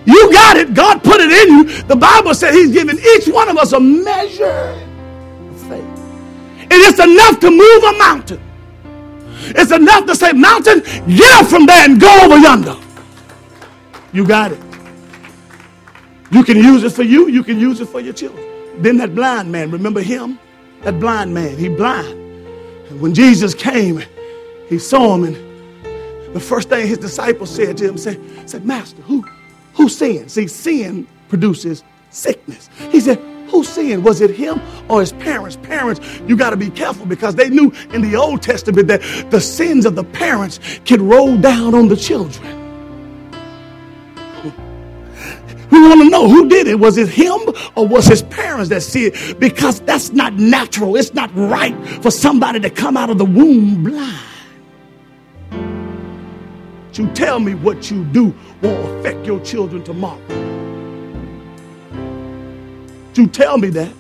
You 0.07 0.33
got 0.33 0.57
it. 0.57 0.73
God 0.73 1.03
put 1.03 1.21
it 1.21 1.31
in 1.31 1.49
you. 1.55 1.83
The 1.83 1.97
Bible 1.97 2.33
said 2.35 2.55
He's 2.55 2.73
given 2.73 2.99
each 2.99 3.29
one 3.29 3.49
of 3.49 3.57
us 3.59 3.73
a 3.73 3.81
measure 3.81 4.81
of 5.51 5.61
faith. 5.63 5.83
And 6.61 6.73
it's 6.73 7.01
enough 7.01 7.41
to 7.41 7.51
move 7.51 7.95
a 7.95 7.99
mountain. 7.99 8.41
It's 9.49 9.73
enough 9.73 10.07
to 10.07 10.15
say, 10.15 10.33
Mountain, 10.33 10.81
get 11.17 11.33
up 11.33 11.47
from 11.47 11.67
there 11.67 11.85
and 11.85 12.01
go 12.01 12.25
over 12.25 12.39
yonder. 12.39 12.77
You 14.13 14.27
got 14.27 14.53
it. 14.53 14.66
You 16.31 16.43
can 16.43 16.57
use 16.57 16.83
it 16.83 16.91
for 16.91 17.03
you, 17.03 17.29
you 17.29 17.43
can 17.43 17.59
use 17.59 17.81
it 17.81 17.89
for 17.89 18.01
your 18.01 18.13
children. 18.13 18.45
Then 18.83 18.97
that 18.99 19.15
blind 19.15 19.51
man, 19.51 19.71
remember 19.71 20.01
him? 20.01 20.39
That 20.83 21.01
blind 21.01 21.33
man, 21.33 21.57
he 21.57 21.69
blind. 21.69 22.19
And 22.91 23.01
when 23.01 23.15
Jesus 23.15 23.55
came, 23.55 24.03
he 24.69 24.79
saw 24.79 25.15
him, 25.15 25.25
and 25.25 26.35
the 26.35 26.41
first 26.41 26.69
thing 26.69 26.87
his 26.87 26.99
disciples 26.99 27.51
said 27.51 27.77
to 27.79 27.89
him 27.89 27.97
said, 27.97 28.21
said 28.49 28.65
Master, 28.65 29.01
who, 29.03 29.25
who 29.75 29.89
sinned? 29.89 30.31
See, 30.31 30.47
sin 30.47 31.07
produces 31.29 31.83
sickness. 32.11 32.69
He 32.91 33.01
said, 33.01 33.19
who 33.49 33.63
sinned? 33.63 34.05
Was 34.05 34.21
it 34.21 34.31
him 34.31 34.61
or 34.89 35.01
his 35.01 35.13
parents? 35.13 35.57
Parents, 35.63 36.01
you 36.27 36.37
got 36.37 36.51
to 36.51 36.57
be 36.57 36.71
careful 36.71 37.07
because 37.07 37.37
they 37.37 37.49
knew 37.49 37.73
in 37.93 38.03
the 38.03 38.17
Old 38.17 38.43
Testament 38.43 38.89
that 38.89 39.01
the 39.31 39.41
sins 39.41 39.87
of 39.87 39.95
the 39.95 40.05
parents 40.05 40.59
could 40.85 41.01
roll 41.01 41.37
down 41.37 41.75
on 41.75 41.89
the 41.89 41.97
children. 41.97 42.56
We 45.71 45.81
want 45.81 46.01
to 46.03 46.11
know 46.11 46.29
who 46.29 46.49
did 46.49 46.67
it. 46.69 46.79
Was 46.79 46.97
it 46.97 47.09
him 47.09 47.41
or 47.75 47.87
was 47.87 48.07
his 48.07 48.23
parents 48.23 48.69
that 48.71 48.83
see 48.83 49.07
it? 49.07 49.41
Because 49.41 49.81
that's 49.81 50.13
not 50.13 50.35
natural. 50.35 50.97
It's 50.97 51.13
not 51.15 51.31
right 51.35 51.77
for 52.03 52.11
somebody 52.11 52.61
to 52.61 52.71
come 52.71 52.97
out 52.97 53.11
of 53.11 53.19
the 53.19 53.25
womb 53.25 53.83
blind. 53.85 54.23
You 56.93 57.09
tell 57.13 57.41
me 57.41 57.55
what 57.55 57.91
you 57.91 58.05
do 58.05 58.35
won't 58.63 58.99
affect 58.99 59.27
your 59.27 59.39
children 59.41 59.85
tomorrow. 59.85 60.21
You 63.15 63.27
tell 63.27 63.59
me 63.59 63.69
that. 63.71 63.93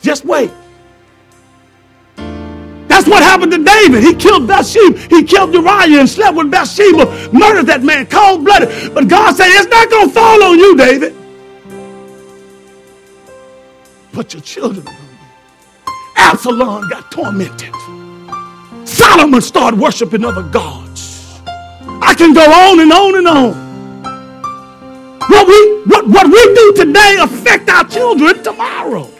Just 0.00 0.24
wait. 0.24 0.50
What 3.08 3.22
happened 3.22 3.52
to 3.52 3.64
David. 3.64 4.02
He 4.02 4.14
killed 4.14 4.46
Bathsheba. 4.46 4.98
He 5.08 5.24
killed 5.24 5.54
Uriah 5.54 6.00
and 6.00 6.08
slept 6.08 6.36
with 6.36 6.50
Bathsheba, 6.50 7.06
murdered 7.32 7.66
that 7.66 7.82
man, 7.82 8.06
cold 8.06 8.44
blooded. 8.44 8.94
But 8.94 9.08
God 9.08 9.34
said, 9.34 9.46
It's 9.48 9.68
not 9.68 9.88
going 9.88 10.08
to 10.08 10.14
fall 10.14 10.42
on 10.42 10.58
you, 10.58 10.76
David. 10.76 11.14
But 14.12 14.34
your 14.34 14.42
children 14.42 14.86
are 14.86 14.92
going 14.92 14.96
to 14.96 15.02
be. 15.02 15.18
Absalom 16.16 16.88
got 16.90 17.10
tormented. 17.10 17.72
Solomon 18.86 19.40
started 19.40 19.80
worshiping 19.80 20.24
other 20.24 20.42
gods. 20.42 21.40
I 22.02 22.14
can 22.14 22.34
go 22.34 22.42
on 22.42 22.80
and 22.80 22.92
on 22.92 23.16
and 23.16 23.28
on. 23.28 23.68
What 25.28 25.46
we, 25.46 25.82
what, 25.84 26.06
what 26.08 26.26
we 26.26 26.54
do 26.54 26.84
today 26.84 27.16
affect 27.20 27.68
our 27.68 27.84
children 27.84 28.42
tomorrow. 28.42 29.10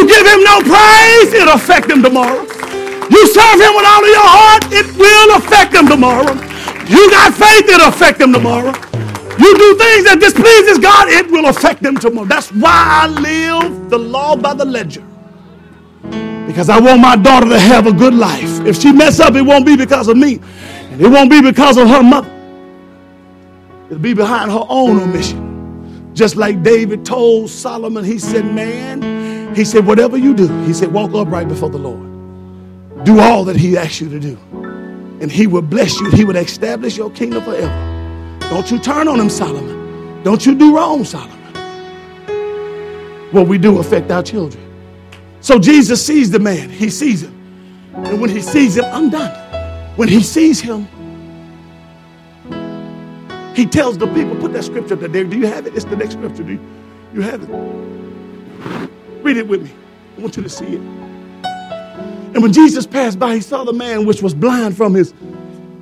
You 0.00 0.08
give 0.08 0.26
him 0.26 0.42
no 0.42 0.60
praise, 0.62 1.30
it'll 1.34 1.56
affect 1.56 1.90
him 1.90 2.02
tomorrow. 2.02 2.40
You 2.40 3.26
serve 3.26 3.60
him 3.60 3.74
with 3.76 3.84
all 3.84 4.00
of 4.00 4.08
your 4.08 4.24
heart, 4.24 4.64
it 4.72 4.86
will 4.96 5.36
affect 5.36 5.74
him 5.74 5.88
tomorrow. 5.88 6.32
You 6.88 7.10
got 7.10 7.34
faith, 7.34 7.68
it'll 7.68 7.88
affect 7.88 8.18
him 8.18 8.32
tomorrow. 8.32 8.72
You 9.38 9.58
do 9.58 9.76
things 9.76 10.04
that 10.04 10.16
displeases 10.18 10.78
God, 10.78 11.08
it 11.08 11.30
will 11.30 11.50
affect 11.50 11.82
them 11.82 11.98
tomorrow. 11.98 12.26
That's 12.26 12.48
why 12.48 13.02
I 13.02 13.08
live 13.08 13.90
the 13.90 13.98
law 13.98 14.36
by 14.36 14.54
the 14.54 14.64
ledger. 14.64 15.04
Because 16.46 16.70
I 16.70 16.80
want 16.80 17.02
my 17.02 17.16
daughter 17.16 17.50
to 17.50 17.58
have 17.58 17.86
a 17.86 17.92
good 17.92 18.14
life. 18.14 18.64
If 18.64 18.80
she 18.80 18.92
mess 18.92 19.20
up, 19.20 19.34
it 19.34 19.42
won't 19.42 19.66
be 19.66 19.76
because 19.76 20.08
of 20.08 20.16
me. 20.16 20.40
And 20.90 20.98
it 20.98 21.08
won't 21.08 21.28
be 21.28 21.42
because 21.42 21.76
of 21.76 21.88
her 21.88 22.02
mother. 22.02 22.30
It'll 23.90 23.98
be 23.98 24.14
behind 24.14 24.50
her 24.50 24.64
own 24.66 24.98
omission. 24.98 26.10
Just 26.14 26.36
like 26.36 26.62
David 26.62 27.04
told 27.04 27.50
Solomon, 27.50 28.02
he 28.02 28.18
said, 28.18 28.46
Man, 28.46 29.02
he 29.54 29.64
said, 29.64 29.86
Whatever 29.86 30.16
you 30.16 30.34
do, 30.34 30.48
he 30.64 30.72
said, 30.72 30.92
walk 30.92 31.12
upright 31.14 31.48
before 31.48 31.70
the 31.70 31.78
Lord. 31.78 33.04
Do 33.04 33.20
all 33.20 33.44
that 33.44 33.56
he 33.56 33.76
asks 33.76 34.00
you 34.00 34.08
to 34.08 34.20
do. 34.20 34.36
And 35.20 35.30
he 35.30 35.46
will 35.46 35.62
bless 35.62 35.98
you. 36.00 36.10
He 36.10 36.24
will 36.24 36.36
establish 36.36 36.96
your 36.96 37.10
kingdom 37.10 37.44
forever. 37.44 38.38
Don't 38.48 38.70
you 38.70 38.78
turn 38.78 39.08
on 39.08 39.20
him, 39.20 39.30
Solomon. 39.30 40.22
Don't 40.22 40.44
you 40.44 40.54
do 40.54 40.76
wrong, 40.76 41.04
Solomon. 41.04 41.38
What 43.32 43.46
we 43.46 43.58
do 43.58 43.78
affect 43.78 44.10
our 44.10 44.22
children. 44.22 44.62
So 45.40 45.58
Jesus 45.58 46.04
sees 46.04 46.30
the 46.30 46.38
man. 46.38 46.68
He 46.68 46.90
sees 46.90 47.22
him. 47.22 47.36
And 47.94 48.20
when 48.20 48.30
he 48.30 48.40
sees 48.40 48.76
him, 48.76 48.84
I'm 48.86 49.10
done. 49.10 49.30
When 49.96 50.08
he 50.08 50.22
sees 50.22 50.60
him, 50.60 50.86
he 53.54 53.66
tells 53.66 53.98
the 53.98 54.06
people, 54.08 54.36
put 54.36 54.52
that 54.52 54.64
scripture 54.64 54.94
up 54.94 55.00
there. 55.12 55.24
Do 55.24 55.38
you 55.38 55.46
have 55.46 55.66
it? 55.66 55.74
It's 55.74 55.84
the 55.84 55.96
next 55.96 56.12
scripture. 56.14 56.42
Do 56.42 56.52
you, 56.52 56.60
you 57.14 57.20
have 57.22 57.42
it? 57.42 57.99
Read 59.22 59.36
it 59.36 59.48
with 59.48 59.62
me. 59.62 59.70
I 60.16 60.20
want 60.20 60.36
you 60.36 60.42
to 60.42 60.48
see 60.48 60.66
it. 60.66 60.80
And 62.32 62.42
when 62.42 62.52
Jesus 62.52 62.86
passed 62.86 63.18
by, 63.18 63.34
he 63.34 63.40
saw 63.40 63.64
the 63.64 63.72
man 63.72 64.06
which 64.06 64.22
was 64.22 64.34
blind 64.34 64.76
from 64.76 64.94
his, 64.94 65.12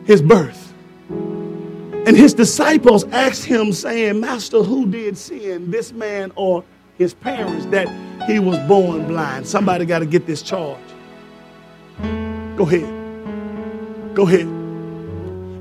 his 0.06 0.22
birth. 0.22 0.72
And 1.10 2.16
his 2.16 2.32
disciples 2.32 3.04
asked 3.04 3.44
him, 3.44 3.72
saying, 3.72 4.18
Master, 4.20 4.62
who 4.62 4.86
did 4.86 5.18
sin, 5.18 5.70
this 5.70 5.92
man 5.92 6.32
or 6.36 6.64
his 6.96 7.12
parents, 7.12 7.66
that 7.66 7.86
he 8.26 8.38
was 8.38 8.58
born 8.60 9.06
blind? 9.06 9.46
Somebody 9.46 9.84
got 9.84 9.98
to 9.98 10.06
get 10.06 10.26
this 10.26 10.40
charge. 10.40 10.80
Go 12.56 12.64
ahead. 12.64 14.14
Go 14.14 14.26
ahead. 14.26 14.46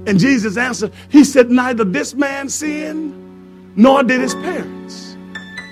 And 0.08 0.18
Jesus 0.18 0.56
answered, 0.56 0.94
He 1.10 1.26
said, 1.26 1.52
Neither 1.52 1.84
this 1.84 2.14
man 2.14 2.48
sinned, 2.48 3.76
nor 3.76 4.04
did 4.04 4.22
his 4.22 4.34
parents. 4.36 5.18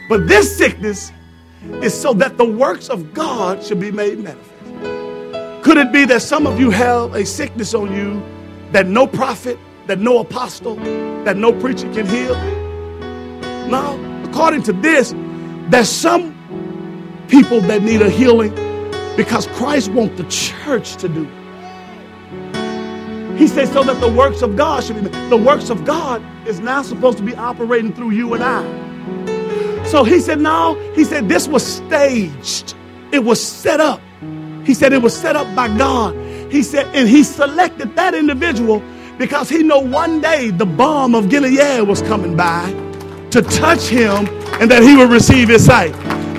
But 0.10 0.28
this 0.28 0.58
sickness 0.58 1.12
is 1.84 2.00
so 2.00 2.14
that 2.14 2.38
the 2.38 2.46
works 2.46 2.90
of 2.90 3.14
God 3.14 3.64
should 3.64 3.80
be 3.80 3.92
made 3.92 4.20
manifest. 4.20 5.64
Could 5.64 5.78
it 5.78 5.92
be 5.92 6.06
that 6.06 6.22
some 6.22 6.46
of 6.46 6.60
you 6.60 6.70
have 6.70 7.16
a 7.16 7.26
sickness 7.26 7.74
on 7.74 7.92
you 7.96 8.22
that 8.72 8.86
no 8.88 9.08
prophet, 9.08 9.58
that 9.88 10.00
no 10.00 10.20
apostle, 10.20 10.76
that 11.26 11.38
no 11.38 11.52
preacher 11.52 11.92
can 11.92 12.06
heal? 12.06 12.36
No. 13.68 14.00
According 14.30 14.64
to 14.64 14.74
this, 14.74 15.14
there's 15.70 15.90
some 15.90 16.34
people 17.28 17.62
that 17.62 17.82
need 17.82 18.02
a 18.02 18.10
healing 18.10 18.54
because 19.18 19.48
Christ 19.48 19.90
wants 19.92 20.22
the 20.22 20.28
church 20.30 20.98
to 20.98 21.10
do. 21.10 21.26
He 23.36 23.48
says 23.48 23.72
so 23.72 23.84
that 23.84 24.00
the 24.00 24.10
works 24.10 24.42
of 24.42 24.56
God 24.56 24.84
should 24.84 25.04
be. 25.04 25.10
The 25.30 25.38
works 25.38 25.70
of 25.70 25.84
God 25.84 26.24
is 26.48 26.60
now 26.60 26.84
supposed 26.84 27.18
to 27.18 27.24
be 27.24 27.36
operating 27.36 27.92
through 27.92 28.12
you 28.12 28.34
and 28.34 28.44
I. 28.44 28.85
So 29.96 30.04
he 30.04 30.20
said, 30.20 30.42
no, 30.42 30.76
he 30.94 31.06
said 31.06 31.30
this 31.30 31.48
was 31.48 31.66
staged. 31.66 32.76
It 33.14 33.24
was 33.24 33.42
set 33.42 33.80
up 33.80 34.02
he 34.66 34.74
said 34.74 34.94
it 34.94 35.02
was 35.02 35.16
set 35.16 35.36
up 35.36 35.56
by 35.56 35.68
God. 35.78 36.16
He 36.52 36.64
said, 36.64 36.88
and 36.96 37.08
he 37.08 37.24
selected 37.24 37.96
that 37.96 38.16
individual 38.16 38.82
because 39.18 39.48
he 39.48 39.62
know 39.62 39.80
one 39.80 40.20
day 40.20 40.50
the 40.50 40.66
balm 40.66 41.14
of 41.14 41.30
Gilead 41.30 41.88
was 41.88 42.02
coming 42.02 42.36
by 42.36 42.72
to 43.30 43.42
touch 43.44 43.88
him 43.88 44.28
and 44.60 44.70
that 44.72 44.82
he 44.82 44.96
would 44.96 45.10
receive 45.10 45.50
his 45.50 45.66
sight. 45.66 45.94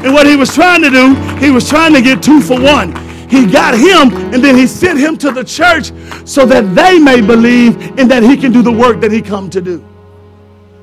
And 0.04 0.12
what 0.12 0.26
he 0.26 0.36
was 0.36 0.52
trying 0.52 0.82
to 0.82 0.90
do, 0.90 1.14
he 1.36 1.50
was 1.50 1.68
trying 1.68 1.94
to 1.94 2.02
get 2.02 2.22
two 2.22 2.40
for 2.40 2.60
one. 2.60 2.94
He 3.28 3.46
got 3.46 3.74
him 3.74 4.12
and 4.34 4.42
then 4.42 4.56
he 4.56 4.66
sent 4.66 4.98
him 4.98 5.16
to 5.18 5.30
the 5.30 5.44
church 5.44 5.92
so 6.26 6.44
that 6.46 6.74
they 6.74 6.98
may 6.98 7.20
believe 7.20 7.76
and 7.98 8.10
that 8.10 8.22
he 8.22 8.36
can 8.36 8.50
do 8.52 8.62
the 8.62 8.72
work 8.72 9.00
that 9.00 9.12
he 9.12 9.22
come 9.22 9.48
to 9.50 9.60
do. 9.60 9.95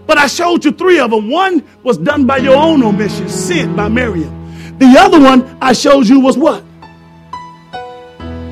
But 0.06 0.18
I 0.18 0.28
showed 0.28 0.66
you 0.66 0.72
three 0.72 1.00
of 1.00 1.12
them. 1.12 1.30
One 1.30 1.64
was 1.84 1.98
done 1.98 2.26
by 2.26 2.38
your 2.38 2.56
own 2.56 2.84
omission, 2.84 3.30
sent 3.30 3.76
by 3.76 3.88
Miriam. 3.88 4.78
The 4.78 4.96
other 5.00 5.20
one 5.20 5.58
I 5.62 5.74
showed 5.74 6.08
you 6.08 6.20
was 6.20 6.38
what? 6.38 6.64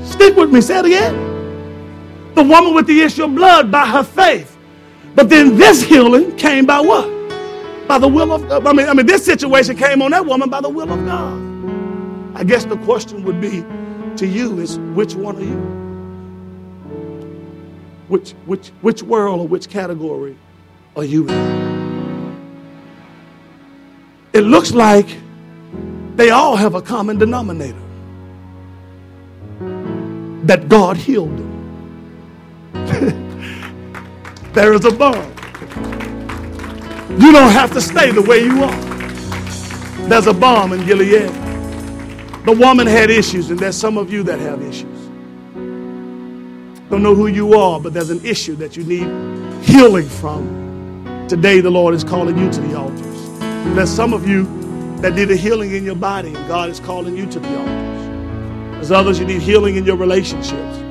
Stick 0.05 0.35
with 0.35 0.51
me. 0.51 0.61
Say 0.61 0.79
it 0.79 0.85
again. 0.85 1.31
The 2.35 2.43
woman 2.43 2.73
with 2.73 2.87
the 2.87 3.01
issue 3.01 3.25
of 3.25 3.35
blood 3.35 3.71
by 3.71 3.85
her 3.85 4.03
faith. 4.03 4.57
But 5.15 5.29
then 5.29 5.57
this 5.57 5.81
healing 5.81 6.35
came 6.37 6.65
by 6.65 6.79
what? 6.79 7.09
By 7.87 7.97
the 7.97 8.07
will 8.07 8.31
of 8.31 8.47
God. 8.47 8.65
I 8.65 8.71
mean, 8.73 8.87
I 8.87 8.93
mean, 8.93 9.05
this 9.05 9.25
situation 9.25 9.75
came 9.75 10.01
on 10.01 10.11
that 10.11 10.25
woman 10.25 10.49
by 10.49 10.61
the 10.61 10.69
will 10.69 10.91
of 10.91 11.05
God. 11.05 11.51
I 12.39 12.43
guess 12.45 12.63
the 12.63 12.77
question 12.77 13.23
would 13.25 13.41
be 13.41 13.65
to 14.15 14.25
you 14.25 14.59
is 14.59 14.79
which 14.95 15.15
one 15.15 15.35
are 15.35 15.41
you? 15.41 15.81
Which 18.07 18.31
which 18.45 18.69
which 18.81 19.03
world 19.03 19.41
or 19.41 19.47
which 19.47 19.69
category 19.69 20.37
are 20.95 21.03
you? 21.03 21.27
It 24.33 24.41
looks 24.41 24.71
like 24.71 25.17
they 26.15 26.29
all 26.29 26.55
have 26.55 26.75
a 26.75 26.81
common 26.81 27.17
denominator 27.17 27.77
that 30.45 30.67
God 30.67 30.97
healed 30.97 31.37
them. 31.37 31.51
there 34.53 34.73
is 34.73 34.85
a 34.85 34.91
balm. 34.91 35.31
You 37.19 37.31
don't 37.31 37.51
have 37.51 37.71
to 37.73 37.81
stay 37.81 38.11
the 38.11 38.21
way 38.21 38.43
you 38.43 38.63
are. 38.63 38.81
There's 40.07 40.27
a 40.27 40.33
balm 40.33 40.73
in 40.73 40.85
Gilead. 40.85 41.29
The 42.45 42.57
woman 42.57 42.87
had 42.87 43.09
issues, 43.09 43.49
and 43.49 43.59
there's 43.59 43.77
some 43.77 43.97
of 43.97 44.11
you 44.11 44.23
that 44.23 44.39
have 44.39 44.61
issues. 44.61 45.07
Don't 46.89 47.03
know 47.03 47.15
who 47.15 47.27
you 47.27 47.53
are, 47.53 47.79
but 47.79 47.93
there's 47.93 48.09
an 48.09 48.25
issue 48.25 48.55
that 48.55 48.75
you 48.75 48.83
need 48.83 49.07
healing 49.63 50.09
from. 50.09 50.60
Today, 51.31 51.61
the 51.61 51.71
Lord 51.71 51.95
is 51.95 52.03
calling 52.03 52.37
you 52.37 52.51
to 52.51 52.59
the 52.59 52.77
altars. 52.77 53.39
There's 53.73 53.89
some 53.89 54.13
of 54.13 54.27
you 54.27 54.43
that 54.97 55.13
need 55.13 55.31
a 55.31 55.37
healing 55.37 55.73
in 55.73 55.85
your 55.85 55.95
body, 55.95 56.35
and 56.35 56.47
God 56.49 56.69
is 56.69 56.81
calling 56.81 57.15
you 57.15 57.25
to 57.25 57.39
the 57.39 57.57
altars. 57.57 58.73
There's 58.73 58.91
others 58.91 59.17
you 59.17 59.23
need 59.23 59.41
healing 59.41 59.77
in 59.77 59.85
your 59.85 59.95
relationships. 59.95 60.83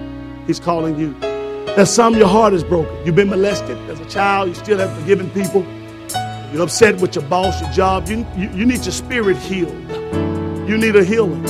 He's 0.47 0.59
calling 0.59 0.99
you. 0.99 1.13
There's 1.77 1.91
some 1.91 2.17
your 2.17 2.27
heart 2.27 2.55
is 2.55 2.65
broken. 2.65 3.05
You've 3.05 3.17
been 3.17 3.29
molested 3.29 3.77
as 3.91 4.01
a 4.01 4.07
child. 4.07 4.49
You 4.49 4.55
still 4.55 4.79
have 4.79 4.99
forgiven 4.99 5.29
people. 5.33 5.63
You're 6.55 6.63
upset 6.63 7.03
with 7.03 7.15
your 7.15 7.25
boss, 7.25 7.61
your 7.61 7.71
job. 7.73 8.09
You, 8.09 8.27
you, 8.35 8.49
you 8.53 8.65
need 8.65 8.83
your 8.83 8.93
spirit 8.93 9.37
healed. 9.37 9.91
You 10.67 10.79
need 10.79 10.97
a 10.97 11.05
healing 11.05 11.43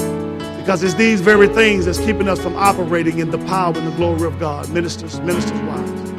because 0.58 0.82
it's 0.82 0.94
these 0.94 1.20
very 1.20 1.46
things 1.46 1.84
that's 1.84 2.00
keeping 2.00 2.28
us 2.28 2.42
from 2.42 2.56
operating 2.56 3.20
in 3.20 3.30
the 3.30 3.38
power 3.46 3.72
and 3.72 3.86
the 3.86 3.96
glory 3.96 4.26
of 4.26 4.40
God. 4.40 4.68
Ministers, 4.70 5.20
ministers' 5.20 5.60
wives. 5.60 6.10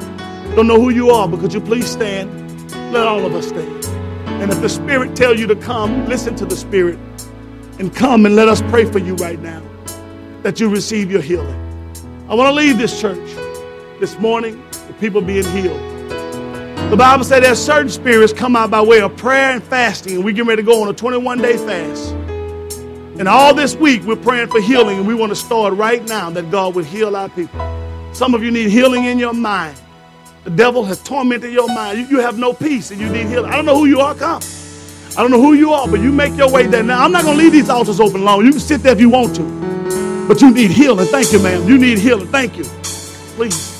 Don't 0.55 0.67
know 0.67 0.79
who 0.79 0.89
you 0.89 1.09
are, 1.09 1.27
but 1.27 1.41
could 1.41 1.53
you 1.53 1.59
please 1.59 1.91
stand? 1.91 2.40
Let 2.91 3.07
all 3.07 3.25
of 3.25 3.33
us 3.33 3.47
stand. 3.47 3.85
And 4.41 4.51
if 4.51 4.59
the 4.59 4.67
Spirit 4.67 5.15
tell 5.15 5.33
you 5.33 5.47
to 5.47 5.55
come, 5.55 6.07
listen 6.07 6.35
to 6.35 6.45
the 6.45 6.57
Spirit 6.57 6.99
and 7.79 7.95
come 7.95 8.25
and 8.25 8.35
let 8.35 8.49
us 8.49 8.61
pray 8.63 8.83
for 8.83 8.99
you 8.99 9.15
right 9.15 9.39
now 9.39 9.63
that 10.43 10.59
you 10.59 10.67
receive 10.67 11.09
your 11.09 11.21
healing. 11.21 11.55
I 12.27 12.35
want 12.35 12.49
to 12.49 12.53
leave 12.53 12.77
this 12.77 12.99
church 12.99 13.29
this 14.01 14.19
morning 14.19 14.61
with 14.87 14.99
people 14.99 15.21
being 15.21 15.45
healed. 15.45 15.79
The 16.91 16.97
Bible 16.97 17.23
said 17.23 17.43
there's 17.43 17.59
certain 17.63 17.87
spirits 17.87 18.33
come 18.33 18.57
out 18.57 18.69
by 18.69 18.81
way 18.81 18.99
of 18.99 19.15
prayer 19.15 19.51
and 19.51 19.63
fasting, 19.63 20.15
and 20.15 20.25
we 20.25 20.33
get 20.33 20.45
ready 20.45 20.61
to 20.61 20.65
go 20.65 20.81
on 20.81 20.89
a 20.89 20.93
21 20.93 21.37
day 21.37 21.55
fast. 21.55 22.11
And 22.11 23.25
all 23.29 23.53
this 23.53 23.73
week, 23.73 24.03
we're 24.03 24.17
praying 24.17 24.49
for 24.49 24.59
healing, 24.59 24.97
and 24.97 25.07
we 25.07 25.13
want 25.13 25.29
to 25.31 25.35
start 25.37 25.73
right 25.75 26.05
now 26.09 26.29
that 26.31 26.51
God 26.51 26.75
would 26.75 26.85
heal 26.85 27.15
our 27.15 27.29
people. 27.29 27.61
Some 28.11 28.33
of 28.33 28.43
you 28.43 28.51
need 28.51 28.69
healing 28.69 29.05
in 29.05 29.17
your 29.17 29.33
mind. 29.33 29.80
The 30.43 30.49
devil 30.49 30.83
has 30.85 31.01
tormented 31.03 31.53
your 31.53 31.67
mind. 31.67 31.99
You, 31.99 32.05
you 32.05 32.19
have 32.19 32.37
no 32.37 32.53
peace, 32.53 32.91
and 32.91 32.99
you 32.99 33.09
need 33.09 33.27
healing. 33.27 33.51
I 33.51 33.55
don't 33.55 33.65
know 33.65 33.77
who 33.77 33.85
you 33.85 33.99
are, 33.99 34.15
come. 34.15 34.41
I 35.17 35.21
don't 35.21 35.31
know 35.31 35.41
who 35.41 35.53
you 35.53 35.71
are, 35.73 35.87
but 35.87 35.99
you 35.99 36.11
make 36.11 36.35
your 36.35 36.49
way 36.49 36.65
there. 36.67 36.83
Now, 36.83 37.03
I'm 37.03 37.11
not 37.11 37.23
going 37.23 37.37
to 37.37 37.43
leave 37.43 37.51
these 37.51 37.69
altars 37.69 37.99
open 37.99 38.23
long. 38.23 38.43
You 38.45 38.51
can 38.51 38.59
sit 38.59 38.81
there 38.81 38.93
if 38.93 38.99
you 38.99 39.09
want 39.09 39.35
to. 39.35 39.43
But 40.27 40.41
you 40.41 40.51
need 40.51 40.71
healing. 40.71 41.05
Thank 41.07 41.31
you, 41.33 41.39
ma'am. 41.43 41.67
You 41.67 41.77
need 41.77 41.99
healing. 41.99 42.27
Thank 42.27 42.57
you. 42.57 42.63
Please. 43.35 43.71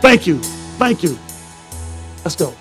Thank 0.00 0.26
you. 0.26 0.38
Thank 0.78 1.02
you. 1.02 1.18
Let's 2.24 2.36
go. 2.36 2.54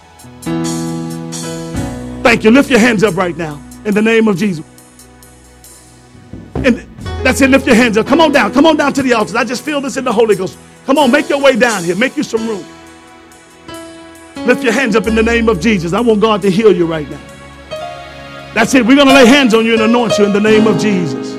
Thank 2.24 2.44
you. 2.44 2.52
Lift 2.52 2.70
your 2.70 2.80
hands 2.80 3.04
up 3.04 3.16
right 3.16 3.38
now 3.38 3.62
in 3.86 3.94
the 3.94 4.02
name 4.02 4.28
of 4.28 4.38
Jesus. 4.38 4.66
That's 7.24 7.42
it. 7.42 7.50
Lift 7.50 7.68
your 7.68 7.76
hands 7.76 7.98
up. 7.98 8.08
Come 8.08 8.22
on 8.22 8.32
down. 8.32 8.54
Come 8.54 8.66
on 8.66 8.78
down 8.78 8.94
to 8.94 9.04
the 9.04 9.14
altar. 9.14 9.38
I 9.38 9.46
just 9.46 9.64
feel 9.64 9.82
this 9.82 9.98
in 9.98 10.06
the 10.06 10.14
Holy 10.14 10.36
Ghost. 10.36 10.58
Come 10.86 10.98
on, 10.98 11.12
make 11.12 11.30
your 11.30 11.42
way 11.42 11.56
down 11.56 11.84
here. 11.84 11.96
Make 11.96 12.18
you 12.18 12.24
some 12.24 12.48
room. 12.48 12.66
Lift 14.46 14.64
your 14.64 14.74
hands 14.74 14.96
up 14.96 15.08
in 15.08 15.16
the 15.16 15.24
name 15.24 15.50
of 15.50 15.62
Jesus. 15.62 15.94
I 15.94 16.02
want 16.02 16.22
God 16.22 16.42
to 16.44 16.52
heal 16.52 16.76
you 16.76 16.86
right 16.86 17.10
now. 17.10 17.22
That's 18.54 18.74
it. 18.76 18.86
We're 18.86 18.96
going 18.96 19.08
to 19.08 19.14
lay 19.14 19.26
hands 19.26 19.54
on 19.54 19.66
you 19.66 19.74
and 19.74 19.84
anoint 19.84 20.18
you 20.18 20.26
in 20.26 20.34
the 20.34 20.42
name 20.42 20.68
of 20.68 20.80
Jesus. 20.80 21.34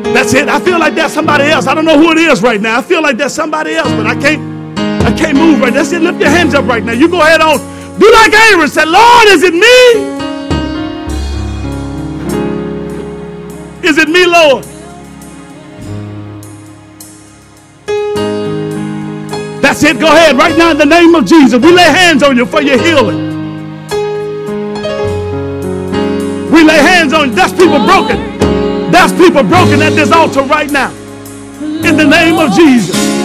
That's 0.00 0.34
it. 0.34 0.48
I 0.48 0.60
feel 0.60 0.78
like 0.78 0.94
that's 0.94 1.14
somebody 1.14 1.44
else. 1.44 1.66
I 1.66 1.74
don't 1.74 1.84
know 1.84 1.98
who 1.98 2.12
it 2.12 2.18
is 2.18 2.42
right 2.42 2.60
now. 2.60 2.78
I 2.78 2.82
feel 2.82 3.02
like 3.02 3.16
that's 3.16 3.34
somebody 3.34 3.74
else, 3.74 3.90
but 3.92 4.06
I 4.06 4.14
can't 4.14 4.78
I 5.04 5.12
can't 5.16 5.36
move 5.36 5.60
right. 5.60 5.74
That's 5.74 5.92
it. 5.92 6.02
Lift 6.02 6.20
your 6.20 6.30
hands 6.30 6.54
up 6.54 6.66
right 6.66 6.84
now. 6.84 6.92
You 6.92 7.08
go 7.08 7.20
ahead 7.20 7.40
on. 7.40 7.58
Do 7.98 8.12
like 8.12 8.32
Aaron 8.32 8.68
said, 8.68 8.88
Lord, 8.88 9.28
is 9.28 9.42
it 9.42 9.54
me? 9.54 10.13
Is 13.84 13.98
it 13.98 14.08
me, 14.08 14.26
Lord? 14.26 14.64
That's 19.60 19.82
it. 19.82 19.98
Go 20.00 20.06
ahead 20.06 20.36
right 20.36 20.56
now 20.56 20.70
in 20.72 20.78
the 20.78 20.86
name 20.86 21.14
of 21.14 21.26
Jesus. 21.26 21.60
We 21.62 21.72
lay 21.72 21.82
hands 21.84 22.22
on 22.22 22.36
you 22.36 22.46
for 22.46 22.62
your 22.62 22.78
healing. 22.82 23.46
We 26.50 26.64
lay 26.64 26.78
hands 26.78 27.12
on. 27.12 27.32
That's 27.32 27.52
people 27.52 27.84
broken. 27.84 28.38
That's 28.90 29.12
people 29.12 29.42
broken 29.42 29.82
at 29.82 29.94
this 29.94 30.12
altar 30.12 30.42
right 30.42 30.70
now. 30.70 30.92
In 31.66 31.96
the 31.96 32.04
name 32.06 32.38
of 32.38 32.52
Jesus. 32.54 33.23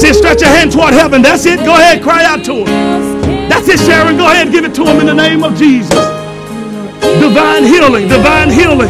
That's 0.00 0.16
it. 0.16 0.18
Stretch 0.18 0.40
your 0.40 0.48
hand 0.48 0.72
toward 0.72 0.94
heaven. 0.94 1.20
That's 1.20 1.44
it. 1.44 1.58
Go 1.58 1.74
ahead. 1.74 2.02
Cry 2.02 2.24
out 2.24 2.42
to 2.46 2.64
him. 2.64 2.64
That's 3.50 3.68
it, 3.68 3.78
Sharon. 3.80 4.16
Go 4.16 4.24
ahead 4.30 4.50
give 4.50 4.64
it 4.64 4.74
to 4.76 4.82
him 4.82 4.98
in 4.98 5.04
the 5.04 5.12
name 5.12 5.44
of 5.44 5.58
Jesus. 5.58 5.90
Divine 7.20 7.64
healing. 7.64 8.08
Divine 8.08 8.48
healing. 8.48 8.88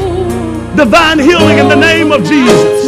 Divine 0.76 1.18
healing 1.18 1.58
in 1.58 1.68
the 1.68 1.74
name 1.74 2.12
of 2.12 2.22
Jesus. 2.22 2.80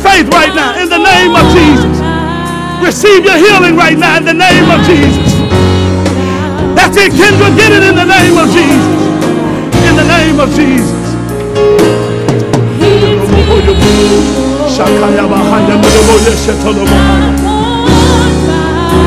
Faith 0.00 0.28
right 0.32 0.54
now 0.54 0.80
in 0.80 0.88
the 0.88 0.98
name 0.98 1.36
of 1.36 1.44
Jesus. 1.52 2.00
Receive 2.80 3.24
your 3.24 3.36
healing 3.36 3.76
right 3.76 3.96
now 3.96 4.16
in 4.16 4.24
the 4.24 4.32
name 4.34 4.66
of 4.72 4.80
Jesus. 4.88 5.32
That's 6.74 6.96
it, 6.96 7.12
Kendra. 7.12 7.52
Get 7.56 7.72
it 7.72 7.84
in 7.84 7.94
the 7.94 8.08
name 8.08 8.36
of 8.40 8.48
Jesus. 8.48 8.96
In 9.84 9.96
the 9.96 10.04
name 10.08 10.40
of 10.40 10.48
Jesus. 10.56 11.00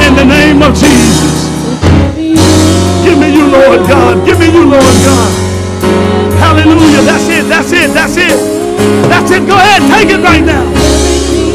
In 0.06 0.16
the 0.16 0.26
name 0.26 0.62
of 0.62 0.74
Jesus. 0.76 1.50
Give 3.04 3.18
me 3.18 3.34
you, 3.34 3.48
Lord 3.50 3.88
God. 3.90 4.26
Give 4.26 4.40
me 4.40 4.52
you, 4.52 4.66
Lord 4.70 4.98
God. 5.04 5.32
Hallelujah. 6.38 7.02
That's 7.02 7.28
it. 7.30 7.44
That's 7.50 7.72
it. 7.72 7.94
That's 7.94 8.18
it. 8.18 8.53
That's 9.10 9.32
it. 9.32 9.48
Go 9.48 9.56
ahead. 9.56 9.82
Take 9.92 10.10
it 10.10 10.24
right 10.24 10.44
now. 10.44 10.64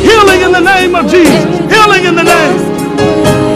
Healing 0.02 0.42
in 0.42 0.52
the 0.52 0.60
name 0.60 0.94
of 0.94 1.10
Jesus. 1.10 1.44
Healing 1.72 2.04
in 2.04 2.14
the 2.14 2.24
name. 2.24 3.47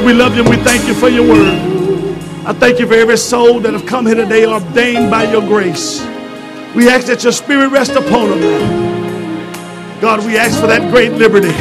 Lord, 0.00 0.14
we 0.14 0.18
love 0.18 0.34
you 0.34 0.40
and 0.40 0.48
we 0.48 0.56
thank 0.64 0.88
you 0.88 0.94
for 0.94 1.10
your 1.10 1.28
word. 1.28 1.58
I 2.46 2.54
thank 2.54 2.78
you 2.78 2.86
for 2.86 2.94
every 2.94 3.18
soul 3.18 3.60
that 3.60 3.74
have 3.74 3.84
come 3.84 4.06
here 4.06 4.14
today 4.14 4.46
ordained 4.46 5.10
by 5.10 5.30
your 5.30 5.42
grace. 5.42 6.00
We 6.74 6.88
ask 6.88 7.06
that 7.08 7.22
your 7.22 7.34
spirit 7.34 7.68
rest 7.68 7.90
upon 7.90 8.30
them. 8.30 10.00
God, 10.00 10.24
we 10.24 10.38
ask 10.38 10.58
for 10.58 10.66
that 10.68 10.90
great 10.90 11.12
liberty. 11.12 11.52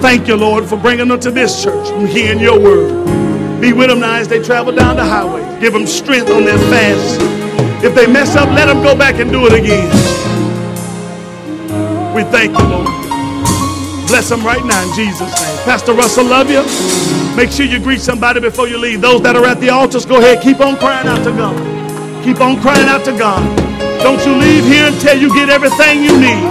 Thank 0.00 0.26
you, 0.26 0.34
Lord, 0.34 0.64
for 0.64 0.76
bringing 0.76 1.06
them 1.06 1.20
to 1.20 1.30
this 1.30 1.62
church 1.62 1.86
and 1.90 2.08
hearing 2.08 2.40
your 2.40 2.58
word. 2.58 3.60
Be 3.60 3.72
with 3.72 3.90
them 3.90 4.00
now 4.00 4.16
as 4.16 4.26
they 4.26 4.42
travel 4.42 4.74
down 4.74 4.96
the 4.96 5.04
highway. 5.04 5.60
Give 5.60 5.72
them 5.72 5.86
strength 5.86 6.30
on 6.30 6.44
their 6.44 6.58
fast. 6.58 7.20
If 7.84 7.94
they 7.94 8.08
mess 8.08 8.34
up, 8.34 8.48
let 8.48 8.66
them 8.66 8.82
go 8.82 8.98
back 8.98 9.20
and 9.20 9.30
do 9.30 9.46
it 9.46 9.52
again. 9.52 9.88
We 12.12 12.24
thank 12.24 12.58
you, 12.58 12.64
Lord. 12.66 13.03
Bless 14.14 14.30
them 14.30 14.46
right 14.46 14.62
now 14.62 14.78
in 14.78 14.94
Jesus' 14.94 15.26
name. 15.42 15.58
Pastor 15.66 15.90
Russell, 15.90 16.22
love 16.22 16.46
you. 16.46 16.62
Make 17.34 17.50
sure 17.50 17.66
you 17.66 17.82
greet 17.82 17.98
somebody 17.98 18.38
before 18.38 18.70
you 18.70 18.78
leave. 18.78 19.02
Those 19.02 19.18
that 19.26 19.34
are 19.34 19.42
at 19.42 19.58
the 19.58 19.74
altars, 19.74 20.06
go 20.06 20.22
ahead. 20.22 20.38
Keep 20.38 20.62
on 20.62 20.78
crying 20.78 21.10
out 21.10 21.26
to 21.26 21.34
God. 21.34 21.58
Keep 22.22 22.38
on 22.38 22.62
crying 22.62 22.86
out 22.86 23.02
to 23.10 23.12
God. 23.18 23.42
Don't 24.06 24.22
you 24.22 24.38
leave 24.38 24.62
here 24.70 24.86
until 24.86 25.18
you 25.18 25.34
get 25.34 25.50
everything 25.50 26.06
you 26.06 26.14
need. 26.14 26.46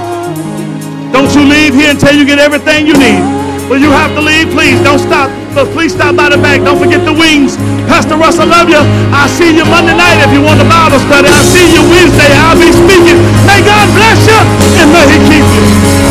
Don't 1.15 1.31
you 1.31 1.47
leave 1.47 1.71
here 1.71 1.95
until 1.95 2.11
you 2.11 2.27
get 2.27 2.35
everything 2.35 2.83
you 2.83 2.99
need. 2.99 3.23
But 3.71 3.79
you 3.79 3.95
have 3.95 4.11
to 4.11 4.19
leave, 4.19 4.51
please. 4.51 4.75
Don't 4.83 4.99
stop. 4.99 5.31
But 5.55 5.71
please 5.71 5.95
stop 5.95 6.19
by 6.19 6.35
the 6.35 6.39
back. 6.43 6.67
Don't 6.67 6.83
forget 6.83 7.07
the 7.07 7.15
wings. 7.15 7.55
Pastor 7.87 8.19
Russell, 8.19 8.51
love 8.51 8.67
you. 8.67 8.83
I'll 9.15 9.31
see 9.31 9.55
you 9.55 9.63
Monday 9.71 9.95
night 9.95 10.19
if 10.19 10.35
you 10.35 10.43
want 10.43 10.59
the 10.59 10.67
Bible 10.67 10.99
study. 11.07 11.31
I'll 11.31 11.47
see 11.47 11.71
you 11.71 11.79
Wednesday. 11.87 12.27
I'll 12.43 12.59
be 12.59 12.75
speaking. 12.75 13.23
May 13.47 13.63
God 13.63 13.87
bless 13.95 14.19
you 14.27 14.39
and 14.83 14.91
may 14.91 15.07
He 15.15 15.17
keep 15.31 15.47
you. 15.47 16.02